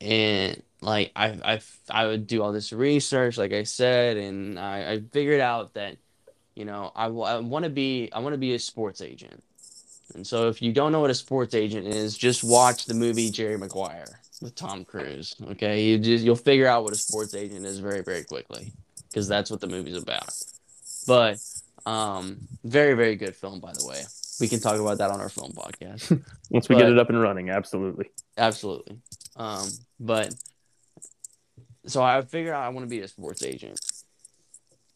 and 0.00 0.60
like 0.80 1.12
I 1.14 1.28
I 1.44 1.60
I 1.88 2.06
would 2.06 2.26
do 2.26 2.42
all 2.42 2.52
this 2.52 2.72
research 2.72 3.36
like 3.38 3.52
I 3.52 3.64
said 3.64 4.16
and 4.16 4.58
I, 4.58 4.92
I 4.92 5.00
figured 5.12 5.40
out 5.40 5.74
that 5.74 5.98
you 6.54 6.64
know 6.64 6.90
I, 6.96 7.08
want 7.08 7.64
to 7.64 7.70
be 7.70 8.10
I 8.12 8.18
want 8.20 8.32
to 8.32 8.38
be 8.38 8.54
a 8.54 8.58
sports 8.58 9.00
agent. 9.00 9.44
And 10.14 10.26
so 10.26 10.48
if 10.48 10.60
you 10.60 10.72
don't 10.72 10.90
know 10.90 11.00
what 11.00 11.10
a 11.10 11.14
sports 11.14 11.54
agent 11.54 11.86
is, 11.86 12.18
just 12.18 12.42
watch 12.42 12.86
the 12.86 12.94
movie 12.94 13.30
Jerry 13.30 13.56
Maguire 13.56 14.19
with 14.40 14.54
Tom 14.54 14.84
Cruise. 14.84 15.36
Okay, 15.52 15.84
you 15.84 15.98
just 15.98 16.24
you'll 16.24 16.36
figure 16.36 16.66
out 16.66 16.84
what 16.84 16.92
a 16.92 16.96
sports 16.96 17.34
agent 17.34 17.66
is 17.66 17.78
very 17.78 18.02
very 18.02 18.24
quickly 18.24 18.72
because 19.08 19.28
that's 19.28 19.50
what 19.50 19.60
the 19.60 19.66
movie's 19.66 20.02
about. 20.02 20.32
But 21.06 21.38
um, 21.86 22.38
very 22.64 22.94
very 22.94 23.16
good 23.16 23.34
film 23.34 23.60
by 23.60 23.72
the 23.72 23.86
way. 23.86 24.02
We 24.40 24.48
can 24.48 24.60
talk 24.60 24.80
about 24.80 24.98
that 24.98 25.10
on 25.10 25.20
our 25.20 25.28
film 25.28 25.52
podcast. 25.52 26.22
Once 26.50 26.68
we 26.68 26.76
get 26.76 26.88
it 26.88 26.98
up 26.98 27.10
and 27.10 27.20
running, 27.20 27.50
absolutely. 27.50 28.10
Absolutely. 28.38 28.96
Um, 29.36 29.68
but 29.98 30.34
so 31.86 32.02
I 32.02 32.22
figured 32.22 32.54
out 32.54 32.62
I 32.62 32.68
want 32.70 32.86
to 32.86 32.90
be 32.90 33.00
a 33.00 33.08
sports 33.08 33.42
agent. 33.42 33.78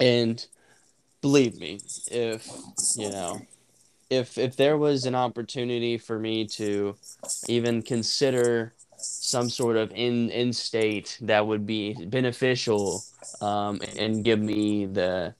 And 0.00 0.44
believe 1.20 1.59
me, 1.59 1.80
if 2.11 2.46
you 2.96 3.11
know, 3.11 3.40
if 4.11 4.38
if 4.38 4.57
there 4.57 4.76
was 4.76 5.07
an 5.07 5.14
opportunity 5.14 5.98
for 5.98 6.18
me 6.18 6.46
to 6.46 6.96
even 7.48 7.83
consider 7.83 8.73
some 9.04 9.48
sort 9.48 9.76
of 9.76 9.92
in 9.92 10.30
in 10.30 10.52
state 10.52 11.18
that 11.22 11.46
would 11.46 11.66
be 11.66 11.94
beneficial 12.06 13.02
um, 13.40 13.80
and 13.96 14.24
give 14.24 14.40
me 14.40 14.86
the 14.86 15.34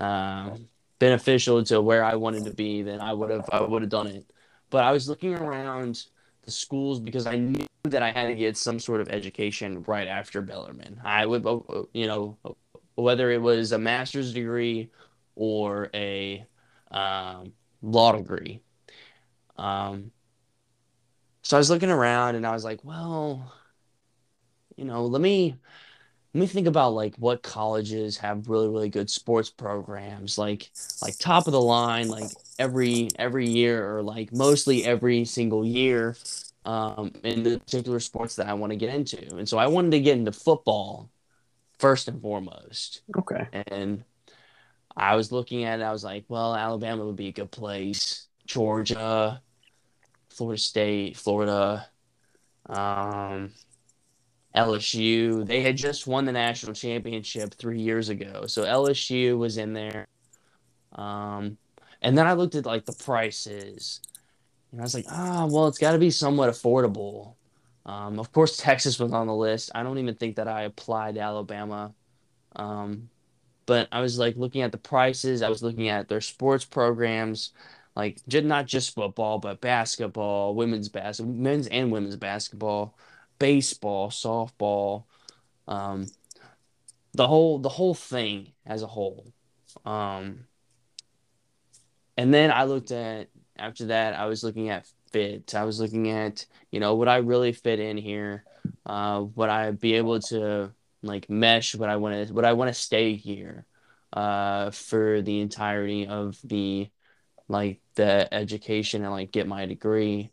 um, 0.00 0.68
beneficial 0.98 1.62
to 1.64 1.80
where 1.80 2.04
I 2.04 2.14
wanted 2.14 2.44
to 2.44 2.54
be, 2.54 2.82
then 2.82 3.00
I 3.00 3.12
would 3.12 3.30
have 3.30 3.48
I 3.52 3.60
would 3.60 3.82
have 3.82 3.90
done 3.90 4.06
it. 4.06 4.30
But 4.70 4.84
I 4.84 4.92
was 4.92 5.08
looking 5.08 5.34
around 5.34 6.06
the 6.42 6.50
schools 6.50 7.00
because 7.00 7.26
I 7.26 7.36
knew 7.36 7.66
that 7.84 8.02
I 8.02 8.10
had 8.10 8.28
to 8.28 8.34
get 8.34 8.56
some 8.56 8.80
sort 8.80 9.00
of 9.00 9.08
education 9.08 9.82
right 9.86 10.08
after 10.08 10.42
Bellarmine. 10.42 11.00
I 11.04 11.26
would, 11.26 11.44
you 11.92 12.06
know, 12.06 12.38
whether 12.94 13.30
it 13.30 13.40
was 13.40 13.72
a 13.72 13.78
master's 13.78 14.32
degree 14.32 14.90
or 15.36 15.90
a 15.94 16.44
um, 16.90 17.52
law 17.82 18.12
degree. 18.12 18.60
Um, 19.56 20.10
so 21.44 21.56
I 21.56 21.60
was 21.60 21.70
looking 21.70 21.90
around 21.90 22.34
and 22.36 22.46
I 22.46 22.52
was 22.52 22.64
like, 22.64 22.82
well, 22.84 23.52
you 24.76 24.84
know, 24.84 25.04
let 25.04 25.20
me 25.20 25.54
let 26.32 26.40
me 26.40 26.46
think 26.46 26.66
about 26.66 26.94
like 26.94 27.14
what 27.16 27.42
colleges 27.42 28.16
have 28.16 28.48
really 28.48 28.68
really 28.68 28.88
good 28.88 29.10
sports 29.10 29.50
programs, 29.50 30.38
like 30.38 30.70
like 31.02 31.18
top 31.18 31.46
of 31.46 31.52
the 31.52 31.60
line, 31.60 32.08
like 32.08 32.30
every 32.58 33.10
every 33.18 33.46
year 33.46 33.94
or 33.94 34.02
like 34.02 34.32
mostly 34.32 34.84
every 34.84 35.26
single 35.26 35.66
year 35.66 36.16
um, 36.64 37.12
in 37.22 37.42
the 37.42 37.58
particular 37.58 38.00
sports 38.00 38.36
that 38.36 38.48
I 38.48 38.54
want 38.54 38.72
to 38.72 38.76
get 38.76 38.94
into. 38.94 39.36
And 39.36 39.46
so 39.46 39.58
I 39.58 39.66
wanted 39.66 39.90
to 39.92 40.00
get 40.00 40.16
into 40.16 40.32
football 40.32 41.10
first 41.78 42.08
and 42.08 42.22
foremost. 42.22 43.02
Okay. 43.16 43.46
And 43.68 44.02
I 44.96 45.14
was 45.14 45.30
looking 45.30 45.64
at 45.64 45.80
it, 45.80 45.82
I 45.82 45.92
was 45.92 46.04
like, 46.04 46.24
well, 46.28 46.54
Alabama 46.54 47.04
would 47.04 47.16
be 47.16 47.28
a 47.28 47.32
good 47.32 47.50
place. 47.50 48.28
Georgia, 48.46 49.42
Florida 50.34 50.60
State, 50.60 51.16
Florida, 51.16 51.86
um, 52.68 53.52
LSU. 54.54 55.46
They 55.46 55.62
had 55.62 55.76
just 55.76 56.06
won 56.06 56.24
the 56.24 56.32
national 56.32 56.74
championship 56.74 57.54
three 57.54 57.80
years 57.80 58.08
ago. 58.08 58.46
So 58.46 58.64
LSU 58.64 59.38
was 59.38 59.58
in 59.58 59.72
there. 59.72 60.06
Um, 60.92 61.58
and 62.02 62.16
then 62.16 62.26
I 62.26 62.34
looked 62.34 62.54
at 62.54 62.66
like 62.66 62.84
the 62.84 62.92
prices. 62.92 64.00
And 64.72 64.80
I 64.80 64.84
was 64.84 64.94
like, 64.94 65.06
ah, 65.10 65.46
well, 65.50 65.68
it's 65.68 65.78
got 65.78 65.92
to 65.92 65.98
be 65.98 66.10
somewhat 66.10 66.50
affordable. 66.50 67.34
Um, 67.86 68.18
of 68.18 68.32
course, 68.32 68.56
Texas 68.56 68.98
was 68.98 69.12
on 69.12 69.26
the 69.26 69.34
list. 69.34 69.70
I 69.74 69.82
don't 69.82 69.98
even 69.98 70.14
think 70.14 70.36
that 70.36 70.48
I 70.48 70.62
applied 70.62 71.16
to 71.16 71.20
Alabama. 71.20 71.94
Um, 72.56 73.08
but 73.66 73.88
I 73.92 74.00
was 74.00 74.18
like 74.18 74.36
looking 74.36 74.62
at 74.62 74.72
the 74.72 74.78
prices. 74.78 75.42
I 75.42 75.48
was 75.48 75.62
looking 75.62 75.88
at 75.88 76.08
their 76.08 76.20
sports 76.20 76.64
programs, 76.64 77.52
like 77.96 78.20
not 78.28 78.66
just 78.66 78.94
football, 78.94 79.38
but 79.38 79.60
basketball, 79.60 80.54
women's 80.54 80.88
basketball, 80.88 81.34
men's 81.34 81.66
and 81.68 81.92
women's 81.92 82.16
basketball, 82.16 82.96
baseball, 83.38 84.10
softball, 84.10 85.04
um, 85.68 86.06
the 87.12 87.26
whole 87.26 87.58
the 87.58 87.68
whole 87.68 87.94
thing 87.94 88.52
as 88.66 88.82
a 88.82 88.86
whole. 88.86 89.32
Um, 89.84 90.46
and 92.16 92.32
then 92.32 92.50
I 92.50 92.64
looked 92.64 92.90
at 92.90 93.28
after 93.56 93.86
that, 93.86 94.14
I 94.14 94.26
was 94.26 94.42
looking 94.42 94.68
at 94.70 94.86
fit. 95.12 95.54
I 95.54 95.64
was 95.64 95.80
looking 95.80 96.10
at, 96.10 96.44
you 96.72 96.80
know, 96.80 96.96
would 96.96 97.08
I 97.08 97.18
really 97.18 97.52
fit 97.52 97.78
in 97.78 97.96
here? 97.96 98.44
Uh, 98.84 99.24
would 99.36 99.48
I 99.48 99.70
be 99.70 99.94
able 99.94 100.20
to 100.20 100.72
like 101.02 101.30
mesh? 101.30 101.74
Would 101.74 101.88
I 101.88 101.96
want 101.96 102.26
to? 102.26 102.34
Would 102.34 102.44
I 102.44 102.54
want 102.54 102.74
to 102.74 102.80
stay 102.80 103.14
here 103.14 103.66
uh, 104.12 104.70
for 104.70 105.22
the 105.22 105.40
entirety 105.40 106.06
of 106.06 106.38
the 106.42 106.90
like 107.48 107.80
the 107.94 108.32
education 108.32 109.02
and 109.02 109.12
like 109.12 109.32
get 109.32 109.46
my 109.46 109.66
degree? 109.66 110.30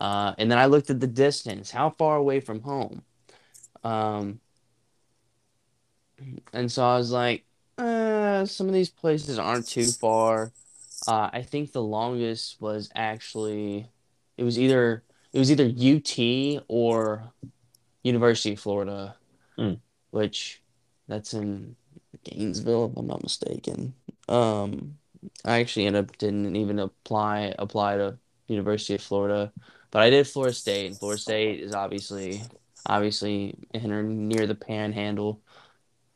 Uh, 0.00 0.34
and 0.38 0.50
then 0.50 0.58
I 0.58 0.66
looked 0.66 0.90
at 0.90 1.00
the 1.00 1.06
distance. 1.06 1.70
How 1.70 1.90
far 1.90 2.16
away 2.16 2.40
from 2.40 2.60
home? 2.62 3.02
Um, 3.84 4.40
and 6.52 6.70
so 6.70 6.84
I 6.84 6.96
was 6.96 7.10
like, 7.10 7.44
uh, 7.78 8.44
some 8.44 8.68
of 8.68 8.74
these 8.74 8.90
places 8.90 9.38
aren't 9.38 9.66
too 9.66 9.86
far. 9.86 10.52
Uh, 11.06 11.30
I 11.32 11.42
think 11.42 11.72
the 11.72 11.82
longest 11.82 12.60
was 12.60 12.90
actually 12.94 13.88
it 14.36 14.44
was 14.44 14.58
either 14.58 15.02
it 15.32 15.38
was 15.38 15.50
either 15.50 15.64
UT 15.64 16.60
or 16.68 17.32
University 18.02 18.54
of 18.54 18.60
Florida, 18.60 19.16
Hmm. 19.56 19.74
which 20.10 20.62
that's 21.08 21.34
in 21.34 21.76
Gainesville 22.24 22.86
if 22.90 22.96
I'm 22.96 23.06
not 23.06 23.22
mistaken. 23.22 23.94
Um, 24.28 24.99
I 25.44 25.60
actually 25.60 25.86
ended 25.86 26.04
up 26.10 26.18
didn't 26.18 26.56
even 26.56 26.78
apply 26.78 27.54
apply 27.58 27.96
to 27.98 28.18
University 28.48 28.94
of 28.94 29.02
Florida, 29.02 29.52
but 29.90 30.02
I 30.02 30.10
did 30.10 30.26
Florida 30.26 30.54
State, 30.54 30.86
and 30.86 30.98
Florida 30.98 31.20
State 31.20 31.60
is 31.60 31.74
obviously 31.74 32.42
obviously 32.86 33.54
in 33.74 33.92
or 33.92 34.02
near 34.02 34.46
the 34.46 34.54
Panhandle, 34.54 35.42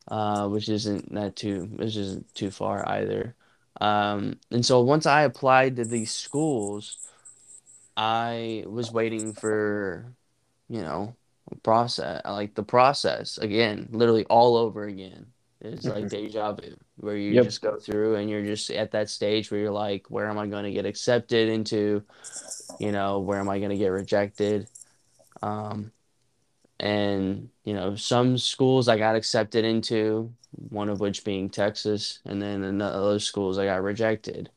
uh, 0.09 0.47
which 0.49 0.69
isn't 0.69 1.13
that 1.13 1.35
too 1.35 1.65
which 1.65 1.95
isn't 1.97 2.33
too 2.35 2.51
far 2.51 2.87
either. 2.89 3.35
Um, 3.81 4.39
and 4.51 4.65
so 4.65 4.81
once 4.81 5.05
I 5.05 5.23
applied 5.23 5.75
to 5.77 5.85
these 5.85 6.11
schools, 6.11 6.99
I 7.97 8.63
was 8.67 8.91
waiting 8.91 9.33
for, 9.33 10.13
you 10.69 10.81
know, 10.81 11.15
process 11.63 12.21
like 12.25 12.55
the 12.55 12.63
process 12.63 13.37
again, 13.37 13.89
literally 13.91 14.25
all 14.25 14.57
over 14.57 14.85
again. 14.85 15.33
It's 15.73 15.87
like 15.87 16.05
Mhm. 16.05 16.09
deja 16.09 16.53
vu, 16.53 16.75
where 16.97 17.17
you 17.17 17.33
Yep. 17.35 17.45
just 17.45 17.61
go 17.61 17.77
through 17.79 18.15
and 18.15 18.29
you're 18.29 18.45
just 18.45 18.69
at 18.71 18.91
that 18.91 19.09
stage 19.09 19.51
where 19.51 19.59
you're 19.59 19.71
like, 19.71 20.09
where 20.09 20.29
am 20.29 20.37
I 20.37 20.47
going 20.47 20.65
to 20.65 20.71
get 20.71 20.85
accepted 20.85 21.49
into? 21.49 22.03
You 22.79 22.91
know, 22.91 23.19
where 23.19 23.39
am 23.39 23.49
I 23.49 23.59
going 23.59 23.71
to 23.71 23.77
get 23.77 23.87
rejected? 23.89 24.69
Um, 25.41 25.91
and 26.79 27.49
you 27.63 27.73
know, 27.73 27.95
some 27.95 28.37
schools 28.37 28.87
I 28.87 28.97
got 28.97 29.15
accepted 29.15 29.65
into, 29.65 30.33
one 30.69 30.89
of 30.89 30.99
which 30.99 31.23
being 31.23 31.49
Texas, 31.49 32.19
and 32.25 32.41
then 32.41 32.63
in 32.63 32.81
other 32.81 33.19
schools 33.19 33.57
I 33.57 33.65
got 33.65 33.83
rejected. 33.83 34.51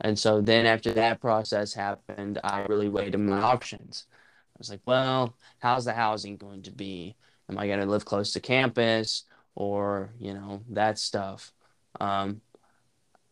And 0.00 0.18
so 0.18 0.40
then 0.40 0.66
after 0.66 0.92
that 0.94 1.20
process 1.20 1.72
happened, 1.74 2.40
I 2.44 2.62
really 2.62 2.88
weighed 2.88 3.18
my 3.18 3.40
options. 3.40 4.06
I 4.12 4.58
was 4.58 4.70
like, 4.70 4.82
well, 4.86 5.36
how's 5.60 5.84
the 5.84 5.92
housing 5.94 6.36
going 6.36 6.62
to 6.62 6.72
be? 6.72 7.16
Am 7.48 7.58
I 7.58 7.66
going 7.66 7.80
to 7.80 7.86
live 7.86 8.04
close 8.04 8.32
to 8.32 8.40
campus 8.40 9.24
or, 9.54 10.14
you 10.18 10.34
know, 10.34 10.62
that 10.70 10.98
stuff? 10.98 11.52
Um, 12.00 12.42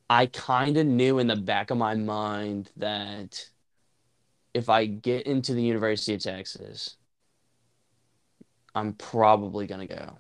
I 0.09 0.27
kind 0.27 0.77
of 0.77 0.87
knew 0.87 1.19
in 1.19 1.27
the 1.27 1.37
back 1.37 1.71
of 1.71 1.79
my 1.79 1.95
mind 1.95 2.71
that 2.77 3.49
if 4.55 4.69
I 4.69 4.87
get 4.87 5.27
into 5.27 5.55
the 5.55 5.63
University 5.63 6.15
of 6.15 6.23
Texas, 6.23 6.97
I'm 8.75 8.95
probably 8.95 9.67
going 9.67 9.87
to 9.87 9.95
go 9.95 10.19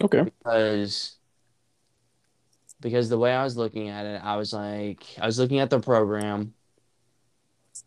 Okay. 0.00 0.24
because 0.42 1.18
because 2.80 3.08
the 3.08 3.18
way 3.18 3.32
I 3.32 3.44
was 3.44 3.56
looking 3.56 3.88
at 3.88 4.04
it, 4.06 4.20
I 4.22 4.36
was 4.36 4.52
like, 4.52 5.04
I 5.20 5.26
was 5.26 5.38
looking 5.38 5.58
at 5.60 5.70
the 5.70 5.80
program 5.80 6.54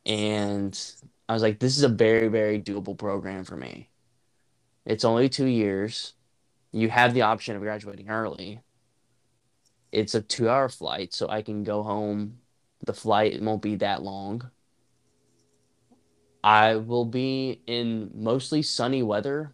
and 0.05 0.79
I 1.29 1.33
was 1.33 1.41
like, 1.41 1.59
this 1.59 1.77
is 1.77 1.83
a 1.83 1.89
very, 1.89 2.27
very 2.29 2.61
doable 2.61 2.97
program 2.97 3.43
for 3.43 3.57
me. 3.57 3.89
It's 4.85 5.05
only 5.05 5.29
two 5.29 5.45
years. 5.47 6.13
You 6.71 6.89
have 6.89 7.13
the 7.13 7.23
option 7.23 7.55
of 7.55 7.61
graduating 7.61 8.09
early. 8.09 8.61
It's 9.91 10.15
a 10.15 10.21
two 10.21 10.49
hour 10.49 10.69
flight, 10.69 11.13
so 11.13 11.29
I 11.29 11.41
can 11.41 11.63
go 11.63 11.83
home. 11.83 12.39
The 12.85 12.93
flight 12.93 13.41
won't 13.41 13.61
be 13.61 13.75
that 13.77 14.03
long. 14.03 14.49
I 16.43 16.75
will 16.75 17.05
be 17.05 17.61
in 17.67 18.11
mostly 18.13 18.61
sunny 18.61 19.03
weather, 19.03 19.53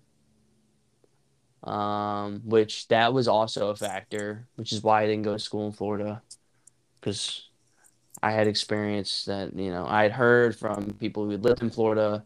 um, 1.63 2.41
which 2.43 2.87
that 2.89 3.13
was 3.13 3.27
also 3.27 3.69
a 3.69 3.75
factor, 3.75 4.47
which 4.55 4.73
is 4.73 4.83
why 4.83 5.03
I 5.03 5.07
didn't 5.07 5.23
go 5.23 5.33
to 5.33 5.39
school 5.39 5.65
in 5.65 5.71
Florida 5.71 6.21
because 6.99 7.49
I 8.21 8.31
had 8.31 8.47
experience 8.47 9.25
that, 9.25 9.55
you 9.55 9.71
know, 9.71 9.85
I 9.85 10.03
had 10.03 10.13
heard 10.13 10.55
from 10.55 10.93
people 10.93 11.25
who 11.25 11.37
lived 11.37 11.61
in 11.61 11.69
Florida 11.69 12.25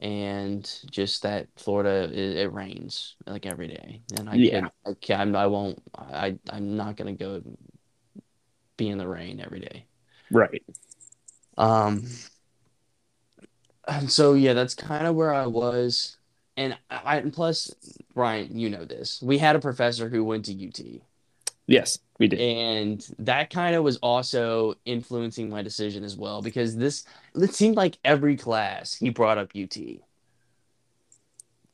and 0.00 0.80
just 0.90 1.22
that 1.22 1.48
Florida 1.56 2.10
it, 2.12 2.36
it 2.38 2.52
rains 2.52 3.16
like 3.26 3.46
every 3.46 3.68
day, 3.68 4.02
and 4.18 4.28
I 4.28 4.38
Yeah. 4.38 4.50
could 4.50 4.70
I 4.86 4.94
can 5.00 5.34
I 5.36 5.46
won't 5.46 5.82
I 5.94 6.38
I'm 6.50 6.76
not 6.76 6.96
gonna 6.96 7.14
go 7.14 7.42
be 8.76 8.88
in 8.88 8.98
the 8.98 9.08
rain 9.08 9.40
every 9.40 9.60
day. 9.60 9.86
Right. 10.30 10.62
Um, 11.58 12.04
and 13.88 14.10
so 14.10 14.34
yeah, 14.34 14.52
that's 14.52 14.74
kind 14.74 15.06
of 15.06 15.14
where 15.14 15.32
I 15.32 15.46
was, 15.46 16.16
and 16.56 16.76
I 16.90 17.18
and 17.18 17.32
plus 17.32 17.72
Brian, 18.14 18.58
you 18.58 18.70
know 18.70 18.84
this, 18.84 19.22
we 19.22 19.38
had 19.38 19.56
a 19.56 19.60
professor 19.60 20.08
who 20.08 20.24
went 20.24 20.44
to 20.46 20.52
UT, 20.52 21.02
Yes, 21.66 21.98
we 22.18 22.28
did. 22.28 22.40
and 22.40 23.06
that 23.18 23.50
kind 23.50 23.74
of 23.76 23.82
was 23.84 23.96
also 23.98 24.74
influencing 24.84 25.48
my 25.50 25.62
decision 25.62 26.04
as 26.04 26.16
well 26.16 26.42
because 26.42 26.76
this 26.76 27.04
it 27.34 27.54
seemed 27.54 27.76
like 27.76 27.98
every 28.04 28.36
class 28.36 28.94
he 28.94 29.10
brought 29.10 29.38
up 29.38 29.52
UT. 29.54 30.02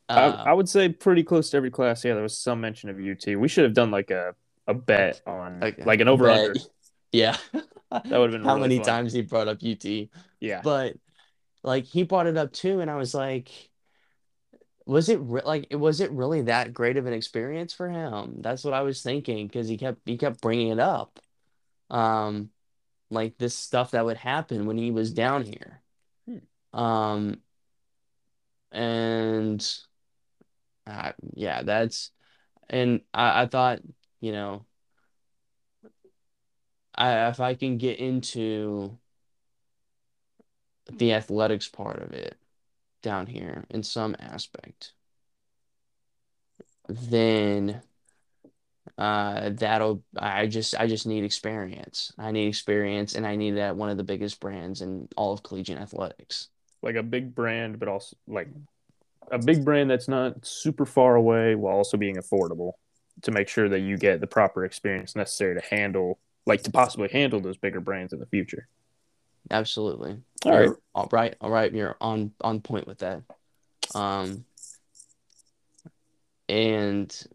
I, 0.08 0.14
Uh, 0.14 0.42
I 0.46 0.52
would 0.52 0.68
say 0.68 0.88
pretty 0.88 1.22
close 1.22 1.50
to 1.50 1.56
every 1.56 1.70
class. 1.70 2.04
Yeah, 2.04 2.14
there 2.14 2.22
was 2.22 2.36
some 2.36 2.60
mention 2.60 2.90
of 2.90 2.98
UT. 2.98 3.36
We 3.36 3.48
should 3.48 3.64
have 3.64 3.74
done 3.74 3.90
like 3.90 4.10
a, 4.10 4.34
a 4.66 4.74
bet 4.74 5.20
on 5.26 5.60
Like, 5.60 5.84
like 5.86 6.00
an 6.00 6.08
over 6.08 6.28
under. 6.30 6.54
Yeah. 7.12 7.36
That 7.90 8.18
would 8.18 8.32
have 8.32 8.40
been 8.40 8.42
How 8.48 8.54
really 8.54 8.60
many 8.68 8.76
fun. 8.78 8.86
times 8.86 9.12
he 9.12 9.20
brought 9.20 9.46
up 9.48 9.58
UT. 9.62 9.84
Yeah. 10.40 10.62
But 10.62 10.96
like 11.62 11.84
he 11.84 12.04
brought 12.04 12.26
it 12.26 12.36
up 12.38 12.52
too, 12.52 12.80
and 12.80 12.90
I 12.90 12.96
was 12.96 13.14
like, 13.14 13.50
was 14.92 15.08
it 15.08 15.18
re- 15.22 15.42
like 15.44 15.68
was 15.72 16.00
it 16.00 16.10
really 16.12 16.42
that 16.42 16.72
great 16.74 16.96
of 16.96 17.06
an 17.06 17.12
experience 17.14 17.72
for 17.72 17.88
him? 17.88 18.36
That's 18.40 18.64
what 18.64 18.74
I 18.74 18.82
was 18.82 19.02
thinking 19.02 19.46
because 19.46 19.68
he 19.68 19.78
kept 19.78 20.00
he 20.04 20.18
kept 20.18 20.40
bringing 20.40 20.68
it 20.68 20.78
up. 20.78 21.18
Um, 21.90 22.50
like 23.10 23.38
this 23.38 23.56
stuff 23.56 23.92
that 23.92 24.04
would 24.04 24.16
happen 24.18 24.66
when 24.66 24.78
he 24.78 24.90
was 24.90 25.12
down 25.12 25.44
here. 25.44 25.82
Hmm. 26.26 26.78
Um, 26.80 27.40
and 28.70 29.78
uh, 30.86 31.12
yeah, 31.34 31.62
that's 31.62 32.10
and 32.68 33.00
I, 33.14 33.42
I 33.42 33.46
thought, 33.46 33.80
you 34.20 34.32
know, 34.32 34.66
I 36.94 37.28
if 37.28 37.40
I 37.40 37.54
can 37.54 37.78
get 37.78 37.98
into 37.98 38.98
the 40.90 41.12
athletics 41.14 41.68
part 41.68 42.02
of 42.02 42.12
it 42.12 42.36
down 43.02 43.26
here 43.26 43.64
in 43.70 43.82
some 43.82 44.16
aspect, 44.18 44.92
then 46.88 47.82
uh 48.98 49.50
that'll 49.54 50.02
I 50.18 50.46
just 50.46 50.74
I 50.78 50.86
just 50.86 51.06
need 51.06 51.24
experience. 51.24 52.12
I 52.18 52.32
need 52.32 52.48
experience 52.48 53.14
and 53.14 53.26
I 53.26 53.36
need 53.36 53.52
that 53.52 53.76
one 53.76 53.90
of 53.90 53.96
the 53.96 54.04
biggest 54.04 54.40
brands 54.40 54.80
in 54.80 55.08
all 55.16 55.32
of 55.32 55.42
collegiate 55.42 55.78
athletics. 55.78 56.48
Like 56.82 56.96
a 56.96 57.02
big 57.02 57.34
brand, 57.34 57.78
but 57.78 57.88
also 57.88 58.16
like 58.26 58.48
a 59.30 59.38
big 59.38 59.64
brand 59.64 59.90
that's 59.90 60.08
not 60.08 60.44
super 60.44 60.84
far 60.84 61.14
away 61.14 61.54
while 61.54 61.76
also 61.76 61.96
being 61.96 62.16
affordable 62.16 62.72
to 63.22 63.30
make 63.30 63.48
sure 63.48 63.68
that 63.68 63.80
you 63.80 63.96
get 63.96 64.20
the 64.20 64.26
proper 64.26 64.64
experience 64.64 65.14
necessary 65.14 65.58
to 65.58 65.66
handle 65.74 66.18
like 66.44 66.62
to 66.62 66.70
possibly 66.70 67.08
handle 67.08 67.40
those 67.40 67.56
bigger 67.56 67.80
brands 67.80 68.12
in 68.12 68.18
the 68.18 68.26
future. 68.26 68.68
Absolutely. 69.50 70.18
All 70.44 70.52
right. 70.52 70.70
All 70.94 71.08
right, 71.10 71.34
all 71.40 71.50
right, 71.50 71.72
you're 71.72 71.96
on 72.00 72.32
on 72.40 72.60
point 72.60 72.86
with 72.86 72.98
that. 72.98 73.22
Um 73.94 74.44
and 76.48 77.26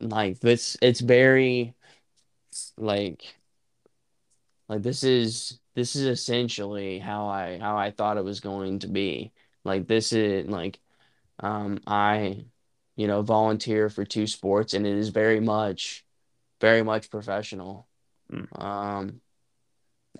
like 0.00 0.40
this 0.40 0.76
it's 0.80 1.00
very 1.00 1.74
like 2.78 3.34
like 4.68 4.82
this 4.82 5.04
is 5.04 5.58
this 5.74 5.96
is 5.96 6.06
essentially 6.06 6.98
how 6.98 7.26
I 7.26 7.58
how 7.58 7.76
I 7.76 7.90
thought 7.90 8.16
it 8.16 8.24
was 8.24 8.40
going 8.40 8.80
to 8.80 8.88
be. 8.88 9.32
Like 9.64 9.86
this 9.86 10.12
is 10.12 10.46
like 10.48 10.78
um 11.40 11.80
I 11.86 12.44
you 12.96 13.06
know 13.06 13.22
volunteer 13.22 13.90
for 13.90 14.04
two 14.04 14.26
sports 14.26 14.74
and 14.74 14.86
it 14.86 14.96
is 14.96 15.10
very 15.10 15.40
much 15.40 16.04
very 16.60 16.82
much 16.82 17.10
professional. 17.10 17.88
Mm. 18.32 18.62
Um 18.62 19.20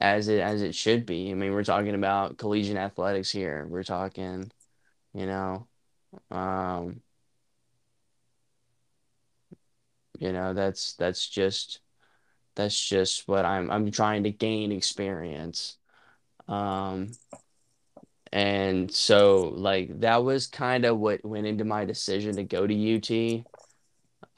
as 0.01 0.29
it 0.29 0.41
as 0.41 0.63
it 0.63 0.75
should 0.75 1.07
be. 1.07 1.31
I 1.31 1.35
mean, 1.35 1.53
we're 1.53 1.65
talking 1.65 1.95
about 1.95 2.39
collegiate 2.39 2.77
athletics 2.77 3.31
here. 3.31 3.67
We're 3.69 3.85
talking, 3.85 4.51
you 5.15 5.27
know, 5.27 5.69
um 6.31 7.03
you 10.19 10.33
know, 10.33 10.55
that's 10.55 10.95
that's 10.95 11.29
just 11.29 11.81
that's 12.57 12.79
just 12.89 13.29
what 13.29 13.47
I'm 13.47 13.71
I'm 13.71 13.91
trying 13.91 14.25
to 14.25 14.33
gain 14.33 14.73
experience. 14.73 15.79
Um 16.49 17.13
And 18.33 18.93
so, 18.93 19.49
like, 19.57 20.01
that 20.01 20.23
was 20.25 20.47
kind 20.47 20.85
of 20.85 20.99
what 20.99 21.25
went 21.25 21.47
into 21.47 21.65
my 21.65 21.85
decision 21.85 22.37
to 22.37 22.45
go 22.45 22.67
to 22.67 22.75
UT. 22.75 23.45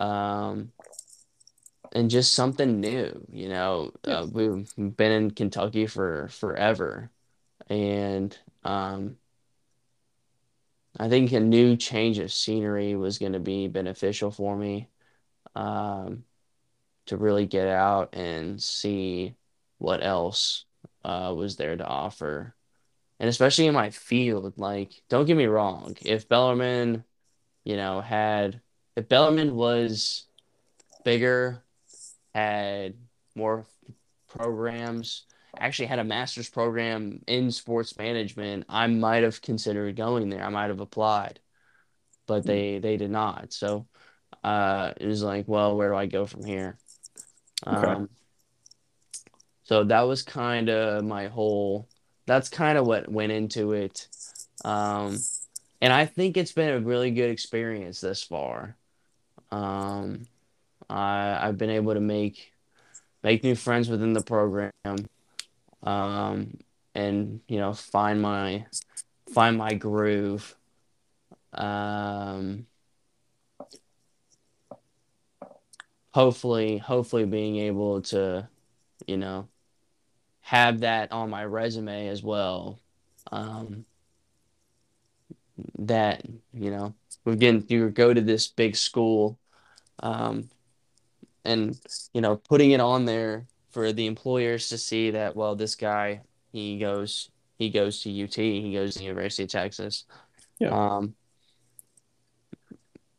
Um, 0.01 0.73
and 1.93 2.11
just 2.11 2.33
something 2.33 2.81
new, 2.81 3.27
you 3.31 3.49
know. 3.49 3.93
Yeah. 4.07 4.21
Uh, 4.21 4.27
we've 4.27 4.73
been 4.77 5.13
in 5.13 5.31
Kentucky 5.31 5.87
for 5.87 6.29
forever, 6.29 7.11
and 7.69 8.37
um, 8.65 9.17
I 10.99 11.09
think 11.09 11.33
a 11.33 11.41
new 11.41 11.77
change 11.77 12.19
of 12.19 12.33
scenery 12.33 12.97
was 12.97 13.19
going 13.19 13.35
to 13.35 13.41
be 13.41 13.69
beneficial 13.69 14.31
for 14.31 14.57
me, 14.57 14.89
um, 15.55 16.25
to 17.07 17.17
really 17.17 17.47
get 17.47 17.69
out 17.69 18.15
and 18.15 18.63
see 18.63 19.35
what 19.79 20.05
else 20.05 20.65
uh, 21.05 21.33
was 21.37 21.57
there 21.57 21.77
to 21.77 21.87
offer. 21.87 22.55
And 23.21 23.29
especially 23.29 23.67
in 23.67 23.75
my 23.75 23.91
field, 23.91 24.55
like, 24.57 25.01
don't 25.09 25.27
get 25.27 25.37
me 25.37 25.47
wrong, 25.47 25.97
if 26.03 26.29
Bellarmine, 26.29 27.05
you 27.65 27.77
know, 27.77 28.01
had, 28.01 28.61
if 28.97 29.09
Bellarmine 29.09 29.55
was 29.55 30.25
bigger, 31.05 31.63
had 32.35 32.95
more 33.35 33.67
programs, 34.29 35.27
actually 35.59 35.87
had 35.87 35.99
a 35.99 36.05
master's 36.05 36.49
program 36.51 37.23
in 37.27 37.51
sports 37.51 37.97
management, 37.99 38.65
I 38.69 38.87
might 38.87 39.23
have 39.25 39.43
considered 39.43 39.97
going 39.97 40.29
there. 40.31 40.45
I 40.45 40.49
might 40.51 40.69
have 40.69 40.81
applied, 40.81 41.41
but 42.27 42.47
they 42.47 42.79
they 42.79 42.97
did 42.97 43.11
not. 43.11 43.53
So 43.53 43.87
uh, 44.45 44.93
it 44.97 45.07
was 45.07 45.23
like, 45.23 45.47
well, 45.49 45.77
where 45.77 45.91
do 45.91 45.97
I 45.97 46.07
go 46.07 46.27
from 46.27 46.45
here? 46.45 46.79
Okay. 47.67 47.97
Um, 47.97 48.09
So 49.65 49.85
that 49.85 50.03
was 50.03 50.23
kind 50.23 50.69
of 50.69 51.05
my 51.05 51.29
whole. 51.29 51.89
That's 52.27 52.49
kind 52.49 52.79
of 52.79 52.87
what 52.87 53.11
went 53.11 53.33
into 53.33 53.73
it, 53.73 54.09
um, 54.65 55.27
and 55.81 55.93
I 55.93 56.07
think 56.07 56.37
it's 56.37 56.53
been 56.53 56.71
a 56.71 56.81
really 56.81 57.11
good 57.11 57.31
experience 57.31 58.01
thus 58.01 58.23
far. 58.23 58.77
Um, 59.51 60.27
I 60.93 61.49
I've 61.49 61.59
been 61.59 61.71
able 61.71 61.95
to 61.95 62.01
make 62.01 62.53
make 63.23 63.45
new 63.45 63.55
friends 63.55 63.89
within 63.89 64.13
the 64.13 64.23
program, 64.23 64.73
um, 65.83 66.59
and 66.95 67.41
you 67.49 67.59
know 67.59 67.73
find 67.73 68.21
my 68.21 68.67
find 69.33 69.57
my 69.57 69.75
groove. 69.75 70.55
Um, 71.53 72.67
hopefully, 76.13 76.79
hopefully 76.79 77.25
being 77.25 77.57
able 77.57 78.01
to, 78.03 78.49
you 79.07 79.17
know, 79.17 79.49
have 80.43 80.81
that 80.81 81.13
on 81.13 81.31
my 81.31 81.45
resume 81.45 82.09
as 82.09 82.23
well. 82.23 82.79
Um, 83.31 83.85
that 85.79 86.23
you 86.53 86.71
know, 86.71 86.95
we're 87.25 87.37
getting 87.37 87.65
you 87.69 87.91
go 87.91 88.13
to 88.13 88.21
this 88.21 88.49
big 88.49 88.77
school, 88.77 89.39
um, 90.01 90.49
and 91.45 91.79
you 92.13 92.21
know, 92.21 92.37
putting 92.37 92.73
it 92.73 92.81
on 92.81 93.05
there 93.05 93.47
for 93.71 93.93
the 93.93 94.07
employers 94.07 94.69
to 94.69 94.79
see 94.79 95.11
that 95.11 95.35
well, 95.35 95.57
this 95.57 95.75
guy 95.75 96.21
he 96.53 96.79
goes 96.79 97.31
he 97.59 97.71
goes 97.71 98.03
to 98.03 98.25
UT, 98.25 98.35
he 98.35 98.73
goes 98.73 98.95
to 98.95 98.99
the 99.01 99.05
University 99.07 99.45
of 99.45 99.49
Texas. 99.49 100.05
Yeah. 100.59 100.71
Um, 100.71 101.15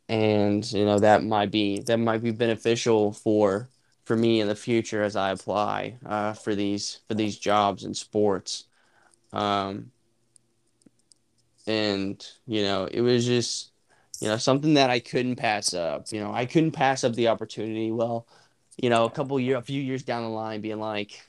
and 0.10 0.70
you 0.72 0.86
know 0.86 1.00
that 1.00 1.24
might 1.24 1.52
be 1.52 1.80
that 1.82 1.98
might 1.98 2.22
be 2.22 2.32
beneficial 2.32 3.14
for 3.14 3.70
for 4.06 4.16
me 4.16 4.42
in 4.42 4.48
the 4.48 4.56
future 4.56 5.02
as 5.02 5.16
I 5.16 5.32
apply 5.32 5.98
uh, 6.06 6.34
for 6.34 6.56
these 6.56 7.00
for 7.08 7.14
these 7.16 7.38
jobs 7.38 7.84
in 7.84 7.94
sports. 7.94 8.66
Um, 9.32 9.92
and 11.66 12.26
you 12.46 12.64
know 12.64 12.86
it 12.86 13.02
was 13.02 13.26
just 13.26 13.72
you 14.20 14.28
know 14.28 14.38
something 14.38 14.76
that 14.76 14.90
I 14.90 15.00
couldn't 15.00 15.36
pass 15.36 15.74
up. 15.74 16.06
You 16.12 16.20
know 16.22 16.34
I 16.34 16.46
couldn't 16.46 16.72
pass 16.72 17.04
up 17.04 17.14
the 17.14 17.28
opportunity. 17.30 17.92
Well, 17.92 18.28
you 18.78 18.90
know 18.90 19.06
a 19.06 19.10
couple 19.10 19.40
year 19.40 19.58
a 19.58 19.62
few 19.62 19.82
years 19.82 20.04
down 20.04 20.24
the 20.24 20.30
line, 20.30 20.62
being 20.62 20.80
like, 20.80 21.22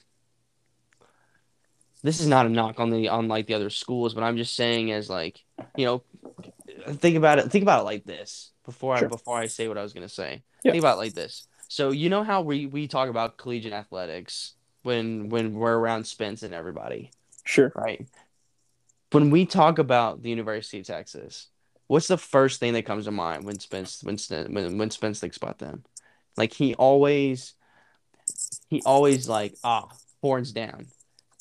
this 2.03 2.20
is 2.20 2.26
not 2.26 2.47
a 2.47 2.49
knock 2.49 2.80
on 2.80 2.91
the 2.91 3.09
on 3.09 3.28
like 3.28 3.47
the 3.47 3.55
other 3.55 3.70
schools, 3.70 4.14
but 4.14 4.22
I'm 4.22 4.37
just 4.37 4.55
saying 4.55 4.93
as 4.93 5.09
like 5.09 5.43
you 5.76 5.87
know 5.87 6.03
think 6.95 7.16
about 7.16 7.39
it 7.39 7.51
think 7.51 7.62
about 7.62 7.80
it 7.80 7.85
like 7.85 8.05
this 8.05 8.51
before 8.64 8.97
Sure. 8.99 9.07
I 9.07 9.09
before 9.09 9.39
I 9.39 9.47
say 9.47 9.68
what 9.68 9.78
I 9.78 9.82
was 9.82 9.93
gonna 9.93 10.09
say. 10.09 10.43
Yeah. 10.62 10.72
Think 10.72 10.82
about 10.82 10.97
it 10.97 11.01
like 11.01 11.14
this. 11.14 11.47
So 11.68 11.91
you 11.91 12.11
know 12.11 12.22
how 12.22 12.43
we 12.43 12.66
we 12.66 12.89
talk 12.89 13.09
about 13.09 13.39
collegiate 13.39 13.72
athletics 13.72 14.55
when 14.82 15.28
when 15.30 15.55
we're 15.55 15.76
around 15.76 16.07
Spence 16.07 16.43
and 16.43 16.53
everybody, 16.55 17.11
Sure. 17.45 17.72
right? 17.74 18.07
When 19.12 19.30
we 19.30 19.47
talk 19.47 19.78
about 19.78 20.22
the 20.22 20.28
University 20.30 20.80
of 20.80 20.87
Texas, 20.87 21.49
what's 21.87 22.09
the 22.09 22.18
first 22.18 22.61
thing 22.61 22.72
that 22.74 22.87
comes 22.87 23.05
to 23.05 23.11
mind 23.11 23.45
when 23.45 23.59
Spence 23.59 24.03
when 24.03 24.16
when, 24.53 24.78
when 24.78 24.91
Spence 24.91 25.20
thinks 25.20 25.37
about 25.37 25.59
them? 25.59 25.85
Like 26.37 26.53
he 26.53 26.74
always 26.74 27.55
he 28.68 28.82
always 28.85 29.28
like 29.28 29.55
ah 29.64 29.89
horns 30.22 30.53
down. 30.53 30.87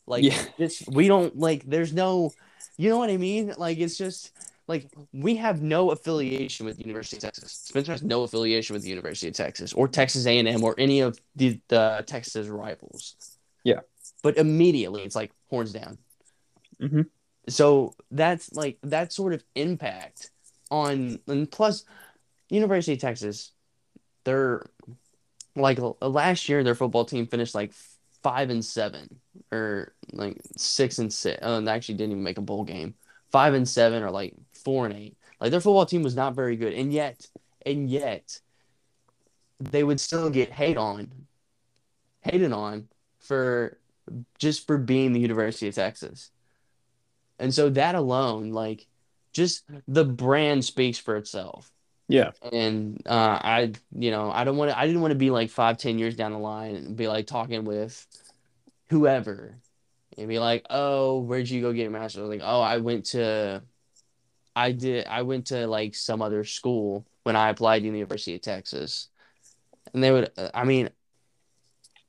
Like 0.05 0.23
Yeah. 0.23 0.41
this 0.57 0.83
we 0.87 1.07
don't 1.07 1.37
like 1.37 1.63
there's 1.63 1.93
no 1.93 2.31
you 2.77 2.89
know 2.89 2.97
what 2.97 3.09
I 3.09 3.17
mean? 3.17 3.53
Like 3.57 3.77
it's 3.77 3.97
just 3.97 4.31
like 4.67 4.87
we 5.11 5.35
have 5.35 5.61
no 5.61 5.91
affiliation 5.91 6.65
with 6.65 6.77
the 6.77 6.83
University 6.83 7.17
of 7.17 7.21
Texas. 7.23 7.51
Spencer 7.51 7.91
has 7.91 8.03
no 8.03 8.23
affiliation 8.23 8.73
with 8.73 8.83
the 8.83 8.89
University 8.89 9.27
of 9.27 9.33
Texas 9.33 9.73
or 9.73 9.87
Texas 9.87 10.25
A&M 10.25 10.63
or 10.63 10.73
any 10.77 11.01
of 11.01 11.19
the, 11.35 11.59
the 11.67 12.03
Texas 12.07 12.47
rivals. 12.47 13.15
Yeah. 13.63 13.81
But 14.21 14.37
immediately 14.37 15.03
it's 15.03 15.15
like 15.15 15.31
horns 15.49 15.73
down. 15.73 15.97
Mhm. 16.81 17.07
So 17.49 17.93
that's 18.09 18.53
like 18.53 18.77
that 18.83 19.11
sort 19.11 19.33
of 19.33 19.43
impact 19.53 20.31
on 20.71 21.19
and 21.27 21.49
plus 21.51 21.85
University 22.49 22.93
of 22.93 22.99
Texas 22.99 23.51
they're 24.23 24.65
like 25.55 25.79
last 26.01 26.49
year 26.49 26.63
their 26.63 26.75
football 26.75 27.05
team 27.05 27.27
finished 27.27 27.55
like 27.55 27.73
5 28.23 28.49
and 28.49 28.65
7 28.65 29.19
or 29.51 29.93
like 30.13 30.41
6 30.55 30.99
and 30.99 31.13
6. 31.13 31.39
Oh, 31.41 31.57
and 31.57 31.67
they 31.67 31.71
actually 31.71 31.95
didn't 31.95 32.13
even 32.13 32.23
make 32.23 32.37
a 32.37 32.41
bowl 32.41 32.63
game. 32.63 32.95
5 33.31 33.53
and 33.53 33.67
7 33.67 34.01
or 34.01 34.09
like 34.09 34.33
4 34.63 34.87
and 34.87 34.95
8. 34.95 35.17
Like 35.39 35.51
their 35.51 35.59
football 35.59 35.85
team 35.85 36.03
was 36.03 36.15
not 36.15 36.35
very 36.35 36.55
good 36.55 36.73
and 36.73 36.91
yet 36.91 37.27
and 37.65 37.89
yet 37.89 38.39
they 39.59 39.83
would 39.83 39.99
still 39.99 40.29
get 40.29 40.51
hate 40.51 40.77
on 40.77 41.27
hated 42.21 42.53
on 42.53 42.87
for 43.19 43.77
just 44.37 44.65
for 44.65 44.77
being 44.77 45.13
the 45.13 45.19
University 45.19 45.67
of 45.67 45.75
Texas. 45.75 46.31
And 47.39 47.53
so 47.53 47.69
that 47.69 47.95
alone, 47.95 48.51
like 48.51 48.87
just 49.33 49.63
the 49.87 50.05
brand 50.05 50.63
speaks 50.63 50.97
for 50.97 51.17
itself. 51.17 51.71
Yeah. 52.07 52.31
And 52.51 53.01
uh, 53.05 53.39
I, 53.41 53.73
you 53.97 54.11
know, 54.11 54.31
I 54.31 54.43
don't 54.43 54.57
want 54.57 54.71
to. 54.71 54.77
I 54.77 54.85
didn't 54.85 55.01
want 55.01 55.11
to 55.11 55.17
be 55.17 55.31
like 55.31 55.49
five, 55.49 55.77
ten 55.77 55.97
years 55.97 56.15
down 56.15 56.31
the 56.31 56.37
line 56.37 56.75
and 56.75 56.95
be 56.95 57.07
like 57.07 57.27
talking 57.27 57.63
with 57.65 58.05
whoever 58.89 59.57
and 60.17 60.27
be 60.27 60.39
like, 60.39 60.65
"Oh, 60.69 61.19
where'd 61.21 61.49
you 61.49 61.61
go 61.61 61.73
get 61.73 61.83
your 61.83 61.91
master's?" 61.91 62.29
Like, 62.29 62.41
"Oh, 62.43 62.61
I 62.61 62.77
went 62.77 63.05
to, 63.07 63.63
I 64.55 64.71
did. 64.71 65.07
I 65.07 65.23
went 65.23 65.47
to 65.47 65.65
like 65.67 65.95
some 65.95 66.21
other 66.21 66.43
school 66.43 67.05
when 67.23 67.35
I 67.35 67.49
applied 67.49 67.79
to 67.79 67.91
the 67.91 67.97
University 67.97 68.35
of 68.35 68.41
Texas." 68.41 69.09
And 69.93 70.03
they 70.03 70.11
would. 70.11 70.31
uh, 70.37 70.49
I 70.53 70.65
mean, 70.65 70.89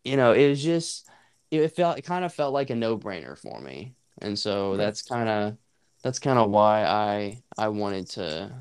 you 0.05 0.17
know, 0.17 0.33
it 0.33 0.49
was 0.49 0.63
just. 0.63 1.09
It 1.51 1.69
felt. 1.69 1.99
It 1.99 2.03
kind 2.03 2.25
of 2.25 2.35
felt 2.35 2.53
like 2.53 2.71
a 2.71 2.75
no 2.75 2.99
brainer 2.99 3.39
for 3.39 3.61
me, 3.61 3.95
and 4.21 4.39
so 4.39 4.77
that's 4.77 5.03
kind 5.03 5.29
of. 5.29 5.57
That's 6.05 6.19
kind 6.19 6.39
of 6.39 6.51
why 6.51 6.85
I 6.85 7.43
I 7.57 7.69
wanted 7.69 8.11
to 8.11 8.53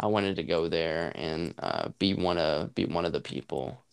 I 0.00 0.06
wanted 0.06 0.36
to 0.36 0.42
go 0.42 0.68
there 0.68 1.12
and 1.14 1.54
uh, 1.58 1.90
be 1.98 2.14
one 2.14 2.38
of 2.38 2.74
be 2.74 2.86
one 2.86 3.04
of 3.04 3.12
the 3.12 3.20
people, 3.20 3.84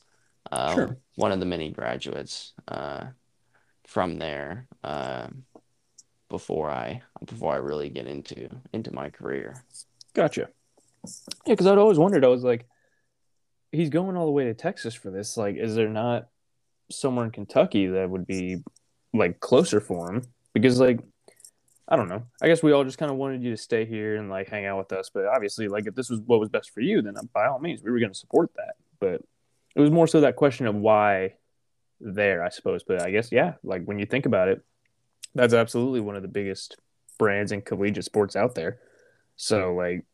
uh, 0.51 0.73
Sure. 0.73 0.97
one 1.15 1.31
of 1.33 1.39
the 1.39 1.45
many 1.45 1.71
graduates 1.71 2.53
uh, 2.69 3.07
from 3.85 4.17
there 4.17 4.67
uh, 4.83 5.27
before 6.29 6.69
I 6.69 7.01
before 7.25 7.53
I 7.53 7.57
really 7.57 7.89
get 7.89 8.07
into 8.07 8.49
into 8.71 8.93
my 8.93 9.09
career. 9.09 9.63
Gotcha. 10.13 10.47
Yeah, 11.45 11.53
because 11.53 11.67
I'd 11.67 11.77
always 11.77 11.99
wondered. 11.99 12.23
I 12.23 12.29
was 12.29 12.45
like, 12.45 12.65
he's 13.73 13.89
going 13.89 14.15
all 14.15 14.25
the 14.25 14.31
way 14.31 14.45
to 14.45 14.53
Texas 14.53 14.93
for 14.93 15.11
this. 15.11 15.35
Like, 15.35 15.57
is 15.57 15.75
there 15.75 15.89
not 15.89 16.29
somewhere 16.89 17.25
in 17.25 17.31
Kentucky 17.31 17.87
that 17.87 18.09
would 18.09 18.25
be 18.25 18.63
like 19.13 19.41
closer 19.41 19.81
for 19.81 20.13
him? 20.13 20.23
Because 20.53 20.79
like, 20.79 21.01
I 21.87 21.95
don't 21.97 22.07
know. 22.07 22.23
I 22.41 22.47
guess 22.47 22.63
we 22.63 22.71
all 22.71 22.83
just 22.85 22.97
kind 22.97 23.11
of 23.11 23.17
wanted 23.17 23.43
you 23.43 23.51
to 23.51 23.57
stay 23.57 23.85
here 23.85 24.15
and 24.15 24.29
like 24.29 24.47
hang 24.49 24.65
out 24.65 24.77
with 24.77 24.93
us. 24.93 25.09
But 25.13 25.25
obviously, 25.25 25.67
like, 25.67 25.85
if 25.85 25.95
this 25.95 26.09
was 26.09 26.21
what 26.21 26.39
was 26.39 26.49
best 26.49 26.71
for 26.71 26.79
you, 26.81 27.01
then 27.01 27.17
uh, 27.17 27.21
by 27.33 27.45
all 27.47 27.59
means, 27.59 27.81
we 27.83 27.91
were 27.91 27.99
going 27.99 28.11
to 28.11 28.17
support 28.17 28.51
that. 28.55 28.75
But 28.99 29.21
it 29.75 29.81
was 29.81 29.91
more 29.91 30.07
so 30.07 30.21
that 30.21 30.35
question 30.37 30.65
of 30.67 30.75
why 30.75 31.33
there, 31.99 32.43
I 32.43 32.49
suppose. 32.49 32.83
But 32.83 33.01
I 33.01 33.11
guess 33.11 33.31
yeah, 33.31 33.55
like 33.63 33.83
when 33.85 33.99
you 33.99 34.05
think 34.05 34.25
about 34.25 34.47
it, 34.47 34.61
that's 35.35 35.53
absolutely 35.53 35.99
one 35.99 36.15
of 36.15 36.21
the 36.21 36.27
biggest 36.27 36.77
brands 37.19 37.51
in 37.51 37.61
collegiate 37.61 38.05
sports 38.05 38.35
out 38.35 38.55
there. 38.55 38.79
So 39.35 39.73
like 39.73 40.05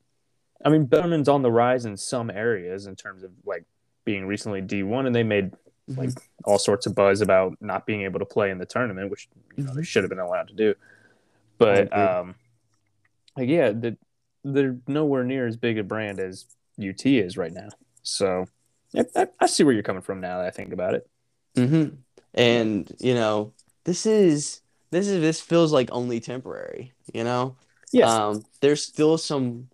I 0.66 0.70
mean, 0.70 0.86
Bellarmine's 0.86 1.30
on 1.30 1.42
the 1.44 1.52
rise 1.52 1.86
in 1.86 1.96
some 1.98 2.30
areas 2.30 2.88
in 2.88 2.96
terms 2.96 3.24
of 3.24 3.32
like 3.46 3.64
being 4.06 4.26
recently 4.26 4.62
D1, 4.62 5.06
and 5.06 5.14
they 5.16 5.24
made 5.24 5.52
like 5.88 6.10
all 6.46 6.58
sorts 6.60 6.86
of 6.86 6.96
buzz 6.96 7.22
about 7.22 7.56
not 7.62 7.86
being 7.86 8.02
able 8.04 8.20
to 8.20 8.26
play 8.26 8.50
in 8.50 8.58
the 8.58 8.66
tournament, 8.66 9.10
which 9.12 9.30
you 9.56 9.64
know 9.64 9.74
they 9.74 9.82
Mhm. 9.82 9.86
should 9.88 10.04
have 10.04 10.10
been 10.10 10.20
allowed 10.20 10.48
to 10.48 10.54
do. 10.56 10.74
But 11.60 11.96
um, 11.98 12.36
like 13.38 13.50
yeah, 13.50 13.72
the, 13.72 13.98
they're 14.44 14.78
nowhere 14.88 15.24
near 15.24 15.48
as 15.48 15.58
big 15.58 15.78
a 15.78 15.84
brand 15.84 16.20
as 16.20 16.46
UT 16.78 17.18
is 17.18 17.38
right 17.38 17.54
now. 17.54 17.70
So 18.02 18.48
I, 19.16 19.28
I 19.40 19.46
see 19.48 19.64
where 19.64 19.74
you're 19.74 19.84
coming 19.84 20.02
from 20.02 20.22
now 20.22 20.40
that 20.40 20.48
I 20.48 20.52
think 20.52 20.74
about 20.74 20.96
it. 20.96 21.08
hmm 21.56 21.90
And 22.34 22.92
you 23.00 23.14
know, 23.14 23.54
this 23.86 24.06
is 24.06 24.62
this 24.92 25.08
is 25.08 25.22
this 25.22 25.42
feels 25.42 25.72
like 25.72 25.90
only 25.92 26.20
temporary. 26.20 26.94
You 27.14 27.24
know, 27.24 27.56
Yes. 27.92 28.10
Um, 28.10 28.46
there's 28.62 28.84
still 28.84 29.18
some. 29.18 29.70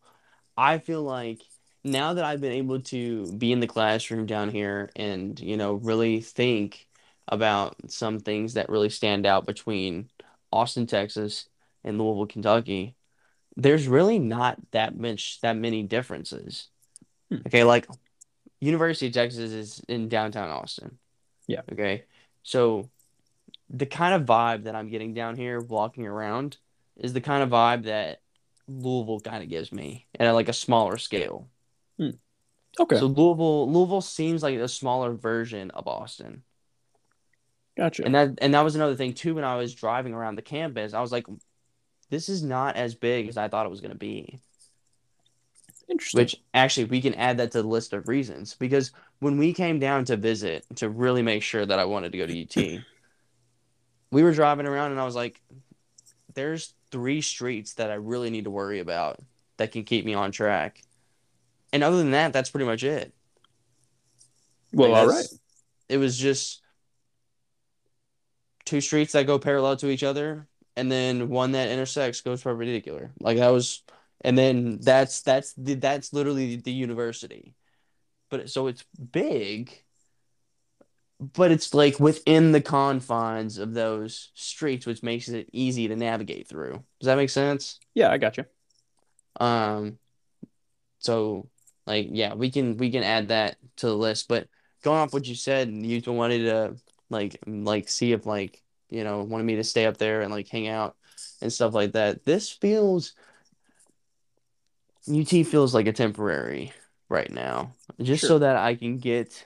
I 0.57 0.77
feel 0.79 1.03
like 1.03 1.41
now 1.83 2.13
that 2.13 2.25
I've 2.25 2.41
been 2.41 2.53
able 2.53 2.81
to 2.81 3.31
be 3.33 3.51
in 3.51 3.59
the 3.59 3.67
classroom 3.67 4.25
down 4.25 4.49
here 4.49 4.89
and 4.95 5.39
you 5.39 5.57
know 5.57 5.73
really 5.75 6.21
think 6.21 6.87
about 7.27 7.75
some 7.87 8.19
things 8.19 8.53
that 8.53 8.69
really 8.69 8.89
stand 8.89 9.25
out 9.25 9.45
between 9.45 10.09
Austin, 10.51 10.87
Texas, 10.87 11.47
and 11.85 11.97
Louisville, 11.97 12.25
Kentucky, 12.25 12.95
there's 13.55 13.87
really 13.87 14.19
not 14.19 14.57
that 14.71 14.97
much 14.97 15.39
that 15.41 15.55
many 15.55 15.83
differences. 15.83 16.67
Hmm. 17.29 17.37
Okay, 17.47 17.63
like 17.63 17.87
University 18.59 19.07
of 19.07 19.13
Texas 19.13 19.51
is 19.51 19.81
in 19.87 20.09
downtown 20.09 20.49
Austin. 20.49 20.97
Yeah. 21.47 21.61
Okay, 21.71 22.03
so 22.43 22.89
the 23.69 23.85
kind 23.85 24.13
of 24.13 24.27
vibe 24.27 24.63
that 24.63 24.75
I'm 24.75 24.89
getting 24.89 25.13
down 25.13 25.35
here 25.35 25.61
walking 25.61 26.05
around 26.05 26.57
is 26.97 27.13
the 27.13 27.21
kind 27.21 27.43
of 27.43 27.49
vibe 27.49 27.85
that 27.85 28.21
Louisville 28.67 29.19
kind 29.19 29.43
of 29.43 29.49
gives 29.49 29.71
me 29.71 30.07
at 30.19 30.31
like 30.31 30.49
a 30.49 30.53
smaller 30.53 30.97
scale. 30.97 31.47
okay. 32.79 32.97
So 32.97 33.05
Louisville, 33.05 33.71
Louisville 33.71 34.01
seems 34.01 34.43
like 34.43 34.57
a 34.57 34.67
smaller 34.67 35.13
version 35.13 35.71
of 35.71 35.87
Austin. 35.87 36.43
Gotcha. 37.77 38.05
And 38.05 38.15
that 38.15 38.29
and 38.41 38.53
that 38.53 38.61
was 38.61 38.75
another 38.75 38.95
thing 38.95 39.13
too 39.13 39.35
when 39.35 39.43
I 39.43 39.57
was 39.57 39.73
driving 39.73 40.13
around 40.13 40.35
the 40.35 40.41
campus. 40.41 40.93
I 40.93 41.01
was 41.01 41.11
like, 41.11 41.25
this 42.09 42.29
is 42.29 42.43
not 42.43 42.75
as 42.75 42.95
big 42.95 43.27
as 43.27 43.37
I 43.37 43.47
thought 43.47 43.65
it 43.65 43.69
was 43.69 43.81
gonna 43.81 43.95
be. 43.95 44.39
Interesting. 45.87 46.19
Which 46.19 46.35
actually 46.53 46.85
we 46.85 47.01
can 47.01 47.13
add 47.13 47.37
that 47.37 47.51
to 47.51 47.61
the 47.61 47.67
list 47.67 47.93
of 47.93 48.07
reasons 48.07 48.55
because 48.55 48.91
when 49.19 49.37
we 49.37 49.53
came 49.53 49.79
down 49.79 50.05
to 50.05 50.17
visit 50.17 50.65
to 50.77 50.89
really 50.89 51.21
make 51.21 51.43
sure 51.43 51.65
that 51.65 51.77
I 51.77 51.85
wanted 51.85 52.11
to 52.11 52.17
go 52.17 52.25
to 52.25 52.41
UT, 52.41 52.83
we 54.11 54.23
were 54.23 54.33
driving 54.33 54.65
around 54.65 54.91
and 54.91 54.99
I 54.99 55.05
was 55.05 55.15
like, 55.15 55.39
there's 56.33 56.73
three 56.91 57.21
streets 57.21 57.73
that 57.75 57.91
I 57.91 57.95
really 57.95 58.29
need 58.29 58.45
to 58.45 58.51
worry 58.51 58.79
about 58.79 59.19
that 59.57 59.71
can 59.71 59.83
keep 59.83 60.05
me 60.05 60.13
on 60.13 60.31
track. 60.31 60.81
And 61.71 61.83
other 61.83 61.97
than 61.97 62.11
that, 62.11 62.33
that's 62.33 62.49
pretty 62.49 62.65
much 62.65 62.83
it. 62.83 63.13
well, 64.71 64.91
Like, 64.91 65.01
all 65.01 65.07
right. 65.07 65.27
It 65.87 65.97
was 65.97 66.17
just 66.17 66.61
two 68.65 68.81
streets 68.81 69.13
that 69.13 69.27
go 69.27 69.37
parallel 69.37 69.77
to 69.77 69.89
each 69.89 70.03
other, 70.03 70.47
and 70.75 70.91
then 70.91 71.29
one 71.29 71.53
that 71.53 71.69
intersects 71.69 72.21
goes 72.21 72.43
perpendicular. 72.43 73.11
Like 73.19 73.37
that 73.37 73.49
was, 73.49 73.83
and 74.21 74.37
then 74.37 74.79
that's 74.81 75.21
that's 75.21 75.53
the, 75.53 75.75
that's 75.75 76.13
literally 76.13 76.57
the 76.57 76.71
university. 76.71 77.55
But 78.29 78.49
so 78.49 78.67
it's 78.67 78.83
big, 79.11 79.71
but 81.19 81.51
it's 81.51 81.73
like 81.73 81.99
within 81.99 82.51
the 82.51 82.61
confines 82.61 83.57
of 83.57 83.73
those 83.73 84.31
streets, 84.33 84.85
which 84.85 85.03
makes 85.03 85.29
it 85.29 85.49
easy 85.53 85.87
to 85.87 85.95
navigate 85.95 86.47
through. 86.47 86.83
Does 86.99 87.05
that 87.07 87.17
make 87.17 87.29
sense? 87.29 87.79
Yeah, 87.93 88.11
I 88.11 88.17
got 88.17 88.37
you. 88.37 88.45
Um, 89.39 89.97
so 90.99 91.49
like 91.87 92.07
yeah, 92.11 92.33
we 92.33 92.51
can 92.51 92.77
we 92.77 92.91
can 92.91 93.03
add 93.03 93.29
that 93.29 93.57
to 93.77 93.87
the 93.87 93.95
list. 93.95 94.27
But 94.27 94.47
going 94.83 94.99
off 94.99 95.13
what 95.13 95.27
you 95.27 95.35
said, 95.35 95.69
you 95.69 96.01
wanted 96.07 96.43
to 96.43 96.75
like 97.09 97.39
like 97.47 97.89
see 97.89 98.11
if 98.11 98.25
like 98.25 98.61
you 98.95 99.03
know 99.03 99.23
wanted 99.23 99.43
me 99.45 99.55
to 99.57 99.63
stay 99.63 99.85
up 99.85 99.97
there 99.97 100.21
and 100.21 100.31
like 100.31 100.47
hang 100.47 100.67
out 100.67 100.95
and 101.41 101.51
stuff 101.51 101.73
like 101.73 101.93
that. 101.93 102.23
This 102.25 102.49
feels 102.49 103.13
UT 105.07 105.43
feels 105.45 105.73
like 105.75 105.87
a 105.87 105.93
temporary 105.93 106.73
right 107.09 107.31
now, 107.31 107.73
just 108.01 108.21
Sure. 108.21 108.29
so 108.29 108.39
that 108.39 108.55
I 108.55 108.75
can 108.75 108.97
get 108.97 109.45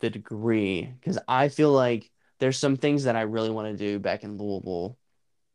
the 0.00 0.10
degree 0.10 0.84
because 1.00 1.18
I 1.28 1.48
feel 1.48 1.72
like 1.72 2.10
there's 2.38 2.58
some 2.58 2.76
things 2.76 3.04
that 3.04 3.16
I 3.16 3.22
really 3.22 3.50
want 3.50 3.68
to 3.76 3.76
do 3.76 3.98
back 3.98 4.22
in 4.24 4.38
Louisville, 4.38 4.96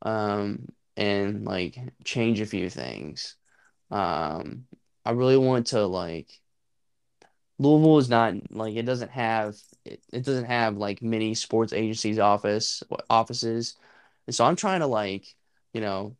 um, 0.01 0.67
and 0.97 1.45
like 1.45 1.77
change 2.03 2.41
a 2.41 2.45
few 2.45 2.69
things. 2.69 3.37
Um, 3.91 4.65
I 5.05 5.11
really 5.11 5.37
want 5.37 5.67
to 5.67 5.85
like 5.85 6.29
Louisville 7.57 7.97
is 7.99 8.09
not 8.09 8.33
like 8.51 8.75
it 8.75 8.83
doesn't 8.85 9.11
have 9.11 9.55
it, 9.85 10.01
it 10.11 10.23
doesn't 10.25 10.45
have 10.45 10.77
like 10.77 11.01
many 11.01 11.35
sports 11.35 11.73
agencies 11.73 12.19
office 12.19 12.83
offices. 13.09 13.75
And 14.27 14.35
so 14.35 14.45
I'm 14.45 14.55
trying 14.55 14.79
to 14.81 14.87
like, 14.87 15.25
you 15.73 15.81
know, 15.81 16.15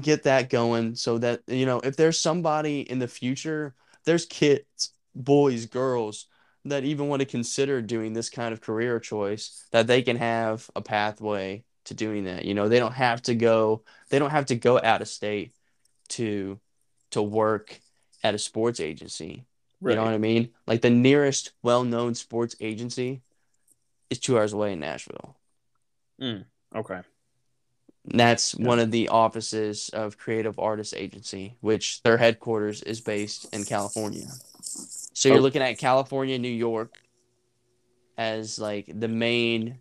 get 0.00 0.22
that 0.24 0.50
going 0.50 0.94
so 0.94 1.18
that 1.18 1.42
you 1.46 1.66
know, 1.66 1.80
if 1.80 1.96
there's 1.96 2.20
somebody 2.20 2.80
in 2.80 2.98
the 2.98 3.08
future, 3.08 3.74
there's 4.04 4.26
kids, 4.26 4.92
boys, 5.14 5.66
girls 5.66 6.26
that 6.64 6.84
even 6.84 7.08
want 7.08 7.20
to 7.20 7.26
consider 7.26 7.80
doing 7.82 8.12
this 8.12 8.30
kind 8.30 8.52
of 8.52 8.60
career 8.60 9.00
choice 9.00 9.66
that 9.72 9.86
they 9.86 10.02
can 10.02 10.16
have 10.16 10.70
a 10.76 10.82
pathway 10.82 11.64
to 11.86 11.94
doing 11.94 12.24
that. 12.24 12.44
You 12.44 12.54
know, 12.54 12.68
they 12.68 12.78
don't 12.78 12.92
have 12.92 13.22
to 13.22 13.34
go 13.34 13.82
they 14.10 14.18
don't 14.18 14.30
have 14.30 14.46
to 14.46 14.56
go 14.56 14.80
out 14.80 15.02
of 15.02 15.08
state 15.08 15.52
to 16.10 16.60
to 17.10 17.22
work 17.22 17.80
at 18.22 18.34
a 18.34 18.38
sports 18.38 18.80
agency. 18.80 19.46
You 19.82 19.94
know 19.94 20.04
what 20.04 20.12
I 20.12 20.18
mean? 20.18 20.50
Like 20.66 20.82
the 20.82 20.90
nearest 20.90 21.52
well-known 21.62 22.14
sports 22.14 22.54
agency 22.60 23.22
is 24.10 24.18
two 24.18 24.36
hours 24.38 24.52
away 24.52 24.72
in 24.74 24.80
Nashville. 24.80 25.36
Mm, 26.20 26.44
okay. 26.74 27.00
And 28.10 28.20
that's 28.20 28.54
Yeah. 28.54 28.66
one 28.66 28.78
of 28.78 28.90
the 28.90 29.08
offices 29.08 29.88
of 29.90 30.18
Creative 30.18 30.58
Artists 30.58 30.92
Agency, 30.94 31.56
which 31.60 32.02
their 32.02 32.18
headquarters 32.18 32.82
is 32.82 33.00
based 33.00 33.46
in 33.54 33.64
California. 33.64 34.26
So 35.14 35.28
you're 35.28 35.38
Oh. 35.38 35.42
looking 35.42 35.62
at 35.62 35.78
California, 35.78 36.38
New 36.38 36.48
York 36.48 37.02
as 38.18 38.58
like 38.58 38.86
the 38.86 39.08
main 39.08 39.80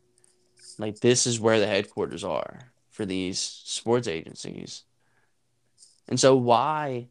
like 0.78 1.00
this 1.02 1.28
is 1.28 1.42
where 1.42 1.60
the 1.60 1.68
headquarters 1.68 2.24
are 2.24 2.72
for 2.90 3.06
these 3.06 3.38
sports 3.40 4.08
agencies. 4.08 4.86
And 6.08 6.18
so 6.18 6.38
why 6.38 7.10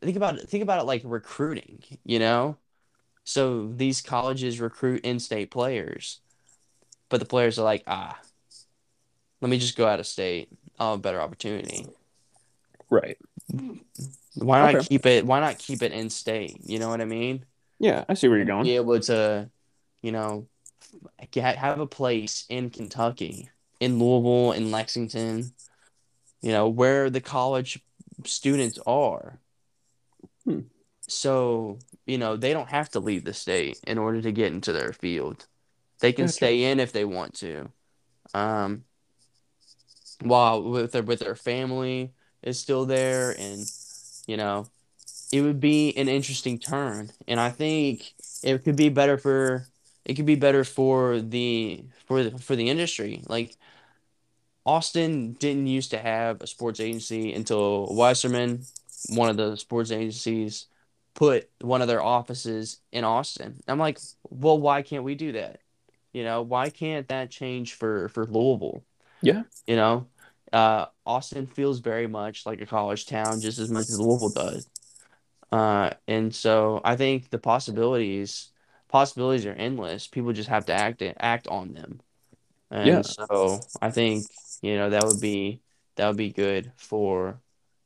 think 0.00 0.16
about 0.16 0.38
it 0.38 0.48
think 0.48 0.62
about 0.62 0.80
it 0.80 0.86
like 0.86 1.02
recruiting, 1.04 1.82
you 2.04 2.18
know? 2.18 2.56
So 3.24 3.68
these 3.68 4.00
colleges 4.00 4.60
recruit 4.60 5.04
in-state 5.04 5.50
players, 5.50 6.20
but 7.08 7.20
the 7.20 7.26
players 7.26 7.58
are 7.58 7.64
like, 7.64 7.84
"Ah, 7.86 8.18
let 9.40 9.50
me 9.50 9.58
just 9.58 9.76
go 9.76 9.86
out 9.86 10.00
of 10.00 10.06
state. 10.06 10.48
I'll 10.78 10.92
have 10.92 10.98
a 11.00 11.02
better 11.02 11.20
opportunity." 11.20 11.86
Right. 12.88 13.18
Why 14.34 14.60
not 14.60 14.74
Okay. 14.74 14.86
keep 14.88 15.06
it? 15.06 15.26
Why 15.26 15.40
not 15.40 15.58
keep 15.58 15.82
it 15.82 15.92
in 15.92 16.10
state? 16.10 16.58
You 16.64 16.78
know 16.78 16.88
what 16.88 17.00
I 17.00 17.04
mean? 17.04 17.44
Yeah, 17.78 18.04
I 18.08 18.14
see 18.14 18.28
where 18.28 18.38
you're 18.38 18.46
going. 18.46 18.64
Be 18.64 18.76
able 18.76 18.98
to, 19.00 19.50
you 20.02 20.12
know, 20.12 20.48
get, 21.30 21.56
have 21.56 21.80
a 21.80 21.86
place 21.86 22.46
in 22.48 22.70
Kentucky, 22.70 23.50
in 23.80 23.98
Louisville, 23.98 24.52
in 24.52 24.70
Lexington, 24.70 25.52
you 26.40 26.52
know, 26.52 26.68
where 26.68 27.10
the 27.10 27.20
college 27.20 27.80
students 28.24 28.78
are. 28.86 29.38
Hmm. 30.50 30.60
So, 31.08 31.78
you 32.06 32.18
know, 32.18 32.36
they 32.36 32.52
don't 32.52 32.68
have 32.68 32.90
to 32.90 33.00
leave 33.00 33.24
the 33.24 33.34
state 33.34 33.80
in 33.86 33.98
order 33.98 34.22
to 34.22 34.32
get 34.32 34.52
into 34.52 34.72
their 34.72 34.92
field. 34.92 35.46
They 36.00 36.12
can 36.12 36.26
Gotcha. 36.26 36.36
stay 36.36 36.64
in 36.64 36.80
if 36.80 36.92
they 36.92 37.04
want 37.04 37.34
to. 37.34 37.70
Um, 38.32 38.84
while 40.22 40.62
with 40.62 40.92
their 40.92 41.02
with 41.02 41.20
their 41.20 41.34
family 41.34 42.12
is 42.42 42.58
still 42.58 42.84
there 42.86 43.30
and 43.38 43.70
you 44.26 44.36
know 44.36 44.66
it 45.32 45.42
would 45.42 45.60
be 45.60 45.96
an 45.96 46.08
interesting 46.08 46.58
turn 46.58 47.10
and 47.26 47.40
i 47.40 47.50
think 47.50 48.14
it 48.42 48.62
could 48.64 48.76
be 48.76 48.88
better 48.88 49.16
for 49.16 49.66
it 50.04 50.14
could 50.14 50.26
be 50.26 50.34
better 50.34 50.64
for 50.64 51.20
the 51.20 51.82
for 52.06 52.22
the 52.22 52.38
for 52.38 52.56
the 52.56 52.68
industry 52.68 53.22
like 53.28 53.56
austin 54.66 55.32
didn't 55.34 55.66
used 55.66 55.90
to 55.90 55.98
have 55.98 56.40
a 56.42 56.46
sports 56.46 56.80
agency 56.80 57.32
until 57.32 57.86
Wasserman 57.94 58.64
one 59.08 59.28
of 59.28 59.36
the 59.36 59.56
sports 59.56 59.90
agencies 59.90 60.66
put 61.14 61.50
one 61.60 61.82
of 61.82 61.88
their 61.88 62.02
offices 62.02 62.80
in 62.92 63.04
austin 63.04 63.56
i'm 63.68 63.78
like 63.78 63.98
well 64.30 64.58
why 64.58 64.82
can't 64.82 65.04
we 65.04 65.14
do 65.14 65.32
that 65.32 65.60
you 66.12 66.24
know 66.24 66.42
why 66.42 66.70
can't 66.70 67.08
that 67.08 67.30
change 67.30 67.74
for 67.74 68.08
for 68.10 68.26
louisville 68.26 68.82
Yeah. 69.22 69.42
you 69.66 69.76
know 69.76 70.06
uh, 70.52 70.86
Austin 71.06 71.46
feels 71.46 71.78
very 71.78 72.06
much 72.08 72.44
like 72.44 72.60
a 72.60 72.66
college 72.66 73.06
town, 73.06 73.40
just 73.40 73.58
as 73.58 73.68
much 73.70 73.88
as 73.88 74.00
Louisville 74.00 74.30
does. 74.30 74.66
Uh, 75.52 75.90
and 76.06 76.34
so 76.34 76.80
I 76.84 76.96
think 76.96 77.30
the 77.30 77.38
possibilities 77.38 78.50
possibilities 78.88 79.46
are 79.46 79.52
endless. 79.52 80.06
People 80.08 80.32
just 80.32 80.48
have 80.48 80.66
to 80.66 80.72
act 80.72 81.02
act 81.02 81.46
on 81.48 81.72
them. 81.72 82.00
And 82.70 82.86
Yeah. 82.86 83.02
so 83.04 83.60
I 83.80 83.90
think 83.90 84.26
you 84.62 84.76
know 84.76 84.90
that 84.90 85.06
would 85.06 85.20
be 85.20 85.62
that 85.96 86.06
would 86.08 86.16
be 86.16 86.32
good 86.32 86.72
for 86.76 87.40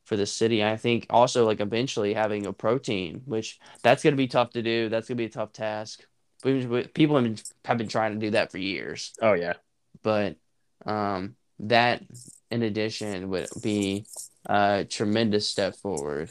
for 0.05 0.17
the 0.17 0.27
city. 0.27 0.63
I 0.65 0.77
think 0.77 1.07
also 1.11 1.45
like 1.47 1.61
eventually 1.61 2.15
having 2.15 2.47
a 2.47 2.53
protein, 2.53 3.23
which 3.25 3.59
that's 3.83 4.03
going 4.03 4.13
to 4.13 4.17
be 4.19 4.27
tough 4.29 4.51
to 4.51 4.63
do. 4.63 4.89
That's 4.89 5.09
going 5.09 5.17
to 5.17 5.23
be 5.23 5.27
a 5.27 5.31
tough 5.31 5.53
task. 5.53 6.05
We- 6.45 6.87
people 6.89 7.17
have 7.17 7.25
been, 7.25 7.39
have 7.65 7.79
been 7.79 7.89
trying 7.89 8.13
to 8.13 8.19
do 8.19 8.31
that 8.33 8.53
for 8.53 8.59
years 8.59 9.15
Oh 9.23 9.33
yeah. 9.33 9.55
but 10.03 10.37
um, 10.85 11.37
that 11.61 12.03
in 12.51 12.63
addition 12.63 13.31
would 13.31 13.49
be 13.63 14.05
a 14.45 14.85
tremendous 14.85 15.49
step 15.49 15.75
forward 15.77 16.29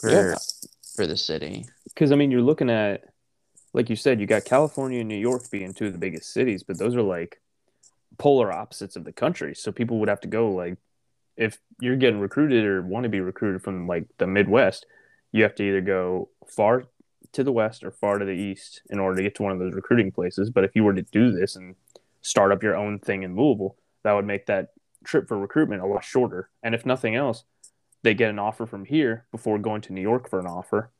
for 0.00 0.10
Yeah. 0.10 0.34
for 0.94 1.06
the 1.06 1.16
city. 1.16 1.64
Because 1.84 2.12
I 2.12 2.16
mean, 2.16 2.30
you're 2.30 2.42
looking 2.42 2.68
at, 2.68 3.04
like 3.72 3.88
you 3.88 3.96
said, 3.96 4.20
you 4.20 4.26
got 4.26 4.44
California 4.44 5.00
and 5.00 5.08
New 5.08 5.16
York 5.16 5.50
being 5.50 5.72
two 5.72 5.86
of 5.86 5.92
the 5.94 5.98
biggest 5.98 6.32
cities, 6.34 6.62
but 6.62 6.76
those 6.78 6.94
are 6.94 7.02
like 7.02 7.40
polar 8.18 8.52
opposites 8.52 8.94
of 8.96 9.04
the 9.04 9.12
country. 9.12 9.54
So 9.54 9.72
people 9.72 9.98
would 10.00 10.10
have 10.10 10.20
to 10.20 10.28
go 10.28 10.50
like, 10.52 10.76
if 11.36 11.58
you're 11.80 11.96
getting 11.96 12.20
recruited 12.20 12.64
or 12.64 12.82
want 12.82 13.04
to 13.04 13.08
be 13.08 13.20
recruited 13.20 13.62
from 13.62 13.86
like 13.86 14.06
the 14.18 14.26
Midwest, 14.26 14.86
you 15.32 15.42
have 15.42 15.54
to 15.56 15.62
either 15.64 15.80
go 15.80 16.28
far 16.46 16.84
to 17.32 17.42
the 17.42 17.52
west 17.52 17.82
or 17.82 17.90
far 17.90 18.18
to 18.18 18.24
the 18.24 18.32
east 18.32 18.82
in 18.90 19.00
order 19.00 19.16
to 19.16 19.22
get 19.22 19.34
to 19.36 19.42
one 19.42 19.52
of 19.52 19.58
those 19.58 19.74
recruiting 19.74 20.12
places. 20.12 20.50
But 20.50 20.64
if 20.64 20.76
you 20.76 20.84
were 20.84 20.94
to 20.94 21.02
do 21.02 21.32
this 21.32 21.56
and 21.56 21.74
start 22.22 22.52
up 22.52 22.62
your 22.62 22.76
own 22.76 22.98
thing 22.98 23.22
in 23.22 23.36
Louisville, 23.36 23.76
that 24.04 24.12
would 24.12 24.26
make 24.26 24.46
that 24.46 24.68
trip 25.04 25.28
for 25.28 25.38
recruitment 25.38 25.82
a 25.82 25.86
lot 25.86 26.04
shorter. 26.04 26.50
And 26.62 26.74
if 26.74 26.86
nothing 26.86 27.16
else, 27.16 27.44
they 28.02 28.14
get 28.14 28.30
an 28.30 28.38
offer 28.38 28.66
from 28.66 28.84
here 28.84 29.24
before 29.32 29.58
going 29.58 29.80
to 29.82 29.92
New 29.92 30.02
York 30.02 30.28
for 30.28 30.38
an 30.38 30.46
offer, 30.46 30.90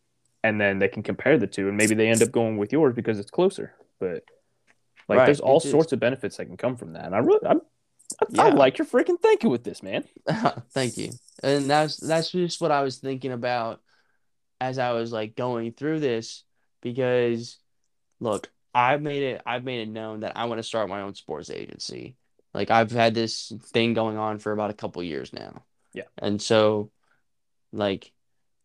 and 0.42 0.60
then 0.60 0.78
they 0.78 0.88
can 0.88 1.02
compare 1.02 1.38
the 1.38 1.46
two, 1.46 1.68
and 1.68 1.76
maybe 1.76 1.94
they 1.94 2.08
end 2.08 2.22
up 2.22 2.32
going 2.32 2.56
with 2.56 2.72
yours 2.72 2.94
because 2.94 3.18
it's 3.18 3.30
closer. 3.30 3.74
But 4.00 4.24
like, 5.08 5.18
Right, 5.18 5.26
there's 5.26 5.40
all 5.40 5.58
it 5.58 5.64
is. 5.66 5.70
sorts 5.70 5.92
of 5.92 6.00
benefits 6.00 6.38
that 6.38 6.46
can 6.46 6.56
come 6.56 6.76
from 6.76 6.94
that. 6.94 7.04
And 7.04 7.14
I 7.14 7.18
really, 7.18 7.46
I'm, 7.46 7.60
I, 8.38 8.46
I 8.46 8.48
like 8.50 8.78
your 8.78 8.86
freaking 8.86 9.20
thinking 9.20 9.50
with 9.50 9.64
this, 9.64 9.82
man. 9.82 10.04
Thank 10.70 10.96
you. 10.96 11.10
And 11.42 11.68
that's 11.68 11.96
that's 11.96 12.30
just 12.30 12.60
what 12.60 12.70
I 12.70 12.82
was 12.82 12.98
thinking 12.98 13.32
about 13.32 13.80
as 14.60 14.78
I 14.78 14.92
was 14.92 15.12
like 15.12 15.36
going 15.36 15.72
through 15.72 16.00
this 16.00 16.44
because 16.80 17.58
look, 18.20 18.50
I've 18.74 19.02
made 19.02 19.22
it 19.22 19.42
I've 19.46 19.64
made 19.64 19.80
it 19.80 19.88
known 19.88 20.20
that 20.20 20.36
I 20.36 20.46
want 20.46 20.58
to 20.58 20.62
start 20.62 20.88
my 20.88 21.02
own 21.02 21.14
sports 21.14 21.50
agency. 21.50 22.16
Like 22.52 22.70
I've 22.70 22.90
had 22.90 23.14
this 23.14 23.52
thing 23.66 23.94
going 23.94 24.16
on 24.16 24.38
for 24.38 24.52
about 24.52 24.70
a 24.70 24.74
couple 24.74 25.02
years 25.02 25.32
now. 25.32 25.64
Yeah. 25.92 26.04
And 26.18 26.40
so 26.40 26.90
like 27.72 28.12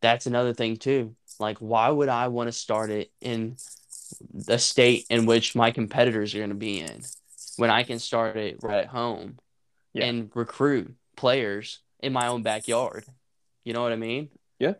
that's 0.01 0.25
another 0.25 0.53
thing 0.53 0.77
too. 0.77 1.15
Like 1.39 1.57
why 1.57 1.89
would 1.89 2.09
I 2.09 2.27
want 2.27 2.47
to 2.47 2.51
start 2.51 2.91
it 2.91 3.11
in 3.21 3.57
the 4.33 4.57
state 4.57 5.05
in 5.09 5.25
which 5.25 5.55
my 5.55 5.71
competitors 5.71 6.33
are 6.33 6.39
going 6.39 6.49
to 6.49 6.55
be 6.55 6.79
in 6.79 7.01
when 7.59 7.69
I 7.69 7.83
can 7.83 7.99
start 7.99 8.37
it 8.37 8.57
right 8.61 8.79
at 8.83 8.87
home 8.87 9.37
Yeah. 9.93 10.05
and 10.05 10.31
recruit 10.33 10.95
players 11.17 11.79
in 11.99 12.13
my 12.13 12.27
own 12.27 12.41
backyard. 12.41 13.05
You 13.65 13.73
know 13.73 13.81
what 13.81 13.91
I 13.91 13.97
mean? 13.97 14.29
Yeah. 14.59 14.75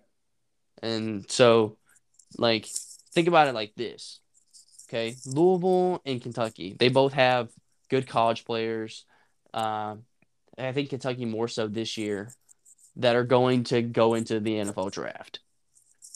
And 0.82 1.30
so 1.30 1.78
like 2.38 2.66
think 3.14 3.28
about 3.28 3.48
it 3.48 3.54
like 3.54 3.74
this. 3.76 4.20
Okay, 4.88 5.16
Louisville 5.26 6.02
and 6.06 6.22
Kentucky, 6.22 6.76
they 6.80 6.90
both 6.90 7.14
have 7.14 7.50
good 7.90 8.08
college 8.08 8.44
players. 8.46 9.06
Um, 9.54 10.04
I 10.58 10.72
think 10.72 10.90
Kentucky 10.90 11.26
more 11.26 11.48
so 11.48 11.68
this 11.68 11.98
year 11.98 12.32
that 12.96 13.16
are 13.16 13.24
going 13.24 13.66
to 13.66 13.82
go 13.82 14.16
into 14.16 14.40
the 14.40 14.56
NFL 14.56 14.92
draft. 14.92 15.40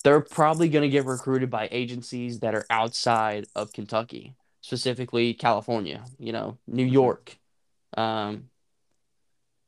They're 0.03 0.21
probably 0.21 0.69
going 0.69 0.81
to 0.83 0.89
get 0.89 1.05
recruited 1.05 1.49
by 1.49 1.69
agencies 1.71 2.39
that 2.39 2.55
are 2.55 2.65
outside 2.69 3.45
of 3.55 3.71
Kentucky, 3.73 4.35
specifically 4.63 5.35
California, 5.35 6.03
you 6.17 6.31
know, 6.31 6.57
New 6.65 6.85
York, 6.85 7.37
um, 7.95 8.49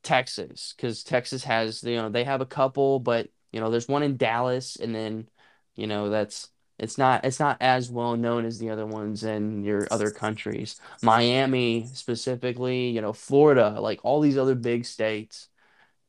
Texas, 0.01 0.73
because 0.75 1.03
Texas 1.03 1.43
has, 1.43 1.83
you 1.83 1.97
know, 1.97 2.09
they 2.09 2.23
have 2.23 2.41
a 2.41 2.45
couple, 2.45 2.99
but, 2.99 3.29
you 3.51 3.59
know, 3.59 3.69
there's 3.69 3.87
one 3.87 4.01
in 4.01 4.17
Dallas, 4.17 4.77
and 4.77 4.95
then, 4.95 5.29
you 5.75 5.85
know, 5.85 6.09
that's 6.09 6.49
it's 6.79 6.97
not 6.97 7.23
it's 7.23 7.39
not 7.39 7.57
as 7.61 7.91
well 7.91 8.17
known 8.17 8.45
as 8.45 8.57
the 8.57 8.69
other 8.69 8.85
ones 8.85 9.23
in 9.23 9.63
your 9.63 9.87
other 9.91 10.11
countries. 10.11 10.79
Miami 11.03 11.87
specifically, 11.93 12.89
you 12.89 13.01
know, 13.01 13.13
Florida, 13.13 13.77
like 13.79 13.99
all 14.03 14.21
these 14.21 14.37
other 14.37 14.55
big 14.55 14.85
states, 14.85 15.49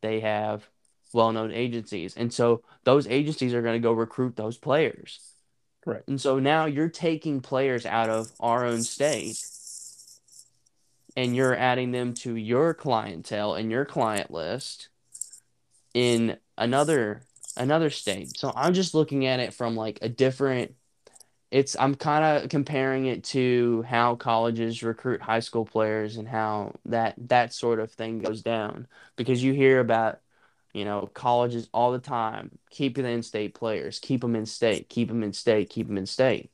they 0.00 0.20
have 0.20 0.68
well-known 1.12 1.52
agencies. 1.52 2.16
And 2.16 2.32
so 2.32 2.62
those 2.84 3.06
agencies 3.06 3.54
are 3.54 3.62
going 3.62 3.80
to 3.80 3.86
go 3.88 3.92
recruit 3.92 4.36
those 4.36 4.58
players. 4.58 5.20
Correct. 5.86 6.08
And 6.08 6.20
so 6.20 6.40
now 6.40 6.66
you're 6.66 6.88
taking 6.88 7.40
players 7.40 7.86
out 7.86 8.10
of 8.10 8.32
our 8.40 8.66
own 8.66 8.82
state 8.82 9.38
and 11.16 11.34
you're 11.34 11.56
adding 11.56 11.92
them 11.92 12.12
to 12.14 12.34
your 12.34 12.74
clientele 12.74 13.54
and 13.54 13.70
your 13.70 13.84
client 13.84 14.32
list 14.32 14.88
in 15.94 16.36
another 16.58 17.22
another 17.56 17.88
state. 17.88 18.36
So 18.36 18.52
I'm 18.54 18.74
just 18.74 18.94
looking 18.94 19.26
at 19.26 19.38
it 19.38 19.54
from 19.54 19.76
like 19.76 20.00
a 20.02 20.08
different 20.08 20.74
it's 21.52 21.76
I'm 21.78 21.94
kind 21.94 22.24
of 22.42 22.50
comparing 22.50 23.06
it 23.06 23.22
to 23.26 23.84
how 23.88 24.16
colleges 24.16 24.82
recruit 24.82 25.22
high 25.22 25.38
school 25.38 25.64
players 25.64 26.16
and 26.16 26.26
how 26.26 26.74
that 26.86 27.14
that 27.28 27.54
sort 27.54 27.78
of 27.78 27.92
thing 27.92 28.18
goes 28.18 28.42
down 28.42 28.88
because 29.14 29.40
you 29.40 29.52
hear 29.52 29.78
about 29.78 30.18
you 30.76 30.84
know 30.84 31.08
colleges 31.14 31.68
all 31.72 31.92
the 31.92 31.98
time 31.98 32.50
keep 32.70 32.96
the 32.96 33.06
in-state 33.06 33.54
players 33.54 33.98
keep 33.98 34.20
them 34.20 34.36
in 34.36 34.46
state 34.46 34.88
keep 34.88 35.08
them 35.08 35.22
in 35.22 35.32
state 35.32 35.70
keep 35.70 35.86
them 35.86 35.98
in 35.98 36.06
state 36.06 36.50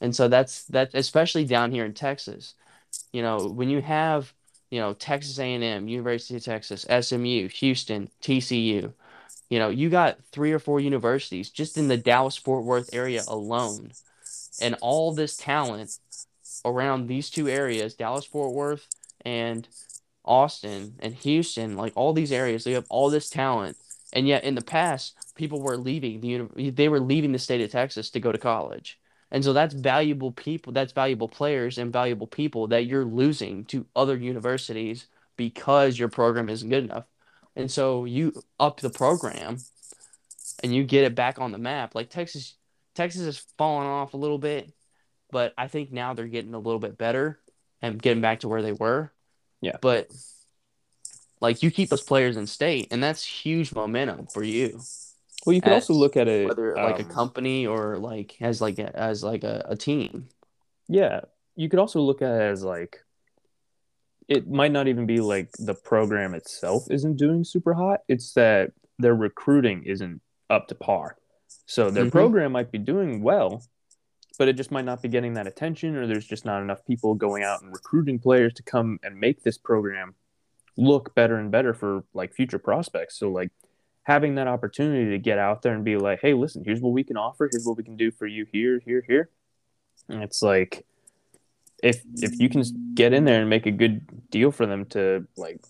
and 0.00 0.14
so 0.14 0.28
that's 0.28 0.64
that 0.64 0.90
especially 0.94 1.44
down 1.44 1.70
here 1.70 1.84
in 1.84 1.94
Texas 1.94 2.54
you 3.12 3.22
know 3.22 3.48
when 3.48 3.70
you 3.70 3.80
have 3.80 4.32
you 4.70 4.80
know 4.80 4.92
Texas 4.92 5.38
A&M 5.38 5.88
University 5.88 6.36
of 6.36 6.44
Texas 6.44 6.86
SMU 6.88 7.48
Houston 7.48 8.10
TCU 8.22 8.92
you 9.50 9.58
know, 9.58 9.68
you 9.68 9.90
got 9.90 10.18
three 10.32 10.52
or 10.52 10.58
four 10.58 10.80
universities 10.80 11.50
just 11.50 11.76
in 11.76 11.88
the 11.88 11.96
Dallas 11.96 12.36
Fort 12.36 12.64
Worth 12.64 12.90
area 12.92 13.22
alone. 13.28 13.92
And 14.60 14.76
all 14.80 15.12
this 15.12 15.36
talent 15.36 15.98
around 16.64 17.06
these 17.06 17.30
two 17.30 17.48
areas, 17.48 17.94
Dallas 17.94 18.24
Fort 18.24 18.52
Worth 18.52 18.88
and 19.24 19.68
Austin 20.24 20.94
and 21.00 21.14
Houston, 21.14 21.76
like 21.76 21.92
all 21.96 22.12
these 22.12 22.32
areas, 22.32 22.64
they 22.64 22.72
have 22.72 22.86
all 22.88 23.10
this 23.10 23.30
talent. 23.30 23.76
And 24.12 24.28
yet 24.28 24.44
in 24.44 24.54
the 24.54 24.62
past, 24.62 25.16
people 25.34 25.60
were 25.60 25.76
leaving 25.76 26.20
the 26.20 26.70
they 26.70 26.88
were 26.88 27.00
leaving 27.00 27.32
the 27.32 27.38
state 27.38 27.60
of 27.60 27.70
Texas 27.70 28.10
to 28.10 28.20
go 28.20 28.32
to 28.32 28.38
college. 28.38 28.98
And 29.30 29.44
so 29.44 29.52
that's 29.52 29.74
valuable 29.74 30.30
people, 30.30 30.72
that's 30.72 30.92
valuable 30.92 31.28
players 31.28 31.78
and 31.78 31.92
valuable 31.92 32.28
people 32.28 32.68
that 32.68 32.86
you're 32.86 33.04
losing 33.04 33.64
to 33.66 33.86
other 33.96 34.16
universities 34.16 35.08
because 35.36 35.98
your 35.98 36.08
program 36.08 36.48
isn't 36.48 36.68
good 36.68 36.84
enough. 36.84 37.04
And 37.56 37.70
so 37.70 38.04
you 38.04 38.32
up 38.60 38.80
the 38.80 38.90
program 38.90 39.58
and 40.62 40.74
you 40.74 40.84
get 40.84 41.04
it 41.04 41.14
back 41.14 41.40
on 41.40 41.52
the 41.52 41.58
map. 41.58 41.94
Like 41.94 42.10
Texas 42.10 42.54
Texas 42.94 43.24
has 43.24 43.38
fallen 43.58 43.86
off 43.86 44.14
a 44.14 44.16
little 44.16 44.38
bit, 44.38 44.72
but 45.30 45.52
I 45.58 45.66
think 45.66 45.90
now 45.90 46.14
they're 46.14 46.26
getting 46.28 46.54
a 46.54 46.58
little 46.58 46.78
bit 46.78 46.96
better 46.96 47.40
and 47.82 48.00
getting 48.00 48.20
back 48.20 48.40
to 48.40 48.48
where 48.48 48.62
they 48.62 48.72
were. 48.72 49.12
Yeah. 49.64 49.78
But 49.80 50.08
like 51.40 51.62
you 51.62 51.70
keep 51.70 51.88
those 51.88 52.02
players 52.02 52.36
in 52.36 52.46
state 52.46 52.88
and 52.90 53.02
that's 53.02 53.24
huge 53.24 53.74
momentum 53.74 54.26
for 54.26 54.44
you. 54.44 54.80
Well, 55.46 55.54
you 55.54 55.62
could 55.62 55.72
As 55.72 55.84
also 55.84 55.94
look 55.94 56.16
at 56.16 56.28
it 56.28 56.46
Whether 56.46 56.74
like 56.76 57.00
a 57.00 57.04
um, 57.04 57.08
company 57.08 57.66
or 57.66 57.96
like 57.96 58.36
as 58.40 58.60
like 58.60 58.78
a, 58.78 58.94
as 58.94 59.24
like 59.24 59.42
a, 59.42 59.64
a 59.68 59.76
team. 59.76 60.28
Yeah, 60.86 61.22
you 61.56 61.70
could 61.70 61.78
also 61.78 62.00
look 62.00 62.20
at 62.20 62.30
it 62.30 62.42
as 62.42 62.62
like 62.62 63.02
it 64.28 64.48
might 64.48 64.72
not 64.72 64.86
even 64.86 65.06
be 65.06 65.20
like 65.20 65.50
the 65.58 65.74
program 65.74 66.34
itself 66.34 66.84
isn't 66.90 67.16
doing 67.16 67.42
super 67.42 67.72
hot. 67.72 68.00
It's 68.06 68.34
that 68.34 68.72
their 68.98 69.14
recruiting 69.14 69.84
isn't 69.84 70.20
up 70.50 70.68
to 70.68 70.74
par. 70.74 71.16
So 71.66 71.90
their 71.90 72.06
Mhm. 72.06 72.12
program 72.12 72.52
might 72.52 72.70
be 72.70 72.78
doing 72.78 73.22
well, 73.22 73.64
but 74.38 74.48
it 74.48 74.54
just 74.54 74.70
might 74.70 74.84
not 74.84 75.02
be 75.02 75.08
getting 75.08 75.34
that 75.34 75.46
attention, 75.46 75.96
or 75.96 76.06
there's 76.06 76.26
just 76.26 76.44
not 76.44 76.62
enough 76.62 76.84
people 76.86 77.14
going 77.14 77.42
out 77.42 77.62
and 77.62 77.72
recruiting 77.72 78.18
players 78.18 78.54
to 78.54 78.62
come 78.62 78.98
and 79.02 79.18
make 79.18 79.42
this 79.42 79.58
program 79.58 80.14
look 80.76 81.14
better 81.14 81.36
and 81.36 81.50
better 81.50 81.72
for 81.72 82.04
like 82.14 82.34
future 82.34 82.58
prospects. 82.58 83.18
So 83.18 83.30
like 83.30 83.50
having 84.02 84.34
that 84.34 84.48
opportunity 84.48 85.10
to 85.10 85.18
get 85.18 85.38
out 85.38 85.62
there 85.62 85.74
and 85.74 85.84
be 85.84 85.96
like, 85.96 86.20
hey, 86.20 86.34
listen, 86.34 86.64
here's 86.64 86.80
what 86.80 86.92
we 86.92 87.04
can 87.04 87.16
offer, 87.16 87.48
here's 87.50 87.64
what 87.64 87.76
we 87.76 87.84
can 87.84 87.96
do 87.96 88.10
for 88.10 88.26
you 88.26 88.46
here, 88.50 88.80
here, 88.84 89.04
here. 89.06 89.30
And 90.08 90.22
it's 90.22 90.42
like 90.42 90.84
if 91.82 92.02
if 92.16 92.38
you 92.38 92.48
can 92.48 92.62
get 92.94 93.12
in 93.12 93.24
there 93.24 93.40
and 93.40 93.50
make 93.50 93.66
a 93.66 93.70
good 93.70 94.30
deal 94.30 94.50
for 94.50 94.66
them 94.66 94.86
to 94.86 95.26
like 95.36 95.60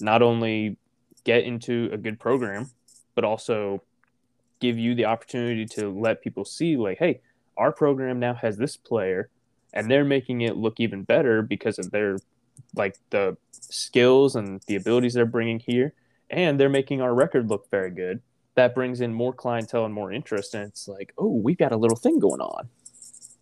not 0.00 0.22
only 0.22 0.76
get 1.24 1.44
into 1.44 1.88
a 1.92 1.96
good 1.96 2.20
program, 2.20 2.70
but 3.14 3.24
also 3.24 3.82
give 4.60 4.78
you 4.78 4.94
the 4.94 5.04
opportunity 5.04 5.66
to 5.66 5.88
let 5.90 6.22
people 6.22 6.44
see 6.44 6.76
like, 6.76 6.98
hey, 6.98 7.20
our 7.56 7.72
program 7.72 8.18
now 8.20 8.34
has 8.34 8.56
this 8.56 8.76
player 8.76 9.28
and 9.72 9.90
they're 9.90 10.04
making 10.04 10.40
it 10.42 10.56
look 10.56 10.78
even 10.78 11.02
better 11.02 11.42
because 11.42 11.78
of 11.78 11.90
their 11.90 12.16
like 12.74 12.96
the 13.10 13.36
skills 13.50 14.36
and 14.36 14.60
the 14.66 14.76
abilities 14.76 15.14
they're 15.14 15.26
bringing 15.26 15.58
here 15.58 15.92
and 16.30 16.58
they're 16.58 16.68
making 16.68 17.00
our 17.02 17.14
record 17.14 17.48
look 17.50 17.70
very 17.70 17.90
good 17.90 18.20
that 18.54 18.74
brings 18.74 19.00
in 19.00 19.12
more 19.12 19.32
clientele 19.34 19.84
and 19.84 19.92
more 19.94 20.12
interest 20.12 20.54
and 20.54 20.64
it's 20.64 20.88
like 20.88 21.12
oh 21.18 21.28
we've 21.28 21.58
got 21.58 21.72
a 21.72 21.76
little 21.76 21.96
thing 21.96 22.18
going 22.18 22.40
on 22.40 22.68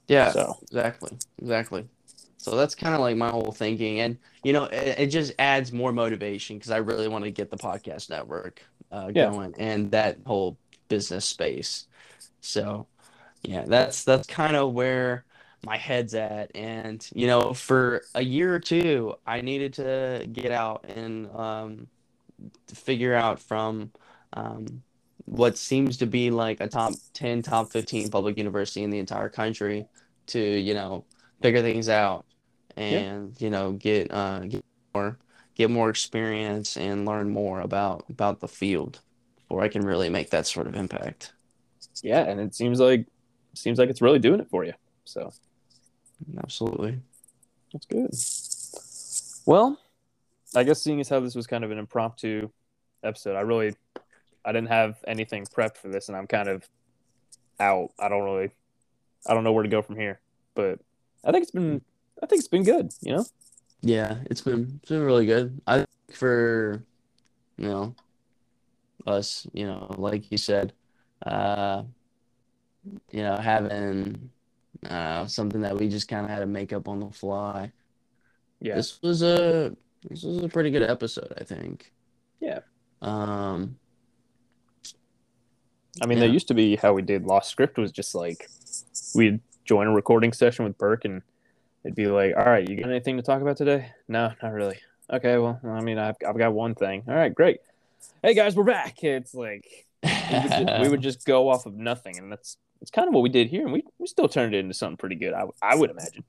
Yeah. 0.09 0.31
so 0.33 0.59
Exactly. 0.63 1.17
Exactly. 1.39 1.85
So 2.39 2.57
that's 2.57 2.75
kind 2.75 2.95
of 2.95 3.01
like 3.01 3.17
my 3.17 3.31
whole 3.31 3.53
thinking, 3.53 4.01
and 4.01 4.19
you 4.43 4.53
know, 4.53 4.65
it, 4.65 4.99
it 4.99 5.07
just 5.07 5.33
adds 5.39 5.73
more 5.73 5.93
motivation 5.93 6.59
because 6.59 6.71
I 6.71 6.77
really 6.77 7.09
want 7.09 7.25
to 7.25 7.31
get 7.31 7.51
the 7.51 7.57
podcast 7.57 8.11
network 8.11 8.61
uh, 8.93 9.11
Yeah. 9.15 9.31
going 9.31 9.55
and 9.57 9.91
that 9.93 10.19
whole 10.27 10.59
business 10.89 11.25
space. 11.25 11.87
So, 12.43 12.87
yeah, 13.45 13.65
that's 13.67 14.05
that's 14.05 14.27
kind 14.27 14.57
of 14.57 14.73
where 14.73 15.25
my 15.65 15.77
head's 15.77 16.15
at, 16.15 16.51
and 16.55 17.07
you 17.15 17.27
know, 17.27 17.55
for 17.55 18.03
a 18.15 18.23
year 18.23 18.55
or 18.55 18.61
two, 18.61 19.15
I 19.27 19.41
needed 19.43 19.75
to 19.75 20.27
get 20.33 20.53
out 20.53 20.85
and 20.89 21.31
um, 21.33 21.89
figure 22.75 23.15
out 23.15 23.41
from 23.41 23.93
um, 24.35 24.83
what 25.27 25.59
seems 25.59 25.99
to 25.99 26.07
be 26.07 26.31
like 26.31 26.61
a 26.61 26.69
top 26.69 26.95
10, 27.15 27.43
top 27.43 27.73
15 27.73 28.11
public 28.11 28.39
university 28.39 28.83
in 28.83 28.91
the 28.91 28.99
entire 28.99 29.29
country 29.29 29.87
to, 30.29 30.41
you 30.41 30.75
know, 30.75 31.07
figure 31.43 31.63
things 31.63 31.89
out 31.89 32.27
and, 32.77 33.41
you 33.41 33.51
know, 33.51 33.73
get 33.73 34.13
uh 34.13 34.41
get 34.41 34.65
more 34.95 35.19
get 35.55 35.71
more 35.71 35.91
experience 35.91 36.77
and 36.77 37.07
learn 37.07 37.31
more 37.31 37.61
about 37.61 38.05
about 38.11 38.41
the 38.41 38.49
field 38.49 39.01
before 39.37 39.63
I 39.63 39.69
can 39.69 39.83
really 39.85 40.09
make 40.11 40.31
that 40.31 40.47
sort 40.47 40.67
of 40.67 40.75
impact. 40.77 41.35
yeah 42.03 42.23
and 42.25 42.41
it 42.41 42.55
seems 42.55 42.81
like 42.81 43.07
seems 43.55 43.79
like 43.79 43.91
it's 43.91 44.03
really 44.03 44.19
doing 44.19 44.41
it 44.41 44.49
for 44.49 44.65
you 44.65 44.73
so 45.05 45.33
Absolutely. 46.39 47.01
That's 47.73 47.87
good. 47.87 49.47
Well, 49.47 49.79
I 50.55 50.65
guess 50.65 50.83
seeing 50.83 51.01
as 51.01 51.09
how 51.09 51.21
this 51.21 51.35
was 51.35 51.47
kind 51.47 51.65
of 51.65 51.71
an 51.71 51.79
impromptu 51.79 52.49
episode, 53.03 53.37
I 53.37 53.41
really 53.41 53.75
I 54.45 54.53
didn't 54.53 54.69
have 54.69 54.99
anything 55.07 55.45
prepped 55.47 55.77
for 55.77 55.89
this 55.89 56.09
and 56.09 56.17
I'm 56.17 56.27
kind 56.27 56.49
of 56.49 56.69
out. 57.61 57.91
I 57.99 58.09
don't 58.09 58.25
really 58.25 58.51
I 59.27 59.35
don't 59.35 59.45
know 59.45 59.53
where 59.53 59.63
to 59.63 59.69
go 59.69 59.83
from 59.83 59.97
here. 59.97 60.21
But 60.55 60.81
I 61.25 61.33
think 61.33 61.43
it's 61.43 61.51
been 61.51 61.83
I 62.23 62.27
think 62.27 62.41
it's 62.41 62.49
been 62.49 62.63
good, 62.63 62.93
you 63.01 63.17
know? 63.17 63.25
Yeah, 63.81 64.19
it's 64.27 64.41
been 64.41 64.81
it's 64.83 64.91
been 64.91 65.03
really 65.03 65.27
good. 65.27 65.61
I 65.67 65.79
think 65.79 65.89
for 66.13 66.85
you 67.57 67.69
know 67.69 67.95
us, 69.07 69.47
you 69.53 69.67
know, 69.67 69.95
like 69.99 70.31
you 70.31 70.39
said, 70.39 70.73
uh 71.27 71.83
you 73.11 73.23
know, 73.23 73.37
having 73.37 74.31
uh, 74.89 75.27
something 75.27 75.61
that 75.63 75.77
we 75.77 75.89
just 75.89 76.09
kind 76.09 76.25
of 76.25 76.31
had 76.31 76.41
to 76.41 76.47
make 76.47 76.73
up 76.73 76.89
on 76.89 77.01
the 77.01 77.11
fly. 77.11 77.73
Yeah. 78.61 78.75
This 78.77 79.01
was 79.03 79.23
a 79.23 79.75
this 80.09 80.23
was 80.23 80.43
a 80.43 80.49
pretty 80.49 80.71
good 80.71 80.83
episode, 80.83 81.33
I 81.39 81.45
think. 81.45 81.93
Yeah. 82.41 82.61
Um, 83.03 83.77
I 86.03 86.07
mean, 86.07 86.19
Yeah. 86.19 86.27
that 86.27 86.33
used 86.33 86.49
to 86.49 86.55
be 86.55 86.77
how 86.77 86.93
we 86.93 87.03
did 87.03 87.25
Lost 87.25 87.51
Script 87.51 87.79
was 87.79 87.93
just 87.93 88.15
like 88.15 88.49
we'd 89.15 89.41
join 89.65 89.87
a 89.87 89.93
recording 89.93 90.33
session 90.33 90.65
with 90.65 90.77
Burke 90.77 91.05
and 91.05 91.23
it'd 91.85 91.95
be 91.95 92.07
like, 92.07 92.35
all 92.37 92.45
right, 92.45 92.69
you 92.69 92.77
got 92.77 92.91
anything 92.91 93.17
to 93.17 93.23
talk 93.23 93.41
about 93.41 93.57
today? 93.57 93.91
No, 94.09 94.33
not 94.43 94.53
really. 94.53 94.79
Okay, 95.11 95.37
well, 95.39 95.61
I 95.65 95.81
mean, 95.81 95.99
I've, 95.99 96.17
I've 96.27 96.39
got 96.39 96.53
one 96.55 96.75
thing. 96.75 97.05
All 97.07 97.15
right, 97.15 97.35
great. 97.35 97.61
Hey 98.23 98.35
guys, 98.35 98.57
we're 98.57 98.65
back. 98.65 99.03
It's 99.05 99.35
like 99.35 99.65
we 99.67 99.73
would, 99.73 99.84
just, 100.31 100.83
we 100.83 100.89
would 100.89 101.01
just 101.01 101.25
go 101.25 101.49
off 101.49 101.67
of 101.67 101.75
nothing, 101.75 102.19
and 102.19 102.31
that's 102.31 102.57
that's 102.81 102.91
kind 102.91 103.09
of 103.09 103.15
what 103.15 103.23
we 103.23 103.29
did 103.29 103.49
here, 103.49 103.63
and 103.63 103.73
we, 103.73 103.83
we 103.99 104.07
still 104.07 104.29
turned 104.29 104.55
it 104.55 104.59
into 104.59 104.75
something 104.75 104.97
pretty 104.97 105.17
good. 105.17 105.33
I, 105.33 105.45
I 105.63 105.75
would 105.75 105.91
imagine. 105.91 106.25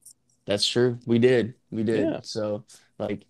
That's 0.46 0.68
true. 0.68 1.00
We 1.06 1.20
did. 1.20 1.56
We 1.72 1.84
did. 1.84 2.08
Yeah. 2.08 2.20
So, 2.22 2.66
like, 3.00 3.26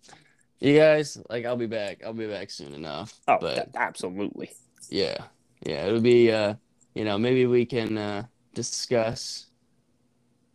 you 0.60 0.76
guys, 0.76 1.18
like, 1.30 1.44
I'll 1.44 1.56
be 1.56 1.66
back. 1.66 2.02
I'll 2.04 2.12
be 2.12 2.26
back 2.26 2.50
soon 2.50 2.74
enough. 2.74 3.14
Oh, 3.26 3.38
but 3.40 3.70
absolutely. 3.74 4.50
yeah, 4.90 5.18
yeah, 5.64 5.86
it'll 5.86 6.00
be. 6.00 6.30
Uh, 6.30 6.54
you 6.94 7.04
know, 7.04 7.18
maybe 7.18 7.46
we 7.46 7.66
can 7.66 7.98
uh 7.98 8.24
discuss. 8.54 9.46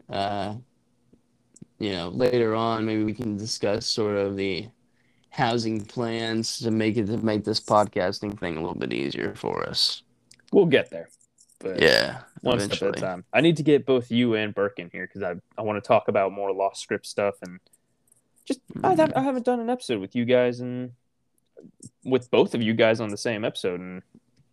Uh, 0.10 0.56
you 1.80 1.94
know, 1.94 2.10
later 2.10 2.54
on, 2.54 2.86
maybe 2.86 3.04
we 3.04 3.14
can 3.14 3.38
discuss 3.38 3.88
sort 3.88 4.16
of 4.16 4.36
the 4.36 4.68
housing 5.32 5.84
plans 5.86 6.60
to 6.60 6.70
make 6.72 6.98
it 6.98 7.08
to 7.08 7.18
make 7.18 7.44
this 7.44 7.60
podcasting 7.60 8.38
thing 8.40 8.58
a 8.58 8.60
little 8.62 8.76
bit 8.78 8.94
easier 8.94 9.34
for 9.36 9.68
us. 9.68 10.04
We'll 10.52 10.66
get 10.68 10.90
there. 10.92 11.10
But 11.60 11.82
Yeah, 11.82 12.22
one 12.42 12.60
step 12.60 12.72
at 12.74 12.82
a 12.82 12.86
eventually. 12.88 13.02
time. 13.02 13.24
I 13.34 13.42
need 13.42 13.58
to 13.58 13.64
get 13.64 13.86
both 13.86 14.12
you 14.12 14.36
and 14.36 14.54
Burke 14.54 14.80
in 14.80 14.90
here 14.92 15.08
because 15.08 15.24
I, 15.24 15.36
I 15.58 15.64
want 15.64 15.82
to 15.82 15.88
talk 15.88 16.08
about 16.08 16.32
more 16.34 16.52
Lost 16.54 16.82
Script 16.82 17.06
stuff 17.06 17.36
and 17.42 17.60
just 18.46 18.60
I, 18.84 18.96
have, 18.96 19.14
I 19.16 19.22
haven't 19.22 19.46
done 19.46 19.60
an 19.60 19.70
episode 19.70 20.02
with 20.02 20.16
you 20.16 20.26
guys 20.26 20.60
and 20.60 20.92
with 22.04 22.30
both 22.32 22.56
of 22.56 22.62
you 22.62 22.74
guys 22.74 23.00
on 23.00 23.10
the 23.10 23.18
same 23.18 23.46
episode 23.46 23.80
and 23.80 24.02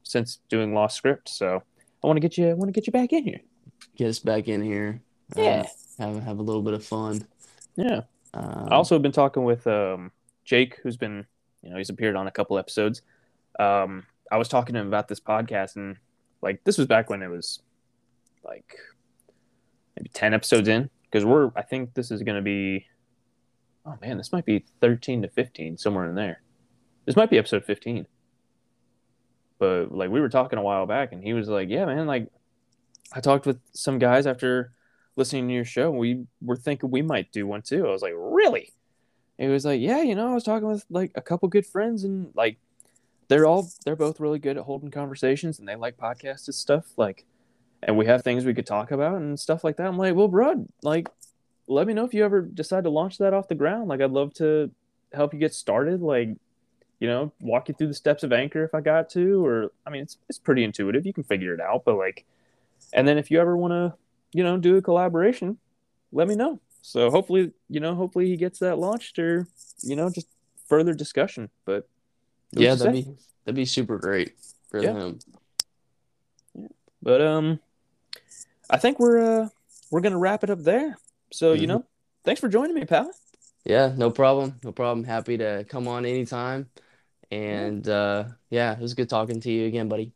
since 0.03 0.39
doing 0.49 0.75
Lost 0.75 0.97
Script. 0.97 1.29
So 1.29 1.63
I 2.05 2.07
want 2.07 2.17
to 2.19 2.21
get 2.21 2.37
you 2.39 2.51
I 2.51 2.53
want 2.55 2.69
to 2.69 2.73
get 2.73 2.87
you 2.87 2.93
back 2.93 3.13
in 3.13 3.25
here. 3.25 3.41
Get 3.97 4.09
us 4.09 4.19
back 4.19 4.47
in 4.47 4.63
here. 4.63 5.01
uh, 5.37 5.41
Yeah. 5.43 5.67
have 5.99 6.23
have 6.23 6.39
a 6.39 6.43
little 6.43 6.63
bit 6.63 6.75
of 6.75 6.85
fun. 6.85 7.27
Yeah. 7.77 8.03
Um, 8.35 8.69
I 8.71 8.75
also 8.75 8.95
have 8.95 9.03
been 9.03 9.13
talking 9.13 9.45
with 9.45 9.67
um, 9.67 10.13
Jake, 10.49 10.79
who's 10.83 10.97
been, 10.97 11.27
you 11.63 11.69
know, 11.69 11.77
he's 11.77 11.91
appeared 11.91 12.17
on 12.17 12.27
a 12.27 12.31
couple 12.31 12.59
episodes. 12.59 13.03
Um, 13.61 14.07
I 14.33 14.39
was 14.39 14.49
talking 14.49 14.73
to 14.73 14.81
him 14.81 14.89
about 14.89 15.07
this 15.07 15.21
podcast, 15.21 15.77
and 15.77 15.99
like 16.41 16.65
this 16.65 16.79
was 16.79 16.87
back 16.87 17.11
when 17.11 17.23
it 17.23 17.29
was 17.29 17.61
like 18.43 18.75
maybe 19.95 20.09
ten 20.15 20.33
episodes 20.33 20.67
in, 20.67 20.89
because 21.03 21.27
we're 21.27 21.51
I 21.55 21.61
think 21.63 21.93
this 21.93 22.11
is 22.11 22.23
going 22.23 22.37
to 22.37 22.43
be, 22.43 22.87
oh 23.85 23.99
man, 24.01 24.17
this 24.17 24.33
might 24.33 24.47
be 24.47 24.65
thirteen 24.81 25.21
to 25.21 25.29
fifteen 25.29 25.77
somewhere 25.77 26.09
in 26.09 26.15
there. 26.15 26.41
This 27.05 27.15
might 27.15 27.29
be 27.29 27.37
episode 27.37 27.67
fifteen. 27.67 28.07
But 29.59 29.93
like 29.93 30.09
we 30.09 30.21
were 30.21 30.31
talking 30.31 30.59
a 30.59 30.63
while 30.63 30.87
back, 30.87 31.13
and 31.13 31.23
he 31.23 31.35
was 31.35 31.49
like, 31.49 31.69
"Yeah, 31.69 31.85
man, 31.85 32.07
like 32.07 32.29
I 33.13 33.21
talked 33.21 33.45
with 33.47 33.61
some 33.73 33.99
guys 33.99 34.27
after." 34.27 34.73
listening 35.17 35.49
to 35.49 35.55
your 35.55 35.65
show 35.65 35.91
we 35.91 36.25
were 36.41 36.55
thinking 36.55 36.93
we 36.93 37.03
might 37.03 37.33
do 37.33 37.45
one 37.45 37.61
too 37.61 37.85
i 37.89 37.91
was 37.91 38.03
like 38.03 38.13
really 38.15 38.73
it 39.39 39.49
was 39.49 39.65
like 39.65 39.81
yeah 39.81 40.03
you 40.03 40.15
know 40.15 40.31
i 40.31 40.35
was 40.35 40.45
talking 40.45 40.69
with 40.69 40.85
like 40.91 41.13
a 41.15 41.23
couple 41.23 41.49
good 41.49 41.67
friends 41.67 42.05
and 42.05 42.31
like 42.35 42.59
they're 43.29 43.47
all 43.47 43.69
they're 43.85 43.97
both 43.97 44.21
really 44.21 44.39
good 44.39 44.57
at 44.57 44.65
holding 44.65 44.91
conversations 44.91 45.59
and 45.59 45.69
they 45.69 45.77
like 45.77 45.97
podcasts 45.97 46.47
and 46.47 46.55
stuff 46.55 46.87
like 46.97 47.25
and 47.83 47.97
we 47.97 48.07
have 48.07 48.23
things 48.23 48.45
we 48.45 48.55
could 48.55 48.67
talk 48.67 48.91
about 48.91 49.17
and 49.17 49.39
stuff 49.39 49.63
like 49.63 49.77
that. 49.77 49.87
I'm 49.87 49.99
like 49.99 50.15
well 50.15 50.29
bro 50.29 50.67
like 50.83 51.09
let 51.67 51.87
me 51.87 51.93
know 51.93 52.05
if 52.05 52.15
you 52.15 52.25
ever 52.25 52.41
decide 52.41 52.85
to 52.85 52.91
launch 52.91 53.19
that 53.19 53.35
off 53.35 53.49
the 53.49 53.55
ground. 53.55 53.89
Like 53.89 54.01
i'd 54.01 54.11
love 54.11 54.35
to 54.35 54.71
help 55.13 55.33
you 55.33 55.39
get 55.39 55.55
started 55.55 56.03
like 56.03 56.31
you 57.01 57.09
know 57.09 57.33
walk 57.41 57.69
you 57.69 57.75
through 57.75 57.87
the 57.87 57.95
steps 57.95 58.23
of 58.25 58.33
anchor 58.33 58.63
if 58.63 58.75
i 58.75 58.81
got 58.81 59.09
to 59.09 59.43
or 59.47 59.71
i 59.87 59.91
mean 59.91 60.03
it's, 60.03 60.19
it's 60.29 60.39
pretty 60.39 60.65
intuitive. 60.65 61.07
You 61.07 61.13
can 61.13 61.25
figure 61.25 61.55
it 61.55 61.61
out 61.61 61.85
but 61.85 61.97
like 61.97 62.25
and 62.93 63.07
then 63.07 63.19
if 63.19 63.31
you 63.31 63.41
ever 63.41 63.57
want 63.57 63.73
to 63.73 63.95
you 64.33 64.43
know 64.43 64.57
do 64.57 64.77
a 64.77 64.83
collaboration 64.83 65.59
let 66.13 66.27
me 66.27 66.35
know 66.35 66.61
so 66.83 67.11
hopefully 67.11 67.53
you 67.69 67.81
know 67.81 67.95
hopefully 67.95 68.27
he 68.29 68.37
gets 68.37 68.59
that 68.61 68.79
launched 68.79 69.19
or 69.19 69.47
you 69.83 69.97
know 69.97 70.11
just 70.11 70.27
further 70.69 70.93
discussion 70.95 71.49
but 71.65 71.89
yeah, 72.53 72.75
that'd 72.75 72.95
say? 72.95 73.03
be 73.05 73.17
that'd 73.45 73.57
be 73.57 73.65
super 73.65 73.99
great 73.99 74.35
for 74.71 74.83
Yeah. 74.83 74.93
him. 74.93 75.19
but 77.03 77.21
um 77.21 77.59
i 78.71 78.77
think 78.77 78.99
we're 78.99 79.21
uh 79.45 79.49
we're 79.91 80.01
gonna 80.01 80.19
wrap 80.19 80.45
it 80.45 80.51
up 80.51 80.63
there 80.63 80.97
so 81.33 81.53
you 81.53 81.67
Mhm. 81.67 81.69
know 81.69 81.85
thanks 82.25 82.41
for 82.41 82.49
joining 82.49 82.75
me 82.75 82.85
pal 82.85 83.11
Yeah, 83.65 83.93
no 83.97 84.11
problem. 84.11 84.59
No 84.65 84.73
problem. 84.73 85.05
Happy 85.05 85.37
to 85.37 85.65
come 85.69 85.89
on 85.89 86.07
anytime. 86.07 86.71
And 87.31 87.87
uh 87.87 88.25
yeah, 88.49 88.73
it 88.73 88.81
was 88.81 88.95
good 88.95 89.09
talking 89.11 89.41
to 89.41 89.51
you 89.51 89.67
again, 89.67 89.89
buddy. 89.89 90.13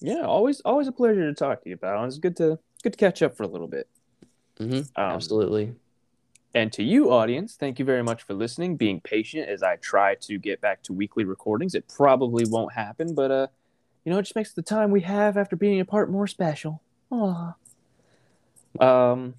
yeah 0.00 0.22
always 0.22 0.60
always 0.60 0.86
a 0.86 0.92
pleasure 0.92 1.26
to 1.26 1.34
talk 1.34 1.62
to 1.64 1.70
you 1.70 1.76
pal 1.76 2.04
it's 2.04 2.18
good 2.18 2.36
to 2.36 2.58
good 2.82 2.92
to 2.92 2.98
catch 2.98 3.22
up 3.22 3.36
for 3.36 3.42
a 3.42 3.48
little 3.48 3.66
bit 3.66 3.88
hmm 4.58 4.74
um, 4.74 5.14
Absolutely. 5.18 5.74
And 6.54 6.72
to 6.74 6.84
you, 6.84 7.10
audience, 7.10 7.56
thank 7.56 7.80
you 7.80 7.84
very 7.84 8.02
much 8.02 8.22
for 8.22 8.32
listening, 8.32 8.76
being 8.76 9.00
patient 9.00 9.48
as 9.48 9.64
I 9.64 9.76
try 9.76 10.14
to 10.20 10.38
get 10.38 10.60
back 10.60 10.82
to 10.84 10.92
weekly 10.92 11.24
recordings. 11.24 11.74
It 11.74 11.88
probably 11.88 12.44
won't 12.48 12.72
happen, 12.72 13.12
but 13.12 13.30
uh, 13.32 13.46
you 14.04 14.12
know, 14.12 14.18
it 14.18 14.22
just 14.22 14.36
makes 14.36 14.52
the 14.52 14.62
time 14.62 14.92
we 14.92 15.00
have 15.00 15.36
after 15.36 15.56
being 15.56 15.80
apart 15.80 16.10
more 16.10 16.28
special. 16.28 16.80
Aww. 17.10 17.54
Um, 18.80 19.34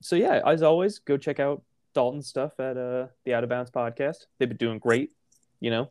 so 0.00 0.14
yeah, 0.14 0.40
as 0.46 0.62
always, 0.62 1.00
go 1.00 1.16
check 1.16 1.40
out 1.40 1.62
Dalton's 1.92 2.28
stuff 2.28 2.52
at 2.60 2.76
uh 2.76 3.08
the 3.24 3.34
Out 3.34 3.42
of 3.42 3.50
Bounds 3.50 3.70
podcast. 3.70 4.26
They've 4.38 4.48
been 4.48 4.56
doing 4.56 4.78
great. 4.78 5.10
You 5.58 5.70
know, 5.70 5.90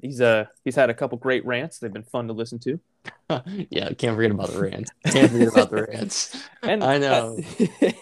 he's 0.00 0.20
uh 0.20 0.46
he's 0.64 0.76
had 0.76 0.90
a 0.90 0.94
couple 0.94 1.18
great 1.18 1.44
rants. 1.44 1.78
They've 1.78 1.92
been 1.92 2.04
fun 2.04 2.28
to 2.28 2.32
listen 2.32 2.58
to. 2.60 2.80
yeah, 3.70 3.92
can't 3.92 4.16
forget 4.16 4.30
about 4.30 4.50
the 4.50 4.60
rants. 4.60 4.90
Can't 5.06 5.30
forget 5.30 5.48
about 5.48 5.70
the 5.70 5.82
rants. 5.84 6.36
And 6.62 6.82
I 6.82 6.98
know. 6.98 7.38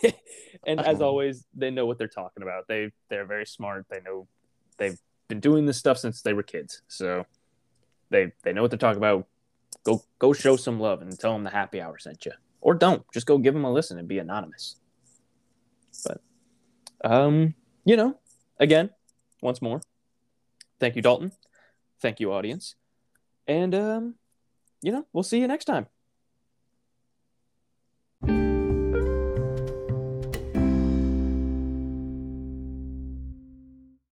and 0.67 0.81
as 0.81 1.01
always, 1.01 1.45
they 1.55 1.71
know 1.71 1.87
what 1.87 1.99
they're 1.99 2.09
talking 2.09 2.43
about. 2.43 2.67
They 2.69 2.91
they're 3.09 3.27
very 3.27 3.47
smart. 3.47 3.87
They 3.91 4.01
know 4.01 4.27
they've 4.79 4.99
been 5.29 5.41
doing 5.41 5.67
this 5.67 5.77
stuff 5.77 5.99
since 5.99 6.23
they 6.23 6.33
were 6.33 6.43
kids. 6.43 6.83
So 6.89 7.27
they 8.11 8.33
they 8.43 8.53
know 8.53 8.63
what 8.63 8.71
they're 8.71 8.79
talking 8.79 8.99
about. 8.99 9.27
Go 9.85 10.03
go 10.19 10.33
show 10.33 10.57
some 10.57 10.81
love 10.81 11.03
and 11.03 11.19
tell 11.19 11.33
them 11.33 11.45
the 11.45 11.51
happy 11.51 11.81
hour 11.81 11.99
sent 11.99 12.25
you, 12.25 12.33
or 12.61 12.75
don't. 12.75 13.05
Just 13.13 13.27
go 13.27 13.39
give 13.39 13.55
them 13.55 13.65
a 13.65 13.73
listen 13.73 13.99
and 13.99 14.09
be 14.09 14.19
anonymous. 14.19 14.77
But 16.05 16.21
um, 17.05 17.55
you 17.85 17.97
know, 17.97 18.19
again, 18.59 18.91
once 19.41 19.61
more, 19.63 19.81
thank 20.81 20.97
you, 20.97 21.03
Dalton. 21.03 21.33
Thank 22.01 22.21
you, 22.21 22.33
audience, 22.33 22.75
and 23.47 23.75
um, 23.75 24.15
you 24.83 24.93
know, 24.93 25.07
we'll 25.13 25.25
see 25.25 25.41
you 25.41 25.49
next 25.49 25.65
time. 25.65 25.87